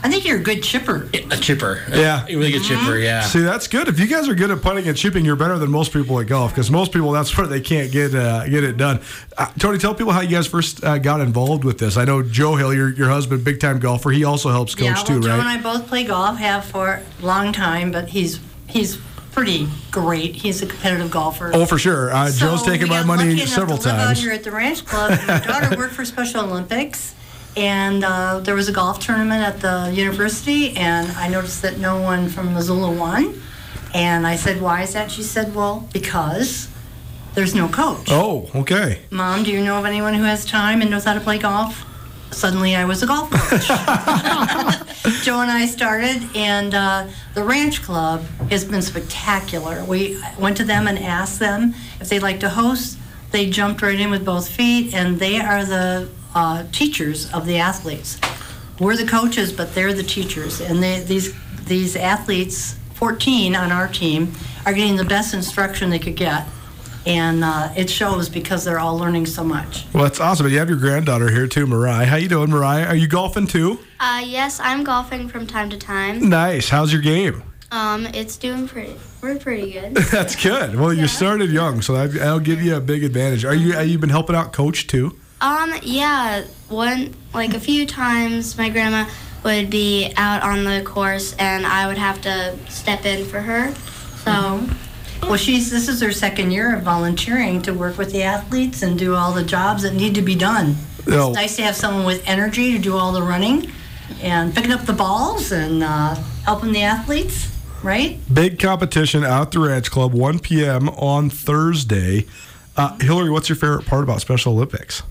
I 0.04 0.10
think 0.10 0.24
you're 0.24 0.38
a 0.38 0.44
good 0.44 0.62
chipper. 0.62 1.10
A 1.32 1.38
chipper. 1.38 1.82
Yeah. 1.90 2.28
A 2.30 2.36
really 2.36 2.52
good 2.52 2.64
chipper, 2.64 2.82
mm-hmm. 2.82 3.04
yeah. 3.04 3.22
See, 3.22 3.40
that's 3.40 3.68
good. 3.68 3.88
If 3.88 4.00
you 4.00 4.06
guys 4.06 4.30
are 4.30 4.36
good 4.36 4.52
at 4.52 4.62
putting 4.62 4.88
and 4.88 4.96
chipping, 4.96 5.26
you're 5.26 5.38
better 5.38 5.58
than 5.58 5.72
most 5.72 5.94
people 5.94 6.20
at 6.20 6.28
golf 6.28 6.52
because 6.52 6.70
most 6.70 6.92
people, 6.92 7.12
that's 7.12 7.36
where 7.38 7.48
they 7.48 7.62
can't 7.62 7.92
get 7.92 8.14
uh, 8.14 8.48
get 8.48 8.64
it 8.64 8.78
done. 8.78 9.02
Uh, 9.36 9.48
Tony, 9.58 9.80
tell 9.80 9.96
people 9.96 10.14
how 10.14 10.22
you 10.22 10.30
guys 10.30 10.46
first 10.46 10.84
uh, 10.84 11.00
got 11.00 11.20
involved 11.20 11.64
with 11.64 11.80
this. 11.80 11.98
I 11.98 12.06
know 12.06 12.22
Joe 12.22 12.56
Hill, 12.56 12.72
your, 12.72 12.90
your 12.92 13.10
husband, 13.10 13.44
big 13.44 13.60
time 13.60 13.80
golfer. 13.80 14.12
He 14.12 14.26
also 14.26 14.52
helps 14.52 14.76
coach 14.76 14.84
yeah, 14.84 14.94
well, 14.94 15.06
too, 15.06 15.22
Joe 15.22 15.30
right? 15.30 15.40
and 15.40 15.50
I 15.50 15.60
both 15.60 15.88
play 15.88 16.04
golf, 16.04 16.38
have 16.38 16.66
for 16.66 17.02
a 17.20 17.26
long 17.26 17.52
time, 17.52 17.92
but 17.92 18.10
he's 18.10 18.40
he's 18.68 19.00
pretty 19.34 19.68
great. 19.92 20.36
He's 20.36 20.62
a 20.62 20.66
competitive 20.68 21.12
golfer. 21.12 21.52
Oh, 21.54 21.66
for 21.66 21.78
sure. 21.78 22.12
Uh, 22.14 22.28
so 22.30 22.48
Joe's 22.48 22.64
taken 22.64 22.88
my 22.88 23.04
money 23.04 23.38
several 23.40 23.78
to 23.78 23.84
times. 23.84 23.98
Live 24.00 24.10
out 24.10 24.18
here 24.18 24.32
at 24.32 24.44
the 24.44 24.52
Ranch 24.52 24.86
Club. 24.86 25.20
my 25.28 25.40
daughter 25.46 25.76
worked 25.76 25.94
for 25.96 26.06
Special 26.06 26.42
Olympics, 26.42 27.16
and 27.58 28.04
uh, 28.04 28.40
there 28.40 28.56
was 28.56 28.70
a 28.70 28.72
golf 28.72 29.00
tournament 29.00 29.44
at 29.44 29.60
the 29.60 29.92
university, 29.94 30.76
and 30.78 31.12
I 31.14 31.28
noticed 31.28 31.62
that 31.64 31.80
no 31.80 32.02
one 32.02 32.30
from 32.30 32.54
Missoula 32.54 32.92
won. 32.92 33.42
And 33.94 34.26
I 34.26 34.36
said, 34.38 34.62
"Why 34.62 34.82
is 34.84 34.94
that?" 34.94 35.12
She 35.12 35.24
said, 35.24 35.54
"Well, 35.56 35.88
because." 35.94 36.70
There's 37.36 37.56
no 37.56 37.68
coach. 37.68 38.10
Oh, 38.12 38.48
okay. 38.54 39.00
Mom, 39.10 39.42
do 39.42 39.50
you 39.52 39.64
know 39.64 39.80
of 39.80 39.86
anyone 39.86 40.14
who 40.14 40.22
has 40.22 40.46
time 40.46 40.82
and 40.84 40.92
knows 40.92 41.06
how 41.06 41.16
to 41.16 41.20
play 41.20 41.40
golf? 41.40 41.84
Suddenly 42.34 42.76
I 42.76 42.86
was 42.86 43.04
a 43.04 43.08
golf 43.08 43.30
coach. 43.32 43.68
Joe 45.24 45.42
and 45.42 45.52
I 45.52 45.66
started, 45.66 46.22
and 46.36 46.74
uh, 46.74 47.08
the 47.34 47.44
Ranch 47.44 47.82
Club 47.82 48.24
has 48.50 48.66
been 48.66 48.82
spectacular. 48.82 49.84
We 49.86 50.22
went 50.38 50.58
to 50.58 50.64
them 50.64 50.88
and 50.88 50.98
asked 51.00 51.40
them 51.40 51.74
if 52.00 52.10
they'd 52.10 52.22
like 52.22 52.40
to 52.42 52.50
host 52.50 52.98
They 53.32 53.50
jumped 53.50 53.82
right 53.82 54.00
in 54.00 54.12
with 54.12 54.24
both 54.26 54.48
feet, 54.48 54.94
and 54.94 55.20
they 55.20 55.40
are 55.40 55.66
the 55.66 56.10
uh, 56.36 56.66
teachers 56.72 57.32
of 57.32 57.46
the 57.46 57.58
athletes. 57.58 58.20
We're 58.80 58.96
the 58.98 59.08
coaches, 59.08 59.52
but 59.52 59.74
they're 59.74 59.94
the 59.94 60.04
teachers, 60.04 60.62
and 60.62 60.82
they, 60.82 61.00
these 61.02 61.34
these 61.66 61.96
athletes, 61.96 62.76
14 62.96 63.56
on 63.56 63.72
our 63.72 63.88
team, 63.88 64.34
are 64.66 64.74
getting 64.74 64.98
the 64.98 65.06
best 65.06 65.34
instruction 65.34 65.90
they 65.90 66.00
could 66.00 66.16
get, 66.16 66.46
and 67.06 67.44
uh, 67.44 67.72
it 67.76 67.90
shows 67.90 68.30
because 68.30 68.64
they're 68.64 68.80
all 68.80 68.98
learning 68.98 69.26
so 69.26 69.44
much. 69.44 69.86
Well, 69.94 70.04
that's 70.04 70.20
awesome. 70.20 70.48
You 70.50 70.60
have 70.60 70.70
your 70.70 70.78
granddaughter 70.78 71.30
here 71.30 71.48
too, 71.48 71.68
Mariah. 71.68 72.06
How 72.06 72.16
you 72.16 72.30
doing, 72.30 72.50
Mariah? 72.50 72.86
Are 72.86 72.96
you 72.96 73.08
golfing 73.08 73.48
too? 73.48 73.80
Uh, 74.00 74.22
yes, 74.26 74.60
I'm 74.60 74.84
golfing 74.84 75.28
from 75.28 75.48
time 75.48 75.70
to 75.70 75.78
time. 75.78 76.30
Nice. 76.30 76.70
How's 76.70 76.92
your 76.92 77.02
game? 77.02 77.44
Um, 77.72 78.06
it's 78.08 78.38
doing 78.38 78.68
pretty. 78.68 78.96
We're 79.22 79.40
pretty 79.40 79.72
good. 79.72 79.96
That's 80.12 80.36
good. 80.36 80.76
Well, 80.76 80.94
you 80.94 81.08
started 81.08 81.50
young, 81.50 81.82
so 81.82 81.94
that, 81.94 82.14
that'll 82.14 82.40
give 82.40 82.62
you 82.62 82.76
a 82.76 82.82
big 82.82 83.04
advantage. 83.04 83.46
Are 83.46 83.56
you? 83.56 83.74
Have 83.74 83.88
you 83.88 83.98
been 83.98 84.10
helping 84.10 84.36
out 84.36 84.54
coach 84.54 84.86
too? 84.86 85.18
Um, 85.42 85.74
yeah, 85.82 86.46
one 86.70 87.16
like 87.34 87.54
a 87.54 87.60
few 87.60 87.86
times 87.86 88.58
my 88.58 88.70
grandma 88.70 89.10
would 89.44 89.70
be 89.70 90.14
out 90.16 90.42
on 90.42 90.64
the 90.64 90.82
course 90.86 91.36
and 91.38 91.66
I 91.66 91.88
would 91.88 91.98
have 91.98 92.22
to 92.22 92.58
step 92.70 93.06
in 93.06 93.26
for 93.26 93.42
her. 93.42 93.74
So, 94.24 94.66
Well, 95.28 95.38
she's 95.38 95.72
this 95.72 95.88
is 95.88 96.02
her 96.02 96.12
second 96.12 96.52
year 96.52 96.76
of 96.76 96.84
volunteering 96.84 97.62
to 97.64 97.74
work 97.74 97.98
with 97.98 98.12
the 98.12 98.24
athletes 98.24 98.84
and 98.84 98.98
do 99.00 99.16
all 99.16 99.32
the 99.32 99.44
jobs 99.44 99.84
that 99.84 99.94
need 99.94 100.16
to 100.16 100.22
be 100.22 100.36
done. 100.36 100.76
No. 101.08 101.30
It's 101.30 101.36
nice 101.36 101.56
to 101.58 101.64
have 101.64 101.76
someone 101.76 102.06
with 102.06 102.28
energy 102.28 102.74
to 102.74 102.80
do 102.80 102.96
all 102.96 103.12
the 103.12 103.22
running 103.22 103.72
and 104.22 104.54
picking 104.54 104.72
up 104.72 104.86
the 104.86 104.94
balls 104.94 105.52
and 105.52 105.84
uh, 105.84 106.16
helping 106.46 106.72
the 106.72 106.84
athletes, 106.84 107.50
right? 107.84 108.20
Big 108.34 108.60
competition 108.60 109.24
out 109.24 109.48
at 109.48 109.52
the 109.52 109.60
Ranch 109.60 109.92
Club, 109.92 110.14
1 110.14 110.40
p.m. 110.40 110.90
on 110.90 111.30
Thursday. 111.30 112.26
Uh, 112.76 112.98
Hillary, 113.00 113.30
what's 113.30 113.50
your 113.50 113.56
favorite 113.56 113.86
part 113.86 114.04
about 114.04 114.22
Special 114.22 114.54
Olympics? 114.54 115.04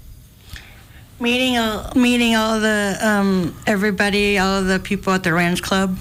Meeting, 1.20 1.58
all, 1.58 1.92
meeting 1.94 2.34
all 2.34 2.58
the 2.58 2.98
um, 3.00 3.56
everybody, 3.66 4.38
all 4.38 4.62
the 4.62 4.80
people 4.80 5.12
at 5.12 5.22
the 5.22 5.32
Ranch 5.32 5.62
Club. 5.62 5.96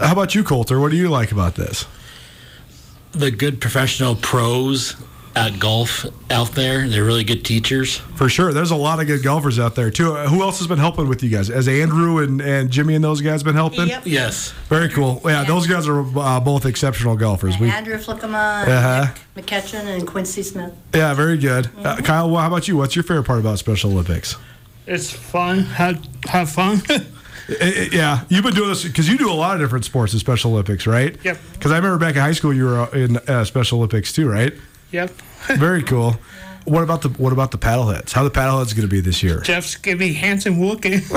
How 0.00 0.12
about 0.12 0.34
you, 0.34 0.42
Coulter? 0.42 0.80
What 0.80 0.90
do 0.90 0.96
you 0.96 1.08
like 1.08 1.30
about 1.32 1.54
this? 1.54 1.86
The 3.12 3.30
good 3.30 3.60
professional 3.60 4.14
pros 4.14 4.96
at 5.36 5.58
golf 5.60 6.06
out 6.30 6.52
there. 6.52 6.88
They're 6.88 7.04
really 7.04 7.22
good 7.24 7.44
teachers. 7.44 7.96
For 7.96 8.28
sure. 8.28 8.52
There's 8.52 8.70
a 8.72 8.76
lot 8.76 9.00
of 9.00 9.06
good 9.06 9.22
golfers 9.22 9.58
out 9.58 9.74
there, 9.76 9.90
too. 9.90 10.14
Uh, 10.14 10.28
who 10.28 10.42
else 10.42 10.58
has 10.58 10.66
been 10.66 10.78
helping 10.78 11.08
with 11.08 11.22
you 11.22 11.30
guys? 11.30 11.48
Has 11.48 11.68
Andrew 11.68 12.18
and, 12.18 12.40
and 12.40 12.70
Jimmy 12.70 12.94
and 12.96 13.02
those 13.04 13.20
guys 13.20 13.42
been 13.42 13.54
helping? 13.54 13.88
Yep. 13.88 14.02
Yes. 14.06 14.50
Very 14.68 14.88
cool. 14.88 15.20
Yeah, 15.24 15.44
those 15.44 15.66
guys 15.68 15.86
are 15.88 16.00
uh, 16.18 16.40
both 16.40 16.66
exceptional 16.66 17.16
golfers. 17.16 17.58
We, 17.58 17.68
Andrew 17.70 17.96
Flickema, 17.96 18.66
Uh-huh. 18.66 19.12
Nick 19.36 19.46
McKetchin, 19.46 19.84
and 19.86 20.06
Quincy 20.06 20.42
Smith. 20.42 20.72
yeah, 20.94 21.14
very 21.14 21.38
good. 21.38 21.70
Uh, 21.78 21.96
Kyle, 21.98 22.28
well, 22.30 22.40
how 22.40 22.48
about 22.48 22.66
you? 22.68 22.76
What's 22.76 22.96
your 22.96 23.04
favorite 23.04 23.24
part 23.24 23.38
about 23.40 23.58
Special 23.58 23.92
Olympics? 23.92 24.36
It's 24.86 25.10
fun. 25.12 25.60
Have, 25.60 26.04
have 26.26 26.50
fun. 26.50 26.82
I- 27.50 27.64
I- 27.64 27.88
yeah, 27.92 28.20
you've 28.28 28.44
been 28.44 28.54
doing 28.54 28.68
this 28.68 28.84
because 28.84 29.08
you 29.08 29.18
do 29.18 29.30
a 29.30 29.34
lot 29.34 29.54
of 29.54 29.60
different 29.60 29.84
sports 29.84 30.12
in 30.12 30.18
Special 30.18 30.52
Olympics, 30.52 30.86
right? 30.86 31.16
Yep. 31.24 31.38
Because 31.52 31.72
I 31.72 31.76
remember 31.76 31.98
back 31.98 32.14
in 32.14 32.20
high 32.22 32.32
school, 32.32 32.52
you 32.54 32.64
were 32.66 32.80
uh, 32.80 32.90
in 32.90 33.16
uh, 33.18 33.44
Special 33.44 33.78
Olympics 33.78 34.12
too, 34.12 34.28
right? 34.30 34.52
yep. 34.92 35.10
Very 35.56 35.82
cool. 35.82 36.16
What 36.64 36.82
about 36.82 37.00
the 37.02 37.08
what 37.08 37.32
about 37.32 37.50
the 37.52 37.58
paddleheads? 37.58 38.12
How 38.12 38.22
the 38.22 38.30
paddleheads 38.30 38.74
going 38.76 38.82
to 38.82 38.86
be 38.88 39.00
this 39.00 39.22
year? 39.22 39.40
Jeff's 39.40 39.76
giving 39.76 40.12
handsome 40.12 40.60
looking. 40.60 41.00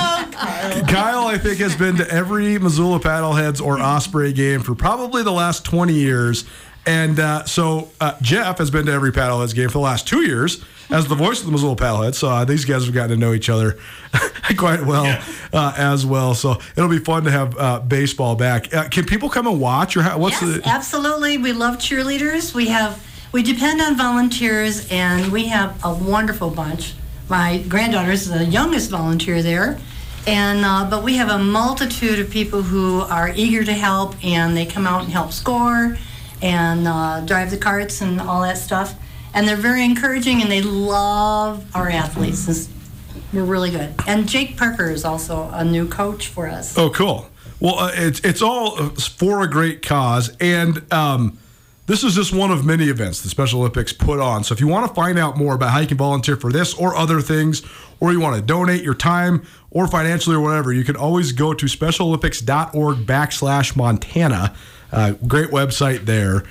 Kyle, 0.00 1.26
I 1.26 1.38
think, 1.38 1.58
has 1.58 1.74
been 1.76 1.96
to 1.96 2.08
every 2.10 2.58
Missoula 2.58 3.00
Paddleheads 3.00 3.60
or 3.64 3.80
Osprey 3.80 4.32
game 4.32 4.60
for 4.62 4.74
probably 4.74 5.22
the 5.22 5.32
last 5.32 5.64
20 5.64 5.92
years. 5.94 6.44
And 6.86 7.20
uh, 7.20 7.44
so 7.44 7.90
uh, 8.00 8.16
Jeff 8.22 8.58
has 8.58 8.70
been 8.70 8.86
to 8.86 8.92
every 8.92 9.12
Paddleheads 9.12 9.54
game 9.54 9.68
for 9.68 9.74
the 9.74 9.80
last 9.80 10.08
two 10.08 10.26
years 10.26 10.64
as 10.88 11.06
the 11.06 11.14
voice 11.14 11.40
of 11.40 11.46
the 11.46 11.52
Missoula 11.52 11.76
Paddleheads. 11.76 12.14
So 12.14 12.28
uh, 12.28 12.44
these 12.44 12.64
guys 12.64 12.84
have 12.84 12.94
gotten 12.94 13.10
to 13.10 13.16
know 13.16 13.32
each 13.32 13.48
other 13.48 13.78
quite 14.56 14.84
well 14.84 15.22
uh, 15.52 15.74
as 15.76 16.06
well. 16.06 16.34
So 16.34 16.58
it'll 16.76 16.88
be 16.88 16.98
fun 16.98 17.24
to 17.24 17.30
have 17.30 17.56
uh, 17.58 17.80
baseball 17.80 18.34
back. 18.34 18.72
Uh, 18.74 18.88
can 18.88 19.04
people 19.04 19.28
come 19.28 19.46
and 19.46 19.60
watch? 19.60 19.96
Or 19.96 20.02
how, 20.02 20.18
what's 20.18 20.40
yes, 20.40 20.56
the? 20.56 20.68
absolutely. 20.68 21.38
We 21.38 21.52
love 21.52 21.76
cheerleaders. 21.76 22.54
We 22.54 22.68
have 22.68 23.04
we 23.32 23.44
depend 23.44 23.80
on 23.80 23.96
volunteers, 23.96 24.88
and 24.90 25.30
we 25.30 25.46
have 25.46 25.78
a 25.84 25.94
wonderful 25.94 26.50
bunch. 26.50 26.94
My 27.28 27.58
granddaughter 27.68 28.10
is 28.10 28.28
the 28.28 28.44
youngest 28.44 28.90
volunteer 28.90 29.40
there, 29.40 29.78
and 30.26 30.64
uh, 30.64 30.90
but 30.90 31.04
we 31.04 31.16
have 31.16 31.28
a 31.28 31.38
multitude 31.38 32.18
of 32.18 32.28
people 32.28 32.62
who 32.62 33.02
are 33.02 33.32
eager 33.36 33.62
to 33.62 33.72
help, 33.72 34.16
and 34.24 34.56
they 34.56 34.66
come 34.66 34.84
out 34.84 35.04
and 35.04 35.12
help 35.12 35.30
score, 35.30 35.96
and 36.42 36.86
uh, 36.88 37.20
drive 37.20 37.50
the 37.50 37.56
carts 37.58 38.00
and 38.00 38.20
all 38.20 38.42
that 38.42 38.58
stuff. 38.58 38.94
And 39.34 39.46
they're 39.46 39.56
very 39.56 39.84
encouraging, 39.84 40.42
and 40.42 40.50
they 40.50 40.62
love 40.62 41.64
our 41.74 41.88
athletes. 41.88 42.48
It's- 42.48 42.68
We're 43.32 43.44
really 43.44 43.70
good. 43.70 43.94
And 44.08 44.28
Jake 44.28 44.56
Parker 44.56 44.90
is 44.90 45.04
also 45.04 45.48
a 45.52 45.64
new 45.64 45.86
coach 45.88 46.26
for 46.28 46.48
us. 46.48 46.76
Oh, 46.76 46.90
cool. 46.90 47.28
Well, 47.60 47.78
uh, 47.78 47.92
it's 47.94 48.20
it's 48.20 48.42
all 48.42 48.80
uh, 48.80 48.88
for 48.90 49.42
a 49.42 49.46
great 49.48 49.82
cause, 49.82 50.34
and 50.40 50.82
um, 50.92 51.38
this 51.86 52.02
is 52.02 52.14
just 52.14 52.32
one 52.32 52.50
of 52.50 52.64
many 52.64 52.86
events 52.88 53.20
the 53.20 53.28
Special 53.28 53.60
Olympics 53.60 53.92
put 53.92 54.18
on. 54.18 54.42
So, 54.44 54.54
if 54.54 54.60
you 54.60 54.66
want 54.66 54.88
to 54.88 54.94
find 54.94 55.18
out 55.18 55.36
more 55.36 55.54
about 55.54 55.70
how 55.70 55.78
you 55.80 55.86
can 55.86 55.98
volunteer 55.98 56.36
for 56.36 56.50
this 56.50 56.72
or 56.74 56.96
other 56.96 57.20
things, 57.20 57.62
or 58.00 58.12
you 58.12 58.20
want 58.20 58.34
to 58.36 58.42
donate 58.42 58.82
your 58.82 58.94
time 58.94 59.42
or 59.70 59.86
financially 59.86 60.36
or 60.36 60.40
whatever, 60.40 60.72
you 60.72 60.84
can 60.84 60.96
always 60.96 61.32
go 61.32 61.54
to 61.54 61.66
SpecialOlympics.org 61.66 62.98
backslash 62.98 63.76
Montana. 63.76 64.54
Uh, 64.92 65.12
great 65.26 65.50
website 65.50 66.06
there. 66.06 66.44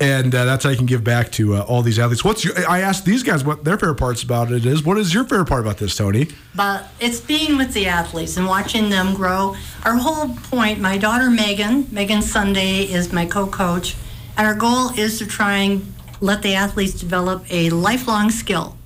And 0.00 0.34
uh, 0.34 0.44
that's 0.44 0.64
how 0.64 0.70
you 0.70 0.76
can 0.76 0.86
give 0.86 1.04
back 1.04 1.30
to 1.32 1.54
uh, 1.54 1.60
all 1.62 1.80
these 1.82 2.00
athletes. 2.00 2.24
What's 2.24 2.44
your, 2.44 2.68
I 2.68 2.80
asked 2.80 3.04
these 3.04 3.22
guys 3.22 3.44
what 3.44 3.64
their 3.64 3.78
favorite 3.78 3.94
parts 3.94 4.24
about 4.24 4.50
it 4.50 4.66
is. 4.66 4.82
What 4.82 4.98
is 4.98 5.14
your 5.14 5.22
favorite 5.22 5.46
part 5.46 5.60
about 5.60 5.78
this, 5.78 5.96
Tony? 5.96 6.28
but 6.54 6.88
it's 7.00 7.20
being 7.20 7.56
with 7.56 7.72
the 7.74 7.86
athletes 7.86 8.36
and 8.36 8.46
watching 8.46 8.90
them 8.90 9.14
grow. 9.14 9.54
Our 9.84 9.96
whole 9.96 10.34
point, 10.34 10.80
my 10.80 10.98
daughter 10.98 11.30
Megan, 11.30 11.86
Megan 11.92 12.22
Sunday 12.22 12.82
is 12.82 13.12
my 13.12 13.24
co-coach, 13.24 13.96
and 14.36 14.46
our 14.46 14.54
goal 14.54 14.90
is 14.98 15.18
to 15.18 15.26
try 15.26 15.58
and 15.58 15.94
let 16.20 16.42
the 16.42 16.54
athletes 16.54 16.94
develop 16.94 17.44
a 17.50 17.70
lifelong 17.70 18.30
skill. 18.30 18.76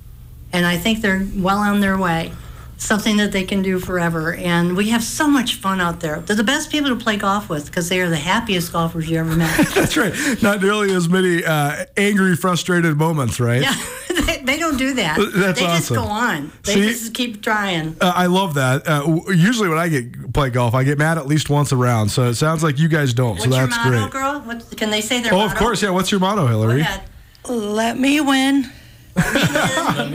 And 0.53 0.65
I 0.65 0.77
think 0.77 1.01
they're 1.01 1.27
well 1.35 1.59
on 1.59 1.79
their 1.79 1.97
way. 1.97 2.31
Something 2.81 3.17
that 3.17 3.33
they 3.33 3.43
can 3.43 3.61
do 3.61 3.77
forever. 3.77 4.33
And 4.33 4.75
we 4.77 4.89
have 4.89 5.03
so 5.03 5.27
much 5.27 5.55
fun 5.55 5.81
out 5.81 5.99
there. 5.99 6.21
They're 6.21 6.35
the 6.37 6.45
best 6.45 6.71
people 6.71 6.89
to 6.89 6.95
play 6.95 7.17
golf 7.17 7.49
with 7.49 7.65
because 7.65 7.89
they 7.89 7.99
are 7.99 8.09
the 8.09 8.15
happiest 8.17 8.71
golfers 8.71 9.09
you 9.09 9.19
ever 9.19 9.35
met. 9.35 9.67
That's 9.75 9.97
right. 9.97 10.13
Not 10.41 10.61
nearly 10.61 10.93
as 10.95 11.09
many 11.09 11.43
uh, 11.43 11.85
angry, 11.97 12.37
frustrated 12.37 12.95
moments, 12.97 13.37
right? 13.41 13.61
yeah, 13.61 13.75
they, 14.25 14.37
they 14.43 14.57
don't 14.57 14.77
do 14.77 14.93
that. 14.93 15.17
That's 15.35 15.59
they 15.59 15.65
just 15.65 15.89
go 15.89 16.03
on. 16.03 16.53
They 16.63 16.73
See? 16.75 16.81
just 16.83 17.13
keep 17.13 17.43
trying. 17.43 17.97
Uh, 17.99 18.13
I 18.15 18.27
love 18.27 18.53
that. 18.53 18.87
Uh, 18.87 19.19
usually, 19.27 19.67
when 19.67 19.77
I 19.77 19.89
get 19.89 20.33
play 20.33 20.49
golf, 20.49 20.73
I 20.73 20.85
get 20.85 20.97
mad 20.97 21.17
at 21.17 21.27
least 21.27 21.49
once 21.49 21.73
a 21.73 21.75
round. 21.75 22.09
So 22.11 22.29
it 22.29 22.35
sounds 22.35 22.63
like 22.63 22.79
you 22.79 22.87
guys 22.87 23.13
don't. 23.13 23.31
What's 23.31 23.43
so 23.43 23.49
that's 23.49 23.75
your 23.75 23.91
motto, 23.91 23.99
great. 23.99 24.11
girl? 24.11 24.39
What, 24.39 24.77
can 24.77 24.89
they 24.89 25.01
say 25.01 25.21
their 25.21 25.33
Oh, 25.33 25.39
motto? 25.39 25.51
of 25.51 25.59
course, 25.59 25.83
yeah. 25.83 25.89
What's 25.89 26.11
your 26.11 26.21
motto, 26.21 26.47
Hillary? 26.47 26.77
Go 26.77 26.81
ahead. 26.83 27.03
Let 27.49 27.99
me 27.99 28.21
win. 28.21 28.71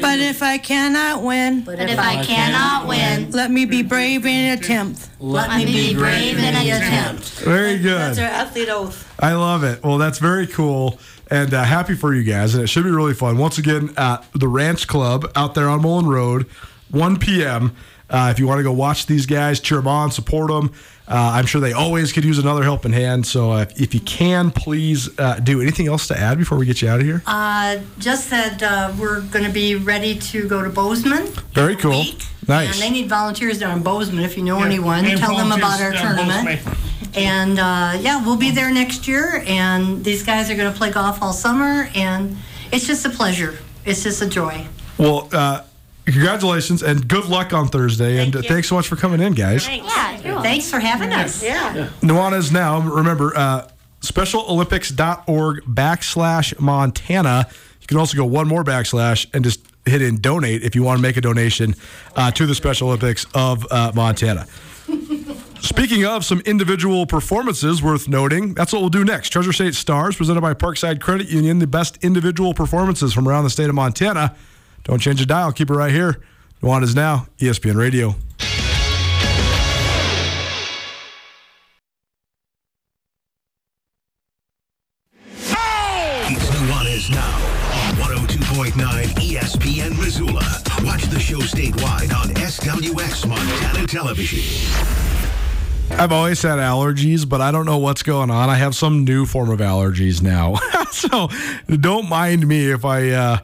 But 0.01 0.19
if 0.21 0.43
I 0.43 0.59
cannot 0.59 1.23
win, 1.23 1.63
But, 1.63 1.79
But 1.79 1.91
if 1.91 1.99
I 1.99 2.25
cannot 2.25 2.87
win, 2.89 3.31
let 3.31 3.51
me 3.51 3.65
be 3.65 3.83
brave 3.83 4.25
in 4.27 4.33
an 4.53 4.59
attempt. 4.59 5.09
let 5.21 5.57
me 5.57 5.65
be 5.67 5.95
brave 5.95 6.39
in 6.39 6.45
an 6.55 6.67
attempt. 6.67 7.25
Very 7.41 7.79
good. 7.79 7.99
That's 8.01 8.19
our 8.19 8.25
athlete 8.25 8.69
oath. 8.69 9.13
I 9.21 9.35
love 9.35 9.65
it. 9.65 9.83
Well, 9.85 9.99
that's 9.99 10.19
very 10.19 10.47
cool. 10.47 10.99
And 11.31 11.55
uh, 11.55 11.65
happy 11.65 11.95
for 11.95 12.15
you 12.15 12.23
guys. 12.23 12.55
And 12.55 12.63
it 12.63 12.67
should 12.69 12.85
be 12.85 12.91
really 12.91 13.15
fun. 13.15 13.39
Once 13.39 13.59
again, 13.59 13.93
at 13.97 14.25
the 14.35 14.49
Ranch 14.49 14.87
Club 14.87 15.31
out 15.35 15.55
there 15.55 15.69
on 15.69 15.81
Mullan 15.83 16.07
Road, 16.07 16.47
1 16.91 17.19
p.m. 17.19 17.75
Uh, 18.11 18.29
if 18.31 18.39
you 18.39 18.47
want 18.47 18.59
to 18.59 18.63
go 18.63 18.73
watch 18.73 19.07
these 19.07 19.27
guys, 19.27 19.61
cheer 19.61 19.79
them 19.79 19.89
on, 19.89 20.11
support 20.11 20.49
them. 20.51 20.73
Uh, 21.07 21.33
I'm 21.35 21.47
sure 21.47 21.61
they 21.61 21.73
always 21.73 22.13
could 22.13 22.25
use 22.25 22.39
another 22.39 22.63
helping 22.63 22.93
hand. 22.93 23.27
So 23.27 23.51
uh, 23.51 23.67
if 23.77 23.95
you 23.95 24.01
can, 24.01 24.51
please 24.51 25.09
uh, 25.19 25.41
do. 25.41 25.61
Anything 25.61 25.87
else 25.89 26.07
to 26.09 26.19
add 26.19 26.39
before 26.39 26.57
we 26.59 26.65
get 26.67 26.81
you 26.81 26.89
out 26.89 27.01
of 27.01 27.07
here? 27.07 27.23
Uh, 27.27 27.79
just 27.99 28.31
that 28.31 28.63
uh, 28.63 28.93
we're 28.99 29.21
going 29.21 29.45
to 29.45 29.51
be 29.51 29.75
ready 29.75 30.19
to 30.19 30.49
go 30.49 30.63
to 30.63 30.71
Bozeman. 30.71 31.27
Very 31.53 31.77
cool. 31.77 31.91
week. 32.01 32.23
Nice. 32.49 32.75
And 32.75 32.83
they 32.83 32.91
need 32.91 33.09
volunteers 33.09 33.59
down 33.59 33.77
in 33.77 33.83
Bozeman. 33.83 34.25
If 34.25 34.37
you 34.37 34.45
know 34.45 34.59
Yeah, 34.59 34.67
anyone, 34.67 35.05
tell 35.05 35.37
them 35.37 35.53
about 35.53 35.81
our 35.81 35.93
tournament. 35.93 36.47
Bozeman. 36.47 36.77
And 37.15 37.59
uh, 37.59 37.99
yeah, 38.01 38.25
we'll 38.25 38.37
be 38.37 38.51
there 38.51 38.73
next 38.73 39.07
year. 39.09 39.43
And 39.47 40.05
these 40.05 40.23
guys 40.23 40.51
are 40.51 40.55
going 40.57 40.71
to 40.71 40.77
play 40.77 40.91
golf 40.91 41.23
all 41.23 41.33
summer. 41.33 41.89
And 41.95 42.37
it's 42.73 42.87
just 42.87 43.05
a 43.07 43.11
pleasure. 43.11 43.59
It's 43.85 44.03
just 44.03 44.21
a 44.23 44.27
joy. 44.29 44.67
Well, 44.99 45.29
uh, 45.33 45.63
congratulations 46.05 46.83
and 46.83 47.07
good 47.09 47.27
luck 47.27 47.53
on 47.53 47.69
Thursday. 47.69 48.23
and 48.23 48.35
uh, 48.37 48.43
thanks 48.43 48.69
so 48.69 48.75
much 48.75 48.87
for 48.89 48.97
coming 48.97 49.21
in, 49.21 49.33
guys. 49.35 49.69
Yeah. 49.69 50.43
Thanks 50.43 50.71
for 50.71 50.79
having 50.79 51.13
us. 51.13 51.43
Yeah. 51.43 51.89
Nuanez 52.01 52.53
now. 52.53 52.81
Remember, 52.81 53.37
uh, 53.37 53.69
specialolympics.org 54.01 55.63
backslash 55.65 56.59
Montana. 56.61 57.47
You 57.81 57.87
can 57.87 57.97
also 57.97 58.17
go 58.17 58.25
one 58.25 58.49
more 58.49 58.65
backslash 58.65 59.27
and 59.35 59.45
just 59.45 59.61
hit 59.87 60.01
in 60.03 60.19
donate 60.21 60.63
if 60.63 60.75
you 60.75 60.83
want 60.83 60.99
to 60.99 61.03
make 61.03 61.17
a 61.17 61.21
donation 61.21 61.75
uh, 62.17 62.31
to 62.33 62.47
the 62.47 62.55
Special 62.55 62.89
Olympics 62.89 63.27
of 63.35 63.67
uh, 63.71 63.93
Montana. 63.95 64.47
Speaking 65.61 66.05
of 66.05 66.25
some 66.27 66.41
individual 66.41 67.07
performances 67.07 67.83
worth 67.83 68.07
noting, 68.07 68.53
that's 68.53 68.73
what 68.73 68.81
we'll 68.81 68.91
do 68.91 69.05
next. 69.05 69.31
Treasure 69.31 69.53
State 69.53 69.75
Stars, 69.75 70.17
presented 70.17 70.43
by 70.43 70.53
Parkside 70.53 71.01
Credit 71.01 71.29
Union, 71.29 71.59
the 71.59 71.67
best 71.67 71.97
individual 72.05 72.53
performances 72.53 73.15
from 73.15 73.27
around 73.27 73.45
the 73.45 73.51
state 73.51 73.69
of 73.71 73.75
Montana. 73.75 74.35
Don't 74.85 75.01
change 75.01 75.21
the 75.21 75.27
dial. 75.27 75.51
Keep 75.53 75.71
it 75.71 75.75
right 75.75 75.93
here. 75.93 76.21
Nuanez 76.63 76.95
Now, 76.95 77.27
ESPN 77.39 77.77
Radio. 77.77 78.15
It's 86.27 86.49
Nuanez 86.51 87.11
Now 87.11 87.37
on 87.89 88.17
102.9 88.19 88.75
ESPN 89.15 89.99
Missoula. 89.99 90.63
Watch 90.85 91.05
the 91.05 91.19
show 91.19 91.39
statewide 91.39 92.15
on 92.15 92.29
SWX 92.35 93.27
Montana 93.27 93.87
Television. 93.87 94.41
I've 95.91 96.13
always 96.13 96.43
had 96.43 96.59
allergies, 96.59 97.29
but 97.29 97.41
I 97.41 97.51
don't 97.51 97.67
know 97.67 97.79
what's 97.79 98.03
going 98.03 98.31
on. 98.31 98.51
I 98.51 98.57
have 98.57 98.75
some 98.75 99.05
new 99.05 99.27
form 99.27 99.51
of 99.51 99.61
allergies 99.61 100.21
now. 100.23 100.57
so 100.91 101.29
don't 101.69 102.09
mind 102.09 102.47
me 102.47 102.71
if 102.71 102.85
I 102.85 103.11
uh, 103.11 103.39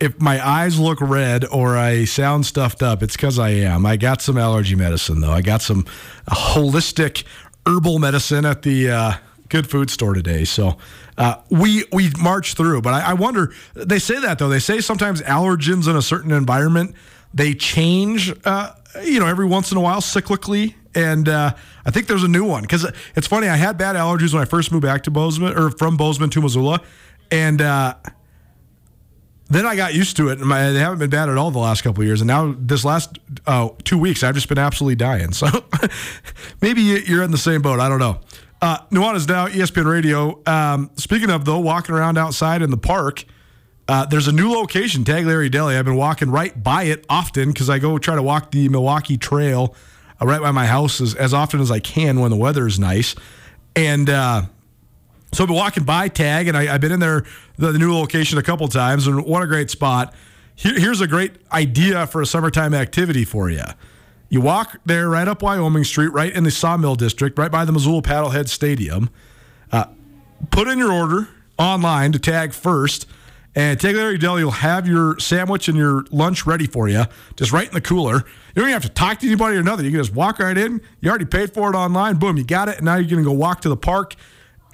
if 0.00 0.20
my 0.20 0.44
eyes 0.46 0.78
look 0.78 1.00
red 1.00 1.44
or 1.44 1.76
I 1.76 2.04
sound 2.04 2.46
stuffed 2.46 2.82
up. 2.82 3.02
It's 3.02 3.16
because 3.16 3.38
I 3.38 3.50
am. 3.50 3.84
I 3.84 3.96
got 3.96 4.22
some 4.22 4.38
allergy 4.38 4.74
medicine 4.74 5.20
though. 5.20 5.32
I 5.32 5.42
got 5.42 5.62
some 5.62 5.84
holistic 6.28 7.24
herbal 7.66 7.98
medicine 7.98 8.44
at 8.46 8.62
the 8.62 8.90
uh, 8.90 9.12
good 9.48 9.68
food 9.68 9.90
store 9.90 10.14
today. 10.14 10.44
So 10.44 10.78
uh, 11.18 11.36
we 11.50 11.84
we 11.92 12.10
march 12.18 12.54
through. 12.54 12.82
But 12.82 12.94
I, 12.94 13.10
I 13.10 13.14
wonder. 13.14 13.52
They 13.74 13.98
say 13.98 14.18
that 14.20 14.38
though. 14.38 14.48
They 14.48 14.58
say 14.58 14.80
sometimes 14.80 15.20
allergens 15.22 15.88
in 15.88 15.96
a 15.96 16.02
certain 16.02 16.32
environment 16.32 16.94
they 17.34 17.52
change. 17.52 18.32
Uh, 18.44 18.72
you 19.02 19.18
know, 19.18 19.26
every 19.26 19.46
once 19.46 19.72
in 19.72 19.76
a 19.76 19.80
while, 19.80 20.00
cyclically. 20.00 20.74
And 20.94 21.28
uh, 21.28 21.52
I 21.84 21.90
think 21.90 22.06
there's 22.06 22.22
a 22.22 22.28
new 22.28 22.44
one 22.44 22.62
because 22.62 22.86
it's 23.16 23.26
funny. 23.26 23.48
I 23.48 23.56
had 23.56 23.76
bad 23.76 23.96
allergies 23.96 24.32
when 24.32 24.40
I 24.40 24.44
first 24.44 24.70
moved 24.70 24.84
back 24.84 25.02
to 25.02 25.10
Bozeman 25.10 25.58
or 25.58 25.70
from 25.70 25.96
Bozeman 25.96 26.30
to 26.30 26.40
Missoula, 26.40 26.80
and 27.32 27.60
uh, 27.60 27.94
then 29.54 29.66
I 29.66 29.76
got 29.76 29.94
used 29.94 30.16
to 30.16 30.28
it. 30.28 30.38
And 30.38 30.48
my, 30.48 30.70
they 30.70 30.78
haven't 30.78 30.98
been 30.98 31.10
bad 31.10 31.28
at 31.28 31.36
all 31.36 31.50
the 31.50 31.58
last 31.58 31.82
couple 31.82 32.02
years. 32.04 32.20
And 32.20 32.28
now 32.28 32.54
this 32.58 32.84
last 32.84 33.18
uh, 33.46 33.68
two 33.84 33.98
weeks, 33.98 34.22
I've 34.22 34.34
just 34.34 34.48
been 34.48 34.58
absolutely 34.58 34.96
dying. 34.96 35.32
So 35.32 35.46
maybe 36.60 36.82
you're 36.82 37.22
in 37.22 37.30
the 37.30 37.38
same 37.38 37.62
boat. 37.62 37.80
I 37.80 37.88
don't 37.88 37.98
know. 37.98 38.20
Uh, 38.60 38.78
Nuanez 38.90 39.28
Now, 39.28 39.46
ESPN 39.46 39.84
Radio. 39.84 40.40
Um, 40.46 40.90
speaking 40.96 41.30
of 41.30 41.44
though, 41.44 41.58
walking 41.58 41.94
around 41.94 42.18
outside 42.18 42.62
in 42.62 42.70
the 42.70 42.76
park. 42.76 43.24
Uh, 43.86 44.06
there's 44.06 44.26
a 44.28 44.32
new 44.32 44.50
location, 44.50 45.04
Tagliare 45.04 45.50
Deli. 45.50 45.76
I've 45.76 45.84
been 45.84 45.96
walking 45.96 46.30
right 46.30 46.62
by 46.62 46.84
it 46.84 47.04
often 47.10 47.50
because 47.50 47.68
I 47.68 47.78
go 47.78 47.98
try 47.98 48.14
to 48.14 48.22
walk 48.22 48.50
the 48.50 48.70
Milwaukee 48.70 49.18
Trail 49.18 49.74
uh, 50.20 50.26
right 50.26 50.40
by 50.40 50.52
my 50.52 50.64
house 50.64 51.02
as, 51.02 51.14
as 51.14 51.34
often 51.34 51.60
as 51.60 51.70
I 51.70 51.80
can 51.80 52.20
when 52.20 52.30
the 52.30 52.36
weather 52.36 52.66
is 52.66 52.78
nice. 52.78 53.14
And 53.76 54.08
uh, 54.08 54.44
so 55.34 55.44
I've 55.44 55.48
been 55.48 55.56
walking 55.56 55.84
by 55.84 56.08
Tag, 56.08 56.48
and 56.48 56.56
I, 56.56 56.66
have 56.66 56.80
been 56.80 56.92
in 56.92 57.00
there, 57.00 57.24
the, 57.56 57.72
the, 57.72 57.78
new 57.78 57.94
location, 57.94 58.38
a 58.38 58.42
couple 58.42 58.66
times, 58.68 59.06
and 59.06 59.24
what 59.24 59.42
a 59.42 59.46
great 59.46 59.70
spot. 59.70 60.14
Here, 60.54 60.78
here's 60.78 61.00
a 61.00 61.06
great 61.06 61.32
idea 61.52 62.06
for 62.06 62.22
a 62.22 62.26
summertime 62.26 62.74
activity 62.74 63.24
for 63.24 63.50
you. 63.50 63.64
You 64.28 64.40
walk 64.40 64.78
there 64.84 65.08
right 65.08 65.28
up 65.28 65.42
Wyoming 65.42 65.84
Street, 65.84 66.08
right 66.08 66.32
in 66.32 66.44
the 66.44 66.50
Sawmill 66.50 66.94
District, 66.94 67.38
right 67.38 67.50
by 67.50 67.64
the 67.64 67.72
Missoula 67.72 68.02
Paddlehead 68.02 68.48
Stadium. 68.48 69.10
Uh, 69.70 69.86
put 70.50 70.68
in 70.68 70.78
your 70.78 70.92
order 70.92 71.28
online 71.58 72.12
to 72.12 72.18
Tag 72.18 72.52
first 72.52 73.06
and 73.56 73.78
Tagliare 73.78 74.18
Deli 74.18 74.42
will 74.42 74.50
have 74.50 74.88
your 74.88 75.18
sandwich 75.20 75.68
and 75.68 75.78
your 75.78 76.04
lunch 76.10 76.44
ready 76.44 76.66
for 76.66 76.88
you, 76.88 77.04
just 77.36 77.52
right 77.52 77.68
in 77.68 77.74
the 77.74 77.80
cooler. 77.80 78.16
You 78.16 78.22
don't 78.56 78.64
even 78.64 78.72
have 78.72 78.82
to 78.82 78.88
talk 78.88 79.20
to 79.20 79.26
anybody 79.26 79.56
or 79.56 79.62
nothing. 79.62 79.84
You 79.84 79.92
can 79.92 80.00
just 80.00 80.14
walk 80.14 80.40
right 80.40 80.58
in. 80.58 80.80
You 81.00 81.08
already 81.08 81.24
paid 81.24 81.54
for 81.54 81.70
it 81.72 81.76
online. 81.76 82.16
Boom, 82.16 82.36
you 82.36 82.44
got 82.44 82.68
it. 82.68 82.78
And 82.78 82.86
now 82.86 82.96
you're 82.96 83.08
going 83.08 83.22
to 83.22 83.28
go 83.28 83.32
walk 83.32 83.60
to 83.60 83.68
the 83.68 83.76
park 83.76 84.16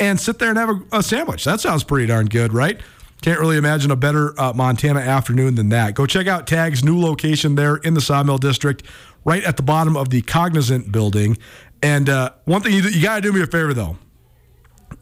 and 0.01 0.19
sit 0.19 0.39
there 0.39 0.49
and 0.49 0.59
have 0.59 0.71
a, 0.71 0.99
a, 0.99 1.03
sandwich. 1.03 1.45
That 1.45 1.61
sounds 1.61 1.85
pretty 1.85 2.07
darn 2.07 2.27
good, 2.27 2.53
right? 2.53 2.81
Can't 3.23 3.39
really 3.39 3.59
imagine 3.59 3.91
a 3.91 3.97
better 3.97 4.39
uh, 4.41 4.55
Montana 4.55 5.01
afternoon 5.01 5.55
than 5.55 5.69
that. 5.69 5.95
Go 5.95 6.07
check 6.07 6.27
out 6.27 6.47
Tag's 6.47 6.83
new 6.83 6.99
location 6.99 7.55
there 7.55 7.77
in 7.77 7.93
the 7.93 8.01
Sawmill 8.01 8.39
District, 8.39 8.83
right 9.25 9.45
at 9.45 9.59
the 9.59 9.63
bottom 9.63 9.97
of 9.97 10.09
the 10.09 10.23
Cognizant 10.23 10.91
building. 10.91 11.37
And 11.83 12.09
uh, 12.09 12.31
one 12.47 12.63
thing 12.63 12.73
you, 12.73 12.83
you 12.83 13.03
got 13.03 13.17
to 13.17 13.21
do 13.21 13.33
me 13.33 13.43
a 13.43 13.47
favor, 13.47 13.75
though. 13.75 13.99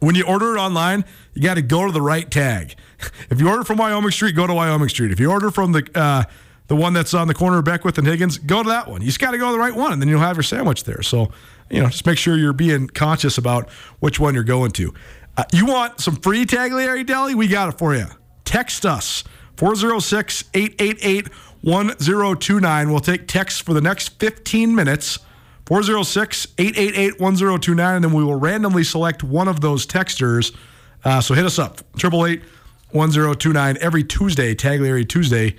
When 0.01 0.17
you 0.17 0.27
order 0.27 0.57
it 0.57 0.59
online, 0.59 1.05
you 1.35 1.43
got 1.43 1.55
to 1.55 1.63
go 1.63 1.87
to 1.87 1.93
the 1.93 2.03
right 2.03 2.29
tag. 2.31 2.75
If 3.31 3.41
you 3.41 3.49
order 3.49 3.63
from 3.63 3.79
Wyoming 3.79 4.11
Street, 4.11 4.35
go 4.35 4.49
to 4.49 4.55
Wyoming 4.55 4.89
Street. 4.89 5.13
If 5.13 5.21
you 5.21 5.31
order 5.31 5.53
from 5.53 5.71
the 5.71 5.89
uh, 5.95 6.25
the 6.67 6.75
one 6.75 6.93
that's 6.93 7.15
on 7.15 7.29
the 7.29 7.35
corner 7.35 7.59
of 7.59 7.65
Beckwith 7.65 7.97
and 7.97 8.07
Higgins, 8.07 8.39
go 8.39 8.63
to 8.63 8.69
that 8.69 8.89
one. 8.89 9.01
You 9.01 9.07
just 9.07 9.21
got 9.21 9.31
to 9.31 9.39
go 9.39 9.47
to 9.47 9.53
the 9.53 9.59
right 9.59 9.75
one, 9.75 9.93
and 9.93 10.03
then 10.03 10.09
you'll 10.09 10.21
have 10.21 10.37
your 10.37 10.43
sandwich 10.43 10.83
there. 10.85 11.03
So, 11.03 11.31
you 11.71 11.81
know, 11.81 11.89
just 11.89 12.07
make 12.07 12.19
sure 12.19 12.37
you're 12.37 12.53
being 12.53 12.89
conscious 12.89 13.39
about 13.39 13.71
which 14.01 14.19
one 14.19 14.35
you're 14.35 14.45
going 14.45 14.71
to. 14.73 14.95
Uh, 15.37 15.45
you 15.53 15.67
want 15.67 16.01
some 16.01 16.17
free 16.17 16.45
Tagliare 16.45 17.07
Deli? 17.07 17.35
We 17.35 17.47
got 17.49 17.69
it 17.69 17.79
for 17.79 17.95
you. 17.95 18.07
Text 18.45 18.85
us 18.87 19.25
406 19.57 20.45
888 20.55 21.29
1029. 21.63 22.91
We'll 22.91 23.01
take 23.01 23.27
texts 23.29 23.61
for 23.61 23.75
the 23.75 23.81
next 23.81 24.19
15 24.19 24.75
minutes. 24.75 25.19
406 25.67 26.47
888 26.57 27.21
1029, 27.21 27.95
and 27.97 28.05
then 28.05 28.13
we 28.13 28.25
will 28.25 28.37
randomly 28.37 28.83
select 28.83 29.23
one 29.23 29.49
of 29.49 29.61
those 29.61 29.87
texters. 29.87 30.57
Uh, 31.05 31.21
so 31.21 31.35
hit 31.35 31.45
us 31.45 31.59
up, 31.59 31.81
888 31.97 32.43
1029, 32.91 33.77
every 33.81 34.03
Tuesday, 34.03 34.55
Tagliare 34.55 35.07
Tuesday, 35.07 35.57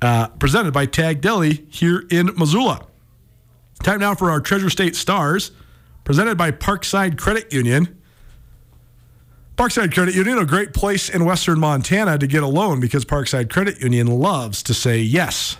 uh, 0.00 0.28
presented 0.28 0.72
by 0.72 0.86
Tag 0.86 1.20
Deli 1.20 1.66
here 1.68 2.04
in 2.10 2.30
Missoula. 2.38 2.86
Time 3.82 4.00
now 4.00 4.14
for 4.14 4.30
our 4.30 4.40
Treasure 4.40 4.68
State 4.68 4.94
Stars, 4.94 5.52
presented 6.04 6.36
by 6.36 6.50
Parkside 6.50 7.16
Credit 7.16 7.50
Union. 7.52 7.96
Parkside 9.56 9.94
Credit 9.94 10.14
Union, 10.14 10.38
a 10.38 10.44
great 10.44 10.74
place 10.74 11.08
in 11.08 11.24
western 11.24 11.58
Montana 11.58 12.18
to 12.18 12.26
get 12.26 12.42
a 12.42 12.46
loan 12.46 12.78
because 12.80 13.06
Parkside 13.06 13.48
Credit 13.48 13.80
Union 13.80 14.06
loves 14.06 14.62
to 14.64 14.74
say 14.74 15.00
yes. 15.00 15.56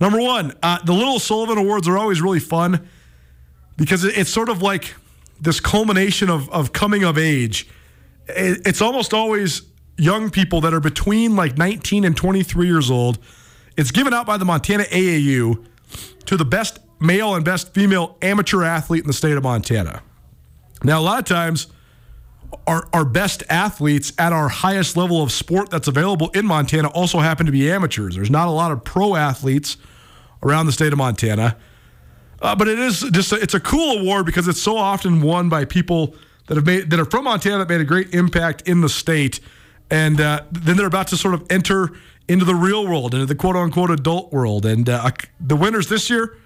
Number 0.00 0.20
one, 0.20 0.54
uh, 0.62 0.78
the 0.84 0.92
Little 0.92 1.18
Sullivan 1.18 1.58
Awards 1.58 1.88
are 1.88 1.98
always 1.98 2.22
really 2.22 2.38
fun 2.38 2.88
because 3.76 4.04
it's 4.04 4.30
sort 4.30 4.48
of 4.48 4.62
like 4.62 4.94
this 5.40 5.58
culmination 5.58 6.30
of, 6.30 6.48
of 6.50 6.72
coming 6.72 7.02
of 7.02 7.18
age. 7.18 7.68
It's 8.28 8.80
almost 8.80 9.12
always 9.12 9.62
young 9.98 10.30
people 10.30 10.60
that 10.60 10.72
are 10.72 10.80
between 10.80 11.34
like 11.34 11.58
19 11.58 12.04
and 12.04 12.16
23 12.16 12.66
years 12.66 12.90
old. 12.90 13.18
It's 13.76 13.90
given 13.90 14.14
out 14.14 14.24
by 14.24 14.36
the 14.36 14.44
Montana 14.44 14.84
AAU 14.84 15.64
to 16.26 16.36
the 16.36 16.44
best 16.44 16.78
male 17.00 17.34
and 17.34 17.44
best 17.44 17.74
female 17.74 18.16
amateur 18.22 18.62
athlete 18.62 19.02
in 19.02 19.06
the 19.06 19.12
state 19.12 19.36
of 19.36 19.42
Montana. 19.42 20.02
Now, 20.84 21.00
a 21.00 21.02
lot 21.02 21.18
of 21.18 21.24
times, 21.24 21.66
our, 22.66 22.88
our 22.92 23.04
best 23.04 23.42
athletes 23.48 24.12
at 24.18 24.32
our 24.32 24.48
highest 24.48 24.96
level 24.96 25.22
of 25.22 25.32
sport 25.32 25.70
that's 25.70 25.88
available 25.88 26.30
in 26.30 26.46
Montana 26.46 26.88
also 26.88 27.18
happen 27.18 27.46
to 27.46 27.52
be 27.52 27.70
amateurs. 27.70 28.14
There's 28.16 28.30
not 28.30 28.48
a 28.48 28.50
lot 28.50 28.70
of 28.72 28.84
pro 28.84 29.16
athletes 29.16 29.76
around 30.42 30.66
the 30.66 30.72
state 30.72 30.92
of 30.92 30.98
Montana. 30.98 31.56
Uh, 32.42 32.56
but 32.56 32.68
it 32.68 32.78
is 32.78 33.00
just 33.12 33.32
a, 33.32 33.36
it's 33.36 33.54
a 33.54 33.60
cool 33.60 33.98
award 33.98 34.24
because 34.26 34.48
it's 34.48 34.62
so 34.62 34.76
often 34.76 35.20
won 35.20 35.48
by 35.48 35.64
people 35.64 36.14
that 36.46 36.56
have 36.56 36.66
made 36.66 36.90
that 36.90 36.98
are 36.98 37.04
from 37.04 37.24
Montana 37.24 37.58
that 37.58 37.68
made 37.68 37.80
a 37.80 37.84
great 37.84 38.14
impact 38.14 38.62
in 38.66 38.80
the 38.80 38.88
state, 38.88 39.40
and 39.90 40.20
uh, 40.20 40.42
then 40.50 40.76
they're 40.76 40.86
about 40.86 41.08
to 41.08 41.16
sort 41.16 41.34
of 41.34 41.46
enter 41.50 41.90
into 42.28 42.44
the 42.44 42.54
real 42.54 42.86
world, 42.86 43.12
into 43.12 43.26
the 43.26 43.34
quote 43.34 43.56
unquote 43.56 43.90
adult 43.90 44.32
world. 44.32 44.64
And 44.64 44.88
uh, 44.88 45.10
the 45.38 45.54
winners 45.54 45.88
this 45.88 46.08
year, 46.08 46.38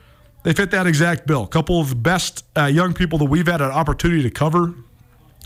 they 0.45 0.53
fit 0.53 0.71
that 0.71 0.87
exact 0.87 1.27
bill. 1.27 1.43
A 1.43 1.49
couple 1.49 1.81
of 1.81 1.89
the 1.89 1.95
best 1.97 2.45
uh, 2.57 2.67
young 2.67 2.95
people 2.95 3.19
that 3.19 3.25
we've 3.25 3.47
had 3.47 3.61
an 3.61 3.71
opportunity 3.71 4.23
to 4.23 4.31
cover 4.31 4.73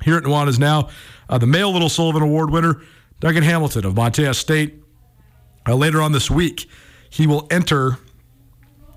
here 0.03 0.16
at 0.16 0.24
Nuanez 0.24 0.59
now. 0.59 0.90
Uh, 1.28 1.38
the 1.38 1.46
male 1.46 1.72
Little 1.72 1.88
Sullivan 1.88 2.22
Award 2.22 2.51
winner, 2.51 2.82
Duncan 3.20 3.42
Hamilton 3.42 3.86
of 3.86 3.96
Montana 3.96 4.34
State. 4.34 4.82
Uh, 5.66 5.74
later 5.74 6.03
on 6.03 6.12
this 6.12 6.30
week, 6.30 6.68
he 7.11 7.26
will 7.26 7.46
enter 7.51 7.99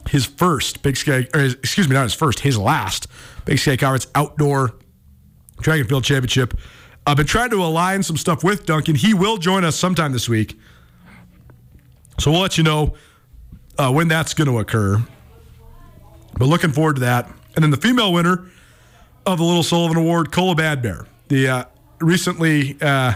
his 0.10 0.26
first 0.26 0.82
Big 0.82 0.98
Sky, 0.98 1.28
his, 1.34 1.54
excuse 1.54 1.88
me, 1.88 1.94
not 1.94 2.04
his 2.04 2.14
first, 2.14 2.40
his 2.40 2.58
last 2.58 3.08
Big 3.46 3.60
Sky 3.60 3.78
Conference 3.78 4.08
outdoor 4.16 4.76
and 5.64 5.88
field 5.88 6.04
championship. 6.04 6.56
I've 7.06 7.18
been 7.18 7.28
trying 7.28 7.52
to 7.52 7.64
align 7.64 8.02
some 8.02 8.18
stuff 8.18 8.44
with 8.44 8.66
Duncan. 8.66 8.96
He 8.96 9.14
will 9.14 9.38
join 9.38 9.64
us 9.64 9.76
sometime 9.76 10.12
this 10.12 10.28
week. 10.28 10.60
So 12.20 12.32
we'll 12.32 12.42
let 12.42 12.58
you 12.58 12.64
know 12.64 12.96
uh, 13.78 13.92
when 13.92 14.08
that's 14.08 14.34
going 14.34 14.48
to 14.48 14.60
occur. 14.60 15.04
But 16.34 16.46
looking 16.48 16.72
forward 16.72 16.96
to 16.96 17.02
that. 17.02 17.30
And 17.56 17.64
then 17.64 17.72
the 17.72 17.78
female 17.78 18.14
winner 18.14 18.46
of 19.26 19.38
the 19.38 19.44
Little 19.44 19.64
Sullivan 19.64 19.98
Award, 19.98 20.32
Kola 20.32 20.56
Bad 20.56 20.82
Bear, 20.82 21.06
the 21.28 21.48
uh, 21.48 21.66
recently, 22.00 22.78
uh, 22.82 23.14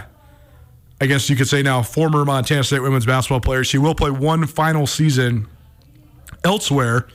I 1.00 1.06
guess 1.06 1.28
you 1.28 1.36
could 1.36 1.48
say 1.48 1.62
now, 1.62 1.82
former 1.82 2.24
Montana 2.24 2.64
State 2.64 2.80
women's 2.80 3.06
basketball 3.06 3.40
player. 3.40 3.64
She 3.64 3.78
will 3.78 3.94
play 3.94 4.10
one 4.10 4.46
final 4.46 4.86
season 4.86 5.48
elsewhere, 6.44 7.08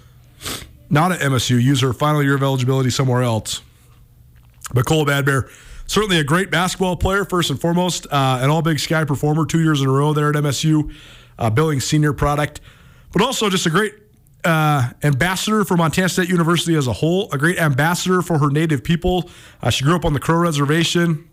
not 0.89 1.11
at 1.11 1.19
MSU, 1.19 1.61
use 1.61 1.81
her 1.81 1.93
final 1.93 2.21
year 2.21 2.35
of 2.35 2.43
eligibility 2.43 2.89
somewhere 2.89 3.21
else. 3.21 3.61
But 4.73 4.85
Kola 4.85 5.05
Bad 5.05 5.25
Bear, 5.25 5.49
certainly 5.87 6.19
a 6.19 6.23
great 6.23 6.51
basketball 6.51 6.95
player, 6.95 7.25
first 7.25 7.49
and 7.49 7.59
foremost, 7.59 8.07
uh, 8.11 8.39
an 8.41 8.49
all 8.49 8.61
Big 8.61 8.79
Sky 8.79 9.03
performer 9.03 9.45
two 9.45 9.61
years 9.61 9.81
in 9.81 9.87
a 9.87 9.91
row 9.91 10.13
there 10.13 10.29
at 10.29 10.35
MSU, 10.35 10.93
uh, 11.39 11.49
Billings 11.49 11.85
senior 11.85 12.13
product, 12.13 12.61
but 13.13 13.21
also 13.21 13.49
just 13.49 13.65
a 13.65 13.69
great 13.69 13.93
uh, 14.43 14.89
ambassador 15.03 15.63
for 15.63 15.77
Montana 15.77 16.09
State 16.09 16.29
University 16.29 16.75
as 16.75 16.87
a 16.87 16.93
whole, 16.93 17.31
a 17.31 17.37
great 17.37 17.59
ambassador 17.59 18.21
for 18.21 18.39
her 18.39 18.49
native 18.49 18.83
people. 18.83 19.29
Uh, 19.61 19.69
she 19.69 19.83
grew 19.83 19.95
up 19.95 20.05
on 20.05 20.13
the 20.13 20.19
Crow 20.19 20.37
Reservation 20.37 21.27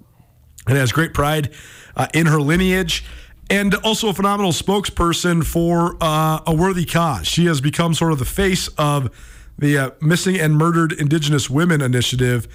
and 0.67 0.77
has 0.77 0.93
great 0.93 1.15
pride 1.15 1.51
uh, 1.97 2.07
in 2.15 2.27
her 2.27 2.41
lineage. 2.41 3.05
And 3.51 3.75
also 3.77 4.11
a 4.11 4.13
phenomenal 4.13 4.53
spokesperson 4.53 5.45
for 5.45 5.97
uh, 6.03 6.41
a 6.47 6.55
worthy 6.55 6.85
cause. 6.85 7.27
She 7.27 7.47
has 7.47 7.63
become 7.63 7.95
sort 7.95 8.13
of 8.13 8.19
the 8.19 8.27
face 8.27 8.69
of 8.77 9.11
the 9.59 9.79
uh, 9.79 9.91
Missing 10.03 10.39
and 10.39 10.57
Murdered 10.57 10.93
Indigenous 10.93 11.49
Women 11.49 11.81
Initiative 11.81 12.47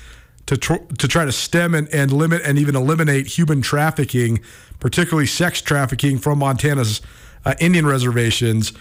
to, 0.46 0.56
tr- 0.56 0.86
to 1.00 1.08
try 1.08 1.26
to 1.26 1.32
stem 1.32 1.74
and, 1.74 1.90
and 1.90 2.14
limit 2.14 2.44
and 2.46 2.60
even 2.60 2.76
eliminate 2.76 3.28
human 3.28 3.62
trafficking, 3.62 4.40
particularly 4.80 5.26
sex 5.26 5.62
trafficking 5.62 6.20
from 6.20 6.40
Montana's 6.40 7.02
Indian 7.60 7.86
reservations 7.86 8.72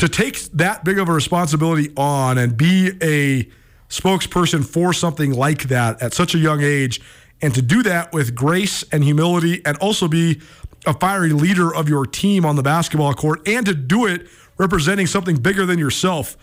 to 0.00 0.08
take 0.08 0.40
that 0.52 0.82
big 0.82 0.98
of 0.98 1.10
a 1.10 1.12
responsibility 1.12 1.92
on 1.94 2.38
and 2.38 2.56
be 2.56 2.90
a 3.02 3.46
spokesperson 3.90 4.64
for 4.64 4.94
something 4.94 5.34
like 5.34 5.64
that 5.64 6.00
at 6.00 6.14
such 6.14 6.34
a 6.34 6.38
young 6.38 6.62
age 6.62 7.02
and 7.42 7.54
to 7.54 7.60
do 7.60 7.82
that 7.82 8.10
with 8.10 8.34
grace 8.34 8.82
and 8.92 9.04
humility 9.04 9.60
and 9.66 9.76
also 9.76 10.08
be 10.08 10.40
a 10.86 10.94
fiery 10.94 11.32
leader 11.34 11.74
of 11.74 11.86
your 11.86 12.06
team 12.06 12.46
on 12.46 12.56
the 12.56 12.62
basketball 12.62 13.12
court 13.12 13.46
and 13.46 13.66
to 13.66 13.74
do 13.74 14.06
it 14.06 14.26
representing 14.56 15.06
something 15.06 15.36
bigger 15.36 15.66
than 15.66 15.78
yourself 15.78 16.34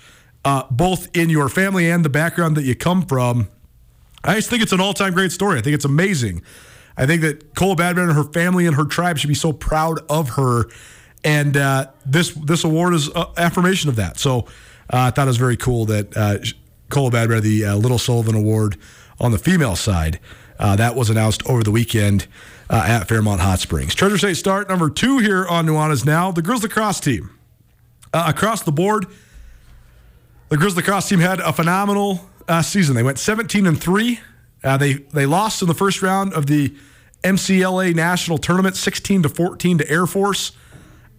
uh, 0.46 0.64
both 0.70 1.10
in 1.18 1.32
your 1.32 1.50
family 1.50 1.90
and 1.90 2.06
the 2.06 2.10
background 2.10 2.56
that 2.58 2.64
you 2.64 2.76
come 2.76 3.02
from. 3.02 3.48
I 4.24 4.36
just 4.36 4.52
think 4.52 4.62
it's 4.62 4.72
an 4.72 4.80
all-time 4.80 5.14
great 5.14 5.32
story. 5.32 5.58
I 5.58 5.62
think 5.64 5.74
it's 5.74 5.86
amazing. 5.86 6.44
I 6.96 7.08
think 7.08 7.24
that 7.24 7.56
Kola 7.56 7.76
Bad 7.76 7.96
Bear 7.96 8.06
and 8.08 8.14
her 8.14 8.24
family 8.24 8.68
and 8.68 8.76
her 8.76 8.86
tribe 8.86 9.18
should 9.18 9.30
be 9.30 9.34
so 9.34 9.52
proud 9.52 10.00
of 10.12 10.30
her 10.30 10.68
and 11.28 11.58
uh, 11.58 11.88
this 12.06 12.32
this 12.32 12.64
award 12.64 12.94
is 12.94 13.10
affirmation 13.36 13.90
of 13.90 13.98
that. 13.98 14.18
So 14.18 14.40
uh, 14.40 14.44
I 15.08 15.12
thought 15.12 15.24
it 15.24 15.28
was 15.28 15.38
very 15.38 15.58
cool 15.58 15.86
that 15.88 16.16
uh, 16.16 16.38
Kola 16.90 17.12
Bad 17.12 17.28
Bear, 17.28 17.42
the 17.42 17.66
uh, 17.66 17.76
Little 17.76 18.00
Sullivan 18.00 18.34
Award 18.34 18.78
on 19.20 19.34
the 19.34 19.38
female 19.38 19.76
side, 19.76 20.22
uh, 20.58 20.78
that 20.78 20.96
was 20.96 21.10
announced 21.10 21.46
over 21.46 21.64
the 21.64 21.72
weekend 21.72 22.28
uh, 22.70 22.86
at 22.88 23.10
Fairmont 23.10 23.42
Hot 23.42 23.60
Springs. 23.60 23.94
Treasure 23.94 24.18
State 24.18 24.36
start 24.36 24.70
number 24.70 24.90
two 24.90 25.18
here 25.18 25.46
on 25.46 25.66
Nuanez 25.66 26.06
now. 26.06 26.32
The 26.32 26.42
girls 26.42 26.64
lacrosse 26.64 27.02
team 27.02 27.30
across 28.14 28.64
the 28.64 28.72
board. 28.72 29.06
The 30.48 30.56
girls 30.56 30.78
lacrosse 30.78 31.10
team 31.10 31.20
had 31.20 31.42
a 31.42 31.52
phenomenal 31.52 32.26
season. 32.64 32.96
They 32.96 33.04
went 33.04 33.20
17 33.20 33.68
and 33.68 33.80
three. 33.80 34.22
they 34.64 34.94
they 34.94 35.26
lost 35.26 35.62
in 35.62 35.68
the 35.68 35.76
first 35.76 36.02
round 36.02 36.32
of 36.34 36.46
the 36.46 36.74
MCLA 37.22 37.94
National 37.94 38.38
Tournament, 38.38 38.78
16 38.78 39.24
to 39.24 39.30
14 39.30 39.80
to 39.80 39.92
Air 39.92 40.06
Force. 40.06 40.54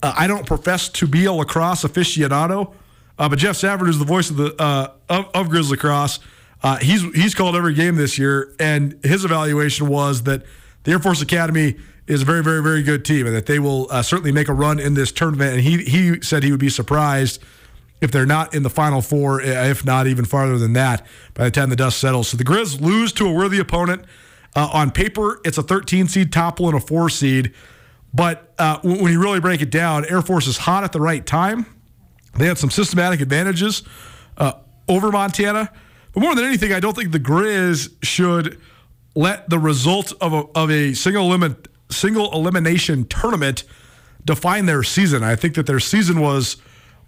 Uh, 0.02 0.14
I 0.16 0.26
don't 0.26 0.46
profess 0.46 0.88
to 0.90 1.06
be 1.06 1.24
a 1.24 1.32
lacrosse 1.32 1.82
aficionado, 1.84 2.72
uh, 3.18 3.28
but 3.28 3.38
Jeff 3.38 3.56
Savard 3.56 3.88
is 3.88 3.98
the 3.98 4.04
voice 4.04 4.30
of 4.30 4.36
the 4.36 4.54
uh, 4.60 4.92
of, 5.08 5.28
of 5.34 5.78
Cross. 5.78 6.20
Uh, 6.62 6.76
he's 6.76 7.02
he's 7.14 7.34
called 7.34 7.56
every 7.56 7.74
game 7.74 7.96
this 7.96 8.18
year, 8.18 8.54
and 8.58 8.98
his 9.04 9.24
evaluation 9.24 9.88
was 9.88 10.22
that 10.24 10.42
the 10.84 10.92
Air 10.92 10.98
Force 10.98 11.22
Academy 11.22 11.76
is 12.06 12.22
a 12.22 12.24
very 12.24 12.42
very 12.42 12.62
very 12.62 12.82
good 12.82 13.04
team, 13.04 13.26
and 13.26 13.34
that 13.34 13.46
they 13.46 13.58
will 13.58 13.88
uh, 13.90 14.02
certainly 14.02 14.32
make 14.32 14.48
a 14.48 14.52
run 14.52 14.78
in 14.78 14.94
this 14.94 15.10
tournament. 15.10 15.54
And 15.54 15.62
he 15.62 15.78
he 15.84 16.20
said 16.22 16.42
he 16.42 16.50
would 16.50 16.60
be 16.60 16.68
surprised 16.68 17.42
if 18.00 18.12
they're 18.12 18.26
not 18.26 18.54
in 18.54 18.62
the 18.62 18.70
Final 18.70 19.02
Four, 19.02 19.40
if 19.40 19.84
not 19.84 20.06
even 20.06 20.24
farther 20.24 20.58
than 20.58 20.74
that, 20.74 21.04
by 21.34 21.44
the 21.44 21.50
time 21.50 21.70
the 21.70 21.76
dust 21.76 21.98
settles. 21.98 22.28
So 22.28 22.36
the 22.36 22.44
Grizz 22.44 22.80
lose 22.80 23.12
to 23.14 23.26
a 23.26 23.32
worthy 23.32 23.58
opponent. 23.58 24.04
Uh, 24.54 24.68
on 24.72 24.90
paper, 24.90 25.40
it's 25.44 25.58
a 25.58 25.62
13 25.62 26.08
seed 26.08 26.32
topple 26.32 26.68
and 26.68 26.76
a 26.76 26.80
four 26.80 27.08
seed. 27.10 27.52
But 28.12 28.54
uh, 28.58 28.78
when 28.82 29.12
you 29.12 29.20
really 29.22 29.40
break 29.40 29.60
it 29.60 29.70
down, 29.70 30.04
Air 30.06 30.22
Force 30.22 30.46
is 30.46 30.58
hot 30.58 30.84
at 30.84 30.92
the 30.92 31.00
right 31.00 31.24
time. 31.24 31.66
They 32.36 32.46
had 32.46 32.58
some 32.58 32.70
systematic 32.70 33.20
advantages 33.20 33.82
uh, 34.36 34.52
over 34.88 35.10
Montana. 35.10 35.70
But 36.12 36.20
more 36.20 36.34
than 36.34 36.44
anything, 36.44 36.72
I 36.72 36.80
don't 36.80 36.96
think 36.96 37.12
the 37.12 37.20
Grizz 37.20 37.94
should 38.02 38.58
let 39.14 39.50
the 39.50 39.58
result 39.58 40.12
of 40.20 40.32
a, 40.32 40.44
of 40.54 40.70
a 40.70 40.94
single, 40.94 41.54
single 41.90 42.32
elimination 42.32 43.04
tournament 43.06 43.64
define 44.24 44.66
their 44.66 44.82
season. 44.82 45.22
I 45.22 45.36
think 45.36 45.54
that 45.54 45.66
their 45.66 45.80
season 45.80 46.20
was 46.20 46.56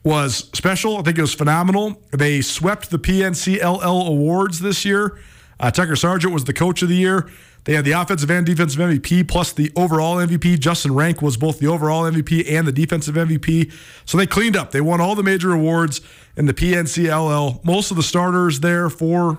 was 0.03 0.49
special. 0.55 0.97
I 0.97 1.03
think 1.03 1.19
it 1.19 1.21
was 1.21 1.35
phenomenal. 1.35 2.03
They 2.11 2.41
swept 2.41 2.91
the 2.91 2.99
PNCLL 2.99 4.09
awards 4.09 4.61
this 4.61 4.85
year. 4.85 5.19
Uh, 5.59 5.71
Tucker 5.71 5.95
Sargent 5.95 6.33
was 6.33 6.45
the 6.45 6.55
coach 6.55 6.83
of 6.83 6.89
the 6.89 6.97
year. 6.97 7.29
They 7.65 7.75
had 7.75 7.85
the 7.85 7.93
offensive 7.93 8.31
and 8.31 8.47
defensive 8.47 8.81
MVP 8.81 9.29
plus 9.29 9.53
the 9.53 9.71
overall 9.77 10.17
MVP. 10.17 10.59
Justin 10.59 10.95
Rank 10.95 11.21
was 11.21 11.37
both 11.37 11.59
the 11.59 11.67
overall 11.67 12.11
MVP 12.11 12.51
and 12.51 12.67
the 12.67 12.73
defensive 12.73 13.15
MVP. 13.15 13.73
So 14.07 14.17
they 14.17 14.27
cleaned 14.27 14.57
up. 14.57 14.71
They 14.71 14.81
won 14.81 15.01
all 15.01 15.15
the 15.15 15.23
major 15.23 15.53
awards 15.53 16.01
in 16.37 16.47
the 16.47 16.55
PNCLL. 16.55 17.63
Most 17.65 17.91
of 17.91 17.97
the 17.97 18.03
starters 18.03 18.61
there 18.61 18.89
for 18.89 19.39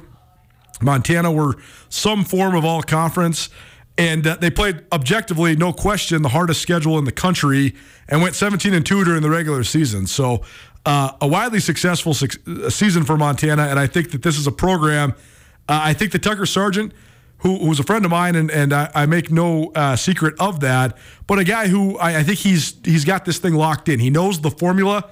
Montana 0.82 1.32
were 1.32 1.56
some 1.90 2.24
form 2.24 2.56
of 2.56 2.64
all 2.64 2.84
conference. 2.84 3.50
And 3.98 4.26
uh, 4.26 4.36
they 4.38 4.50
played 4.50 4.84
objectively, 4.92 5.56
no 5.56 5.74
question, 5.74 6.22
the 6.22 6.30
hardest 6.30 6.62
schedule 6.62 6.98
in 6.98 7.06
the 7.06 7.12
country 7.12 7.76
and 8.08 8.22
went 8.22 8.36
17 8.36 8.74
and 8.74 8.86
2 8.86 9.04
during 9.04 9.22
the 9.22 9.30
regular 9.30 9.64
season. 9.64 10.08
So, 10.08 10.44
uh, 10.86 11.12
a 11.22 11.28
widely 11.28 11.60
successful 11.60 12.14
su- 12.14 12.70
season 12.70 13.04
for 13.04 13.16
Montana. 13.16 13.64
And 13.64 13.80
I 13.80 13.86
think 13.86 14.12
that 14.12 14.24
this 14.24 14.38
is 14.38 14.48
a 14.48 14.52
program. 14.52 15.12
Uh, 15.70 15.80
I 15.84 15.94
think 15.94 16.12
the 16.12 16.20
Tucker 16.20 16.48
Sargent 16.48 16.94
who, 17.42 17.58
who's 17.58 17.80
a 17.80 17.84
friend 17.84 18.06
of 18.06 18.12
mine, 18.12 18.36
and, 18.36 18.52
and 18.52 18.72
I, 18.72 18.90
I 18.94 19.06
make 19.06 19.32
no 19.32 19.72
uh, 19.76 19.96
secret 19.96 20.36
of 20.40 20.60
that. 20.60 20.98
But 21.28 21.40
a 21.40 21.44
guy 21.44 21.68
who 21.68 21.98
I, 21.98 22.20
I, 22.20 22.24
think 22.24 22.40
he's 22.40 22.76
he's 22.84 23.04
got 23.04 23.26
this 23.26 23.40
thing 23.40 23.56
locked 23.56 23.90
in. 23.90 24.00
He 24.00 24.10
knows 24.10 24.42
the 24.42 24.52
formula. 24.52 25.10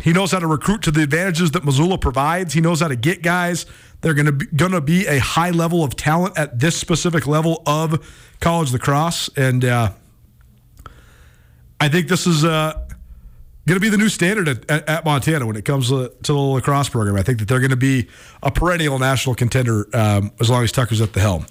He 0.00 0.12
knows 0.12 0.32
how 0.32 0.38
to 0.38 0.46
recruit 0.46 0.82
to 0.82 0.90
the 0.90 1.02
advantages 1.02 1.52
that 1.52 1.64
Missoula 1.64 1.96
provides. 1.96 2.52
He 2.52 2.60
knows 2.60 2.80
how 2.80 2.88
to 2.88 2.96
get 2.96 3.22
guys. 3.22 3.64
They're 4.02 4.12
going 4.12 4.26
to 4.26 4.32
be, 4.32 4.46
going 4.46 4.72
to 4.72 4.82
be 4.82 5.06
a 5.06 5.18
high 5.18 5.50
level 5.50 5.82
of 5.82 5.96
talent 5.96 6.38
at 6.38 6.58
this 6.58 6.76
specific 6.76 7.26
level 7.26 7.62
of 7.66 8.06
college 8.40 8.70
lacrosse, 8.72 9.30
and 9.34 9.64
uh, 9.64 9.92
I 11.80 11.88
think 11.88 12.08
this 12.08 12.26
is 12.26 12.44
uh, 12.44 12.83
going 13.66 13.76
to 13.76 13.80
be 13.80 13.88
the 13.88 13.98
new 13.98 14.08
standard 14.08 14.48
at, 14.48 14.70
at, 14.70 14.88
at, 14.88 15.04
Montana 15.04 15.46
when 15.46 15.56
it 15.56 15.64
comes 15.64 15.88
to, 15.88 16.12
to, 16.22 16.32
the 16.32 16.38
lacrosse 16.38 16.88
program. 16.88 17.16
I 17.16 17.22
think 17.22 17.38
that 17.38 17.48
they're 17.48 17.60
going 17.60 17.70
to 17.70 17.76
be 17.76 18.08
a 18.42 18.50
perennial 18.50 18.98
national 18.98 19.34
contender 19.34 19.88
um, 19.94 20.32
as 20.40 20.50
long 20.50 20.62
as 20.64 20.72
Tucker's 20.72 21.00
at 21.00 21.14
the 21.14 21.20
helm. 21.20 21.46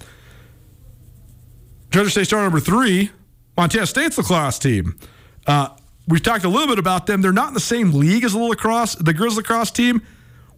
Treasure 1.90 2.10
State 2.10 2.26
star 2.26 2.42
number 2.42 2.60
three, 2.60 3.10
Montana 3.56 3.86
State's 3.86 4.18
lacrosse 4.18 4.58
team. 4.58 4.98
Uh, 5.46 5.68
we've 6.08 6.22
talked 6.22 6.44
a 6.44 6.48
little 6.48 6.68
bit 6.68 6.78
about 6.78 7.06
them. 7.06 7.22
They're 7.22 7.32
not 7.32 7.48
in 7.48 7.54
the 7.54 7.60
same 7.60 7.92
league 7.92 8.24
as 8.24 8.32
the 8.32 8.38
lacrosse, 8.38 8.94
the 8.96 9.14
Grizz 9.14 9.36
lacrosse 9.36 9.70
team. 9.70 10.02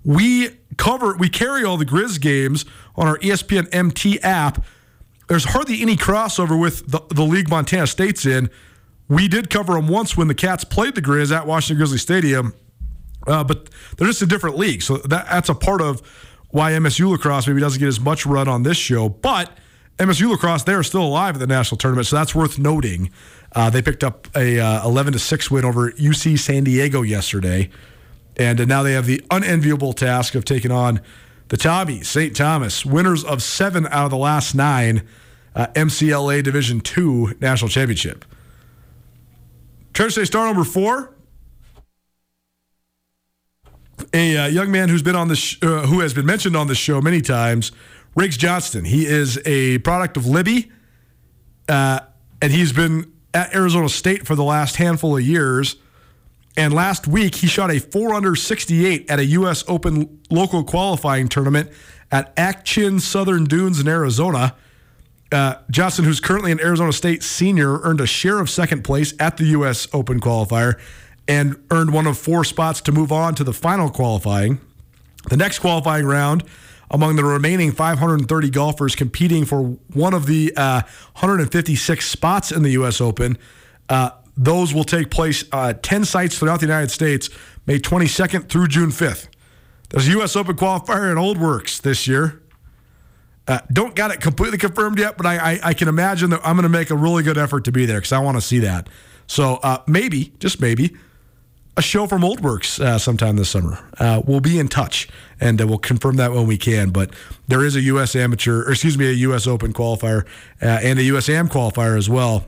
We 0.05 0.51
cover, 0.77 1.17
we 1.17 1.29
carry 1.29 1.65
all 1.65 1.77
the 1.77 1.85
Grizz 1.87 2.21
games 2.21 2.65
on 2.97 3.09
our 3.09 3.19
ESPN 3.19 3.69
MT 3.75 4.21
app. 4.21 4.65
There's 5.29 5.45
hardly 5.45 5.83
any 5.83 5.97
crossover 5.97 6.59
with 6.59 6.91
the, 6.91 7.01
the 7.11 7.25
league 7.25 7.49
Montana 7.49 7.87
State's 7.87 8.25
in. 8.25 8.49
We 9.09 9.29
did 9.29 9.51
cover 9.51 9.75
them 9.75 9.89
once 9.89 10.17
when 10.17 10.29
the 10.29 10.35
Cats 10.35 10.65
played 10.65 10.95
the 10.95 11.03
Grizz 11.03 11.35
at 11.35 11.47
Washington 11.47 11.79
Grizzly 11.79 11.99
Stadium, 11.99 12.55
uh, 13.27 13.45
but 13.45 13.69
they're 13.97 14.09
just 14.09 14.23
a 14.23 14.27
different 14.27 14.57
league. 14.57 14.83
So 14.83 14.97
that, 14.99 15.27
that's 15.27 15.49
a 15.49 15.55
part 15.55 15.81
of 15.81 16.03
why 16.51 16.73
MSU 16.73 17.11
lacrosse 17.11 17.47
maybe 17.47 17.61
doesn't 17.61 17.79
get 17.79 17.89
as 17.89 18.01
much 18.01 18.27
run 18.27 18.49
on 18.49 18.63
this 18.63 18.77
show. 18.77 19.09
But 19.09 19.51
MSU 19.99 20.31
lacrosse, 20.31 20.65
they 20.65 20.75
are 20.75 20.83
still 20.83 21.03
alive 21.03 21.37
at 21.37 21.41
the 21.41 21.47
national 21.47 21.79
tournament, 21.79 22.07
so 22.07 22.17
that's 22.17 22.35
worth 22.35 22.59
noting. 22.59 23.11
Uh, 23.55 23.71
they 23.71 23.81
picked 23.81 24.05
up 24.05 24.29
a 24.37 24.59
uh, 24.59 24.87
11 24.87 25.15
to 25.15 25.19
six 25.19 25.51
win 25.51 25.65
over 25.65 25.93
UC 25.93 26.39
San 26.39 26.65
Diego 26.65 27.03
yesterday, 27.03 27.71
and 28.37 28.61
uh, 28.61 28.65
now 28.65 28.83
they 28.83 28.93
have 28.93 29.07
the 29.07 29.25
unenviable 29.31 29.93
task 29.93 30.35
of 30.35 30.45
taking 30.45 30.71
on 30.71 31.01
the 31.49 31.57
Tommies, 31.57 32.07
St. 32.07 32.35
Thomas, 32.35 32.85
winners 32.85 33.23
of 33.25 33.43
seven 33.43 33.87
out 33.87 34.07
of 34.07 34.11
the 34.11 34.17
last 34.17 34.55
nine 34.55 35.07
uh, 35.55 35.69
MCLA 35.69 36.43
Division 36.43 36.81
Two 36.81 37.35
national 37.41 37.69
championship. 37.69 38.25
Treasure 39.97 40.11
State 40.11 40.27
star 40.27 40.45
number 40.45 40.63
four, 40.63 41.15
a 44.13 44.37
uh, 44.37 44.47
young 44.47 44.71
man 44.71 44.91
who's 44.91 45.03
been 45.03 45.17
on 45.17 45.29
this, 45.29 45.39
sh- 45.39 45.59
uh, 45.63 45.87
who 45.87 46.01
has 46.01 46.13
been 46.13 46.27
mentioned 46.27 46.55
on 46.55 46.67
this 46.67 46.77
show 46.77 47.01
many 47.01 47.23
times, 47.23 47.73
Riggs 48.15 48.37
Johnston. 48.37 48.85
He 48.85 49.07
is 49.07 49.41
a 49.47 49.79
product 49.79 50.19
of 50.19 50.27
Libby, 50.27 50.71
uh, 51.71 52.01
and 52.43 52.53
he's 52.53 52.75
been 52.75 53.11
at 53.33 53.55
Arizona 53.55 53.89
State 53.89 54.27
for 54.27 54.35
the 54.35 54.45
last 54.45 54.77
handful 54.77 55.17
of 55.17 55.23
years. 55.23 55.77
And 56.59 56.75
last 56.75 57.07
week, 57.09 57.37
he 57.37 57.47
shot 57.47 57.71
a 57.71 57.79
4 57.81 58.13
under 58.13 58.37
68 58.37 59.11
at 59.11 59.19
a 59.19 59.25
U.S. 59.25 59.65
Open 59.67 60.21
local 60.29 60.63
qualifying 60.63 61.27
tournament 61.27 61.71
at 62.13 62.35
Ak-Chin 62.37 63.01
Southern 63.01 63.45
Dunes 63.45 63.81
in 63.81 63.89
Arizona. 63.89 64.57
Uh, 65.33 65.57
Johnston, 65.71 66.05
who's 66.05 66.21
currently 66.21 66.53
an 66.53 66.61
Arizona 66.61 66.93
State 66.93 67.23
senior, 67.23 67.81
earned 67.81 68.01
a 68.01 68.07
share 68.07 68.39
of 68.39 68.49
second 68.49 68.83
place 68.83 69.13
at 69.19 69.37
the 69.37 69.45
U.S. 69.47 69.89
Open 69.93 70.21
qualifier 70.21 70.79
and 71.27 71.57
earned 71.71 71.93
one 71.93 72.07
of 72.07 72.17
four 72.17 72.45
spots 72.45 72.81
to 72.83 72.93
move 72.93 73.11
on 73.11 73.35
to 73.35 73.45
the 73.45 73.53
final 73.53 73.91
qualifying. 73.91 74.61
The 75.29 75.37
next 75.37 75.59
qualifying 75.59 76.07
round, 76.07 76.45
among 76.91 77.17
the 77.17 77.25
remaining 77.25 77.73
530 77.73 78.51
golfers 78.51 78.95
competing 78.95 79.45
for 79.45 79.77
one 79.93 80.15
of 80.15 80.27
the 80.27 80.53
uh, 80.57 80.83
156 81.15 82.07
spots 82.07 82.53
in 82.53 82.63
the 82.63 82.71
U.S. 82.71 83.01
Open, 83.01 83.37
uh, 83.89 84.11
those 84.37 84.73
will 84.73 84.85
take 84.85 85.11
place 85.11 85.45
uh, 85.51 85.73
10 85.73 86.05
sites 86.05 86.39
throughout 86.39 86.61
the 86.61 86.67
United 86.67 86.91
States, 86.91 87.29
May 87.67 87.81
22nd 87.81 88.49
through 88.49 88.69
June 88.69 88.91
5th. 88.91 89.27
There's 89.91 90.07
a 90.07 90.13
U.S. 90.13 90.37
Open 90.37 90.57
qualifier 90.57 91.11
in 91.11 91.19
Old 91.19 91.39
Works 91.39 91.81
this 91.81 92.07
year. 92.07 92.41
Uh, 93.49 93.61
don't 93.73 93.95
got 93.95 94.11
it 94.11 94.21
completely 94.21 94.59
confirmed 94.59 94.99
yet, 94.99 95.17
but 95.17 95.25
I, 95.25 95.53
I, 95.53 95.61
I 95.65 95.75
can 95.75 95.87
imagine 95.89 96.31
that 96.31 96.41
I'm 96.45 96.57
going 96.57 96.65
to 96.65 96.69
make 96.69 96.91
a 96.91 96.97
really 96.97 97.23
good 97.23 97.39
effort 97.39 97.65
to 97.65 97.73
be 97.73 97.87
there 97.87 97.99
because 97.99 98.13
I 98.13 98.19
want 98.19 98.37
to 98.37 98.41
see 98.41 98.59
that. 98.61 98.89
So 99.29 99.55
uh, 99.63 99.83
maybe, 99.87 100.33
just 100.41 100.61
maybe, 100.61 100.97
a 101.77 101.83
show 101.83 102.07
from 102.07 102.25
Old 102.25 102.41
Works 102.41 102.81
uh, 102.81 102.99
sometime 102.99 103.37
this 103.37 103.51
summer. 103.51 103.79
Uh, 103.99 104.23
we'll 104.25 104.41
be 104.41 104.59
in 104.59 104.67
touch 104.67 105.09
and 105.41 105.61
uh, 105.61 105.67
we'll 105.67 105.79
confirm 105.79 106.17
that 106.17 106.33
when 106.33 106.47
we 106.47 106.59
can. 106.59 106.91
But 106.91 107.11
there 107.47 107.65
is 107.65 107.77
a 107.77 107.83
U.S. 107.83 108.17
amateur, 108.17 108.65
or 108.65 108.71
excuse 108.73 108.99
me, 108.99 109.09
a 109.09 109.13
U.S. 109.13 109.47
Open 109.47 109.73
qualifier 109.73 110.27
and 110.61 110.99
a 110.99 111.03
U.S. 111.05 111.29
Am 111.29 111.49
qualifier 111.49 111.97
as 111.97 112.09
well 112.09 112.47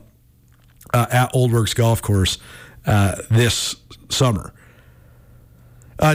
at 0.93 1.29
Old 1.33 1.53
Works 1.53 1.73
Golf 1.73 2.01
Course 2.01 2.39
this 2.85 3.75
summer. 4.09 4.53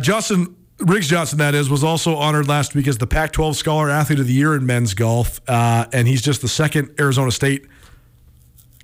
Justin 0.01 0.57
Riggs 0.81 1.09
Johnston, 1.09 1.39
that 1.39 1.55
is, 1.55 1.71
was 1.71 1.85
also 1.85 2.17
honored 2.17 2.49
last 2.49 2.75
week 2.75 2.89
as 2.89 2.99
the 2.99 3.07
Pac 3.07 3.33
12 3.33 3.57
Scholar 3.57 3.91
Athlete 3.91 4.19
of 4.19 4.27
the 4.27 4.33
Year 4.33 4.55
in 4.55 4.67
men's 4.67 4.95
golf. 4.95 5.41
Uh, 5.49 5.87
and 5.93 6.09
he's 6.09 6.21
just 6.21 6.43
the 6.43 6.49
second 6.49 6.95
Arizona 6.99 7.31
State 7.31 7.67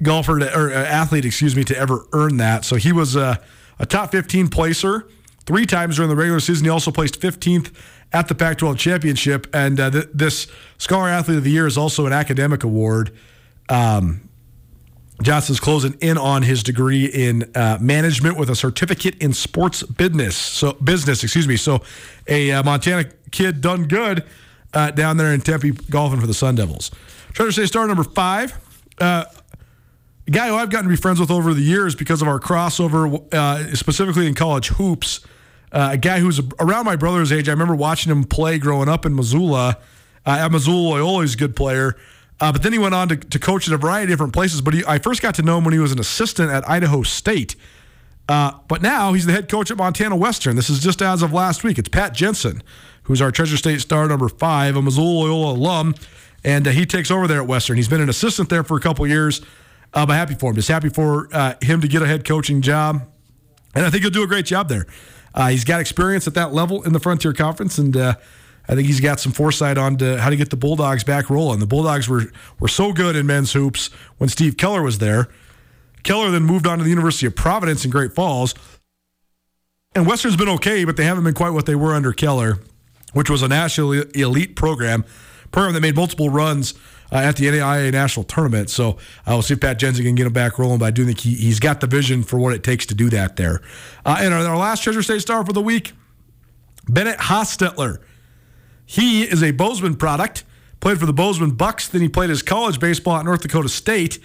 golfer 0.02 0.38
to, 0.38 0.58
or 0.58 0.70
uh, 0.70 0.84
athlete, 0.84 1.24
excuse 1.24 1.56
me, 1.56 1.64
to 1.64 1.76
ever 1.76 2.06
earn 2.12 2.36
that. 2.36 2.64
So 2.64 2.76
he 2.76 2.92
was 2.92 3.16
uh, 3.16 3.36
a 3.78 3.86
top 3.86 4.12
15 4.12 4.48
placer 4.48 5.08
three 5.46 5.66
times 5.66 5.96
during 5.96 6.08
the 6.08 6.16
regular 6.16 6.40
season. 6.40 6.64
He 6.64 6.70
also 6.70 6.92
placed 6.92 7.20
15th 7.20 7.74
at 8.12 8.28
the 8.28 8.34
Pac 8.34 8.58
12 8.58 8.78
championship. 8.78 9.48
And 9.52 9.80
uh, 9.80 9.90
th- 9.90 10.08
this 10.14 10.46
Scholar 10.78 11.08
Athlete 11.08 11.38
of 11.38 11.44
the 11.44 11.50
Year 11.50 11.66
is 11.66 11.76
also 11.76 12.06
an 12.06 12.12
academic 12.12 12.62
award. 12.62 13.12
Um, 13.68 14.29
Johnston's 15.22 15.60
closing 15.60 15.96
in 16.00 16.16
on 16.16 16.42
his 16.42 16.62
degree 16.62 17.04
in 17.06 17.50
uh, 17.54 17.78
management 17.80 18.38
with 18.38 18.48
a 18.48 18.56
certificate 18.56 19.20
in 19.22 19.32
sports 19.32 19.82
business. 19.82 20.36
So 20.36 20.72
business, 20.74 21.22
excuse 21.22 21.46
me. 21.46 21.56
So 21.56 21.82
a 22.26 22.52
uh, 22.52 22.62
Montana 22.62 23.04
kid 23.30 23.60
done 23.60 23.84
good 23.84 24.24
uh, 24.72 24.90
down 24.92 25.18
there 25.18 25.32
in 25.32 25.40
Tempe 25.40 25.72
golfing 25.90 26.20
for 26.20 26.26
the 26.26 26.34
Sun 26.34 26.54
Devils. 26.54 26.90
Treasure 27.32 27.52
State 27.52 27.68
star 27.68 27.86
number 27.86 28.04
five. 28.04 28.58
Uh, 28.98 29.24
a 30.26 30.30
guy 30.30 30.48
who 30.48 30.54
I've 30.54 30.70
gotten 30.70 30.84
to 30.84 30.90
be 30.90 31.00
friends 31.00 31.20
with 31.20 31.30
over 31.30 31.52
the 31.52 31.62
years 31.62 31.94
because 31.94 32.22
of 32.22 32.28
our 32.28 32.38
crossover, 32.38 33.32
uh, 33.34 33.74
specifically 33.74 34.26
in 34.26 34.34
college 34.34 34.68
hoops. 34.68 35.20
Uh, 35.72 35.90
a 35.92 35.96
guy 35.98 36.18
who's 36.18 36.40
around 36.58 36.84
my 36.84 36.96
brother's 36.96 37.30
age. 37.30 37.48
I 37.48 37.52
remember 37.52 37.74
watching 37.74 38.10
him 38.10 38.24
play 38.24 38.58
growing 38.58 38.88
up 38.88 39.06
in 39.06 39.14
Missoula. 39.14 39.78
at 40.26 40.50
Missoula 40.50 41.20
he's 41.22 41.34
a 41.34 41.38
good 41.38 41.54
player. 41.54 41.96
Uh, 42.40 42.50
but 42.50 42.62
then 42.62 42.72
he 42.72 42.78
went 42.78 42.94
on 42.94 43.08
to, 43.08 43.16
to 43.16 43.38
coach 43.38 43.68
at 43.68 43.74
a 43.74 43.76
variety 43.76 44.04
of 44.04 44.16
different 44.16 44.32
places. 44.32 44.60
But 44.62 44.74
he, 44.74 44.82
I 44.86 44.98
first 44.98 45.20
got 45.20 45.34
to 45.36 45.42
know 45.42 45.58
him 45.58 45.64
when 45.64 45.74
he 45.74 45.78
was 45.78 45.92
an 45.92 46.00
assistant 46.00 46.50
at 46.50 46.68
Idaho 46.68 47.02
State. 47.02 47.54
Uh, 48.28 48.52
but 48.68 48.80
now 48.80 49.12
he's 49.12 49.26
the 49.26 49.32
head 49.32 49.48
coach 49.48 49.70
at 49.70 49.76
Montana 49.76 50.16
Western. 50.16 50.56
This 50.56 50.70
is 50.70 50.78
just 50.78 51.02
as 51.02 51.22
of 51.22 51.32
last 51.32 51.64
week. 51.64 51.78
It's 51.78 51.88
Pat 51.88 52.14
Jensen, 52.14 52.62
who's 53.02 53.20
our 53.20 53.30
Treasure 53.32 53.56
State 53.56 53.80
star 53.80 54.06
number 54.06 54.28
five, 54.28 54.76
a 54.76 54.82
Missoula 54.82 55.24
Loyola 55.24 55.52
alum, 55.52 55.94
and 56.44 56.66
uh, 56.66 56.70
he 56.70 56.86
takes 56.86 57.10
over 57.10 57.26
there 57.26 57.40
at 57.42 57.48
Western. 57.48 57.76
He's 57.76 57.88
been 57.88 58.00
an 58.00 58.08
assistant 58.08 58.48
there 58.48 58.62
for 58.62 58.76
a 58.76 58.80
couple 58.80 59.06
years. 59.06 59.42
I'm 59.92 60.08
happy 60.08 60.34
for 60.34 60.50
him. 60.50 60.56
Just 60.56 60.68
happy 60.68 60.88
for 60.88 61.28
uh, 61.32 61.54
him 61.60 61.80
to 61.80 61.88
get 61.88 62.02
a 62.02 62.06
head 62.06 62.24
coaching 62.24 62.62
job, 62.62 63.02
and 63.74 63.84
I 63.84 63.90
think 63.90 64.04
he'll 64.04 64.12
do 64.12 64.22
a 64.22 64.28
great 64.28 64.46
job 64.46 64.68
there. 64.68 64.86
Uh, 65.34 65.48
he's 65.48 65.64
got 65.64 65.80
experience 65.80 66.28
at 66.28 66.34
that 66.34 66.52
level 66.52 66.84
in 66.84 66.92
the 66.92 67.00
Frontier 67.00 67.32
Conference, 67.32 67.78
and 67.78 67.96
uh, 67.96 68.14
I 68.70 68.76
think 68.76 68.86
he's 68.86 69.00
got 69.00 69.18
some 69.18 69.32
foresight 69.32 69.76
on 69.78 69.96
to 69.96 70.20
how 70.20 70.30
to 70.30 70.36
get 70.36 70.50
the 70.50 70.56
Bulldogs 70.56 71.02
back 71.02 71.28
rolling. 71.28 71.58
The 71.58 71.66
Bulldogs 71.66 72.08
were 72.08 72.30
were 72.60 72.68
so 72.68 72.92
good 72.92 73.16
in 73.16 73.26
men's 73.26 73.52
hoops 73.52 73.88
when 74.18 74.28
Steve 74.28 74.56
Keller 74.56 74.80
was 74.80 74.98
there. 74.98 75.28
Keller 76.04 76.30
then 76.30 76.44
moved 76.44 76.68
on 76.68 76.78
to 76.78 76.84
the 76.84 76.90
University 76.90 77.26
of 77.26 77.34
Providence 77.34 77.84
in 77.84 77.90
Great 77.90 78.14
Falls. 78.14 78.54
And 79.96 80.06
Western's 80.06 80.36
been 80.36 80.48
okay, 80.50 80.84
but 80.84 80.96
they 80.96 81.04
haven't 81.04 81.24
been 81.24 81.34
quite 81.34 81.50
what 81.50 81.66
they 81.66 81.74
were 81.74 81.94
under 81.94 82.12
Keller, 82.12 82.58
which 83.12 83.28
was 83.28 83.42
a 83.42 83.48
national 83.48 83.92
elite 83.92 84.54
program, 84.54 85.04
program 85.50 85.74
that 85.74 85.80
made 85.80 85.96
multiple 85.96 86.30
runs 86.30 86.74
uh, 87.10 87.16
at 87.16 87.34
the 87.36 87.46
NAIA 87.46 87.90
national 87.90 88.22
tournament. 88.22 88.70
So 88.70 88.98
I 89.26 89.32
uh, 89.32 89.34
will 89.34 89.42
see 89.42 89.54
if 89.54 89.60
Pat 89.60 89.80
Jensen 89.80 90.04
can 90.04 90.14
get 90.14 90.28
him 90.28 90.32
back 90.32 90.60
rolling, 90.60 90.78
but 90.78 90.86
I 90.86 90.90
do 90.92 91.04
think 91.04 91.18
he, 91.18 91.34
he's 91.34 91.58
got 91.58 91.80
the 91.80 91.88
vision 91.88 92.22
for 92.22 92.38
what 92.38 92.54
it 92.54 92.62
takes 92.62 92.86
to 92.86 92.94
do 92.94 93.10
that 93.10 93.34
there. 93.34 93.62
Uh, 94.06 94.18
and 94.20 94.32
our, 94.32 94.46
our 94.46 94.56
last 94.56 94.84
Treasure 94.84 95.02
State 95.02 95.22
star 95.22 95.44
for 95.44 95.52
the 95.52 95.60
week, 95.60 95.92
Bennett 96.88 97.18
Hostetler. 97.18 97.98
He 98.90 99.22
is 99.22 99.40
a 99.40 99.52
Bozeman 99.52 99.94
product, 99.94 100.42
played 100.80 100.98
for 100.98 101.06
the 101.06 101.12
Bozeman 101.12 101.52
Bucks, 101.52 101.86
then 101.86 102.00
he 102.00 102.08
played 102.08 102.28
his 102.28 102.42
college 102.42 102.80
baseball 102.80 103.18
at 103.18 103.24
North 103.24 103.40
Dakota 103.40 103.68
State, 103.68 104.18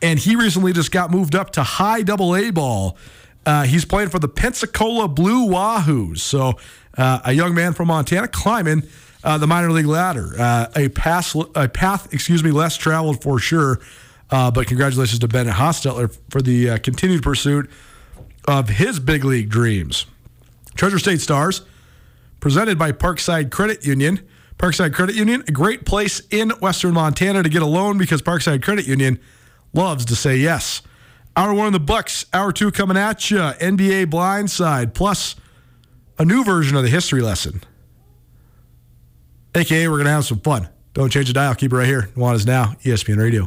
and 0.00 0.16
he 0.16 0.36
recently 0.36 0.72
just 0.72 0.92
got 0.92 1.10
moved 1.10 1.34
up 1.34 1.50
to 1.54 1.64
high 1.64 2.02
double 2.02 2.36
A 2.36 2.52
ball. 2.52 2.96
Uh, 3.44 3.64
he's 3.64 3.84
playing 3.84 4.10
for 4.10 4.20
the 4.20 4.28
Pensacola 4.28 5.08
Blue 5.08 5.48
Wahoos. 5.48 6.20
So 6.20 6.52
uh, 6.96 7.18
a 7.24 7.32
young 7.32 7.52
man 7.52 7.72
from 7.72 7.88
Montana 7.88 8.28
climbing 8.28 8.84
uh, 9.24 9.38
the 9.38 9.48
minor 9.48 9.72
league 9.72 9.86
ladder. 9.86 10.36
Uh, 10.38 10.68
a, 10.76 10.88
pass, 10.88 11.34
a 11.56 11.68
path, 11.68 12.14
excuse 12.14 12.44
me, 12.44 12.52
less 12.52 12.76
traveled 12.76 13.24
for 13.24 13.40
sure. 13.40 13.80
Uh, 14.30 14.52
but 14.52 14.68
congratulations 14.68 15.18
to 15.18 15.26
Bennett 15.26 15.54
Hostetler 15.54 16.16
for 16.30 16.40
the 16.40 16.70
uh, 16.70 16.78
continued 16.78 17.24
pursuit 17.24 17.68
of 18.46 18.68
his 18.68 19.00
big 19.00 19.24
league 19.24 19.48
dreams. 19.48 20.06
Treasure 20.76 21.00
State 21.00 21.20
Stars 21.20 21.62
presented 22.42 22.76
by 22.76 22.90
Parkside 22.90 23.52
Credit 23.52 23.86
Union. 23.86 24.20
Parkside 24.58 24.92
Credit 24.92 25.14
Union, 25.14 25.44
a 25.46 25.52
great 25.52 25.86
place 25.86 26.20
in 26.30 26.50
Western 26.50 26.92
Montana 26.92 27.42
to 27.42 27.48
get 27.48 27.62
a 27.62 27.66
loan 27.66 27.96
because 27.96 28.20
Parkside 28.20 28.62
Credit 28.62 28.84
Union 28.84 29.20
loves 29.72 30.04
to 30.06 30.16
say 30.16 30.36
yes. 30.36 30.82
Hour 31.36 31.54
one 31.54 31.68
of 31.68 31.72
the 31.72 31.80
Bucks, 31.80 32.26
hour 32.34 32.52
two 32.52 32.72
coming 32.72 32.96
at 32.96 33.30
you. 33.30 33.38
NBA 33.38 34.06
Blindside, 34.06 34.92
plus 34.92 35.36
a 36.18 36.24
new 36.24 36.44
version 36.44 36.76
of 36.76 36.82
the 36.82 36.90
history 36.90 37.22
lesson. 37.22 37.62
AKA, 39.54 39.86
we're 39.86 39.96
going 39.96 40.06
to 40.06 40.10
have 40.10 40.24
some 40.24 40.40
fun. 40.40 40.68
Don't 40.94 41.10
change 41.10 41.28
the 41.28 41.32
dial. 41.32 41.54
Keep 41.54 41.72
it 41.72 41.76
right 41.76 41.86
here. 41.86 42.10
Nuanez 42.16 42.44
Now, 42.44 42.74
ESPN 42.82 43.18
Radio. 43.18 43.46